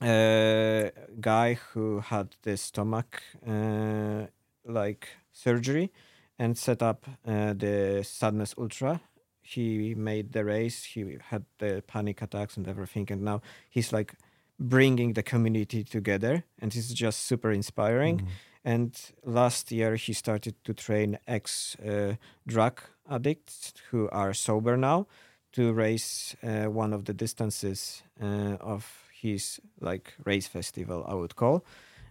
a 0.00 0.92
guy 1.20 1.54
who 1.54 2.00
had 2.00 2.36
the 2.42 2.56
stomach 2.56 3.22
uh, 3.46 4.26
like 4.64 5.08
surgery 5.32 5.90
and 6.38 6.56
set 6.56 6.82
up 6.82 7.06
uh, 7.26 7.52
the 7.54 8.02
sadness 8.04 8.54
ultra. 8.56 9.00
He 9.40 9.94
made 9.94 10.32
the 10.32 10.44
race. 10.44 10.84
He 10.84 11.16
had 11.30 11.44
the 11.58 11.82
panic 11.86 12.22
attacks 12.22 12.56
and 12.56 12.68
everything. 12.68 13.06
And 13.10 13.22
now 13.22 13.40
he's 13.68 13.92
like 13.92 14.14
bringing 14.58 15.14
the 15.14 15.22
community 15.22 15.84
together. 15.84 16.44
And 16.60 16.74
it's 16.74 16.92
just 16.92 17.20
super 17.20 17.50
inspiring. 17.50 18.18
Mm. 18.18 18.26
and 18.64 19.12
last 19.24 19.70
year 19.72 19.94
he 19.96 20.12
started 20.12 20.54
to 20.64 20.74
train 20.74 21.18
ex 21.26 21.76
uh, 21.76 22.14
drug 22.46 22.82
addicts 23.08 23.72
who 23.90 24.08
are 24.10 24.34
sober 24.34 24.76
now 24.76 25.06
to 25.52 25.72
race 25.72 26.36
uh, 26.42 26.64
one 26.64 26.92
of 26.92 27.04
the 27.04 27.14
distances 27.14 28.02
uh, 28.20 28.56
of 28.60 29.07
his 29.22 29.60
like 29.80 30.14
race 30.24 30.46
festival 30.48 31.04
i 31.08 31.14
would 31.14 31.34
call 31.36 31.64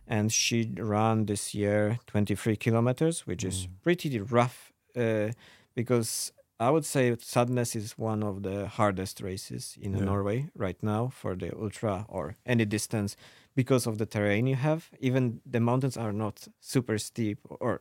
and 0.07 0.31
she 0.31 0.71
ran 0.77 1.25
this 1.25 1.53
year 1.53 1.99
23 2.07 2.55
kilometers 2.55 3.27
which 3.27 3.43
is 3.43 3.67
Mm. 3.67 3.69
pretty 3.83 4.19
rough 4.19 4.71
uh, 4.95 5.29
because 5.75 6.31
i 6.59 6.69
would 6.69 6.85
say 6.85 7.15
sadness 7.19 7.75
is 7.75 7.97
one 7.97 8.23
of 8.27 8.41
the 8.43 8.67
hardest 8.77 9.21
races 9.21 9.77
in 9.81 9.91
Yeah. 9.93 10.05
norway 10.05 10.49
right 10.55 10.81
now 10.81 11.09
for 11.09 11.35
the 11.35 11.51
ultra 11.55 12.05
or 12.09 12.35
any 12.45 12.65
distance 12.65 13.15
because 13.55 13.89
of 13.89 13.97
the 13.97 14.05
terrain 14.05 14.47
you 14.47 14.55
have 14.55 14.81
even 14.99 15.39
the 15.51 15.59
mountains 15.59 15.97
are 15.97 16.13
not 16.13 16.47
super 16.59 16.97
steep 16.97 17.39
or 17.59 17.79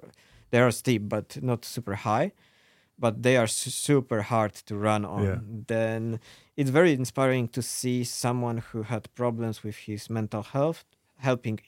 they 0.50 0.60
are 0.60 0.70
steep 0.72 1.02
but 1.08 1.38
not 1.42 1.64
super 1.64 1.94
high 1.94 2.32
but 2.98 3.22
they 3.22 3.36
are 3.36 3.46
su- 3.46 3.70
super 3.70 4.22
hard 4.22 4.54
to 4.54 4.74
run 4.76 5.04
on 5.04 5.22
Yeah. 5.24 5.38
then 5.66 6.18
it's 6.56 6.70
very 6.70 6.92
inspiring 6.92 7.48
to 7.48 7.62
see 7.62 8.04
someone 8.04 8.58
who 8.72 8.82
had 8.82 9.02
problems 9.14 9.62
with 9.62 9.76
his 9.86 10.08
mental 10.10 10.42
health 10.42 10.84
helping 11.18 11.58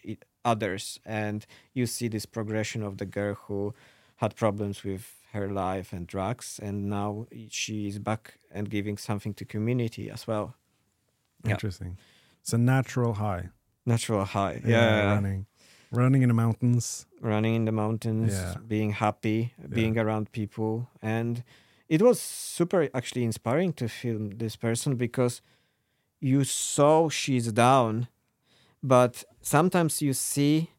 others 0.44 1.00
and 1.04 1.46
you 1.74 1.86
see 1.86 2.08
this 2.08 2.26
progression 2.26 2.82
of 2.82 2.96
the 2.96 3.06
girl 3.06 3.34
who 3.46 3.74
had 4.16 4.34
problems 4.34 4.82
with 4.84 5.04
her 5.32 5.48
life 5.50 5.92
and 5.92 6.06
drugs 6.06 6.58
and 6.62 6.88
now 6.88 7.26
she 7.50 7.86
is 7.88 7.98
back 7.98 8.38
and 8.50 8.70
giving 8.70 8.96
something 8.98 9.34
to 9.34 9.44
community 9.44 10.10
as 10.10 10.26
well 10.26 10.54
Yeah. 11.44 11.52
Interesting. 11.52 11.96
It's 12.40 12.52
a 12.52 12.58
natural 12.58 13.14
high. 13.14 13.50
natural 13.86 14.24
high 14.24 14.60
yeah, 14.64 15.14
running, 15.14 15.46
running 15.90 16.22
in 16.22 16.28
the 16.28 16.34
mountains. 16.34 17.06
running 17.20 17.54
in 17.56 17.64
the 17.64 17.72
mountains, 17.72 18.32
Yeah. 18.32 18.54
being 18.66 18.92
happy, 18.92 19.52
being 19.68 19.98
around 19.98 20.30
people. 20.32 20.88
And 21.02 21.42
it 21.88 22.00
was 22.02 22.20
super 22.20 22.88
actually 22.94 23.24
inspiring 23.24 23.72
to 23.74 23.88
film 23.88 24.30
this 24.38 24.56
person 24.56 24.96
because 24.96 25.42
you 26.20 26.44
saw 26.44 27.08
she's 27.08 27.52
down, 27.52 28.06
but 28.82 29.24
sometimes 29.42 30.00
you 30.02 30.12
see 30.12 30.70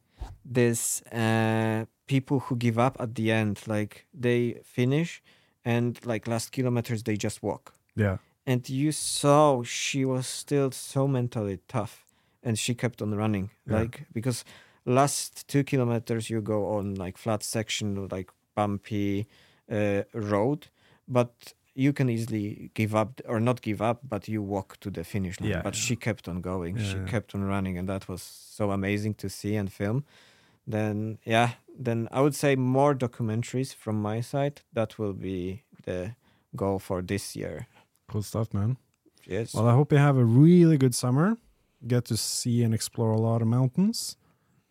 this 0.45 1.01
uh, 1.11 1.85
people 2.07 2.39
who 2.39 2.55
give 2.55 2.77
up 2.79 2.95
at 2.99 3.15
the 3.15 3.31
end, 3.31 3.61
like 3.67 4.05
they 4.13 4.59
finish 4.63 5.21
and 5.65 5.99
like 6.05 6.27
last 6.27 6.51
kilometers 6.51 7.03
they 7.03 7.15
just 7.17 7.41
walk. 7.43 7.73
Yeah, 7.95 8.17
And 8.45 8.67
you 8.69 8.91
saw 8.91 9.63
she 9.63 10.05
was 10.05 10.25
still 10.25 10.71
so 10.71 11.07
mentally 11.07 11.59
tough 11.67 12.05
and 12.43 12.57
she 12.57 12.73
kept 12.75 13.01
on 13.01 13.13
running. 13.15 13.49
Yeah. 13.67 13.79
Like 13.79 14.05
because 14.13 14.45
last 14.85 15.47
two 15.47 15.63
kilometers 15.63 16.29
you 16.29 16.41
go 16.41 16.67
on 16.77 16.95
like 16.95 17.17
flat 17.17 17.43
section 17.43 18.07
like 18.11 18.29
bumpy 18.55 19.27
uh, 19.71 20.01
road 20.13 20.67
but 21.07 21.53
you 21.75 21.93
can 21.93 22.09
easily 22.09 22.71
give 22.73 22.93
up 22.95 23.21
or 23.27 23.39
not 23.39 23.61
give 23.61 23.81
up 23.81 23.99
but 24.09 24.27
you 24.27 24.41
walk 24.41 24.77
to 24.79 24.89
the 24.89 25.03
finish 25.03 25.39
line 25.39 25.49
Yeah, 25.51 25.61
but 25.63 25.75
yeah. 25.75 25.79
she 25.81 25.95
kept 25.95 26.27
on 26.27 26.41
going 26.41 26.77
she 26.77 26.83
Yeah, 26.83 26.95
yeah. 27.03 27.05
kept 27.11 27.35
on 27.35 27.43
running 27.43 27.77
and 27.77 27.87
that 27.87 28.07
was 28.07 28.21
so 28.21 28.71
amazing 28.71 29.13
to 29.15 29.29
see 29.29 29.55
and 29.55 29.71
film 29.71 30.03
then 30.67 31.17
yeah 31.25 31.49
then 31.77 32.07
i 32.11 32.19
would 32.21 32.35
say 32.35 32.55
more 32.55 32.93
documentaries 32.95 33.73
from 33.73 34.01
my 34.01 34.21
side 34.21 34.61
that 34.73 34.97
will 34.99 35.13
be 35.13 35.63
the 35.85 36.15
goal 36.55 36.79
for 36.79 37.01
this 37.01 37.35
year 37.35 37.67
cool 38.11 38.23
stuff, 38.23 38.53
man. 38.53 38.77
yes 39.27 39.53
Well, 39.53 39.67
I 39.67 39.73
hope 39.73 39.91
you 39.91 39.99
have 39.99 40.17
a 40.17 40.25
really 40.25 40.77
good 40.77 40.95
summer. 40.95 41.37
Get 41.87 42.05
to 42.05 42.17
see 42.17 42.63
and 42.63 42.73
explore 42.73 43.11
a 43.11 43.21
lot 43.21 43.41
of 43.43 43.47
mountains. 43.47 44.17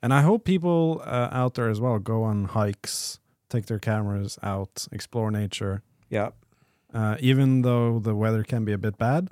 And 0.03 0.14
I 0.14 0.22
hope 0.22 0.44
people 0.44 1.03
uh, 1.05 1.28
out 1.32 1.55
there 1.55 1.68
as 1.68 1.80
well 1.80 1.99
go 1.99 2.22
on 2.22 2.44
hikes, 2.44 3.18
take 3.49 3.66
their 3.66 3.78
cameras 3.80 4.38
out, 4.42 4.86
explore 4.92 5.30
nature. 5.30 5.82
yeah 6.11 6.30
Uh, 6.94 7.16
even 7.20 7.62
though 7.62 7.99
the 7.99 8.14
weather 8.14 8.42
can 8.44 8.64
be 8.64 8.72
a 8.72 8.78
bit 8.78 8.96
bad, 8.96 9.28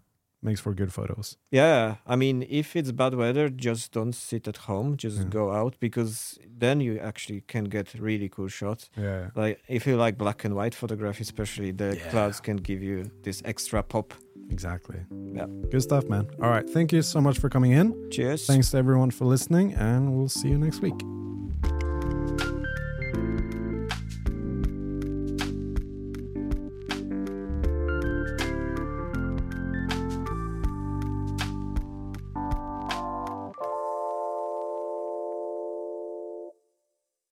makes 0.46 0.60
for 0.60 0.72
good 0.74 0.92
photos. 0.92 1.36
Yeah, 1.50 1.96
I 2.06 2.16
mean, 2.16 2.46
if 2.48 2.76
it's 2.76 2.92
bad 2.92 3.14
weather, 3.14 3.48
just 3.50 3.92
don't 3.92 4.14
sit 4.14 4.48
at 4.48 4.56
home. 4.68 4.96
Just 4.96 5.18
Yeah. 5.18 5.24
go 5.38 5.44
out 5.52 5.74
because 5.80 6.38
then 6.58 6.80
you 6.80 6.98
actually 7.10 7.40
can 7.52 7.64
get 7.64 7.86
really 8.08 8.28
cool 8.28 8.48
shots. 8.48 8.88
Yeah. 8.96 9.30
Like 9.34 9.58
if 9.68 9.86
you 9.86 9.96
like 9.96 10.16
black 10.16 10.44
and 10.44 10.54
white 10.54 10.74
photography, 10.74 11.22
especially 11.22 11.72
the 11.72 11.90
Yeah. 11.96 12.10
clouds 12.10 12.40
can 12.40 12.56
give 12.56 12.80
you 12.82 13.10
this 13.24 13.42
extra 13.44 13.82
pop. 13.82 14.14
Exactly. 14.50 15.00
Yeah. 15.34 15.46
Good 15.72 15.82
stuff, 15.82 16.04
man. 16.08 16.24
All 16.42 16.50
right. 16.50 16.68
Thank 16.76 16.92
you 16.92 17.02
so 17.02 17.20
much 17.20 17.38
for 17.40 17.48
coming 17.48 17.72
in. 17.72 17.94
Cheers. 18.10 18.46
Thanks 18.46 18.70
to 18.70 18.76
everyone 18.78 19.10
for 19.10 19.24
listening, 19.26 19.74
and 19.74 20.02
we'll 20.16 20.28
see 20.28 20.48
you 20.48 20.58
next 20.58 20.80
week. 20.82 21.25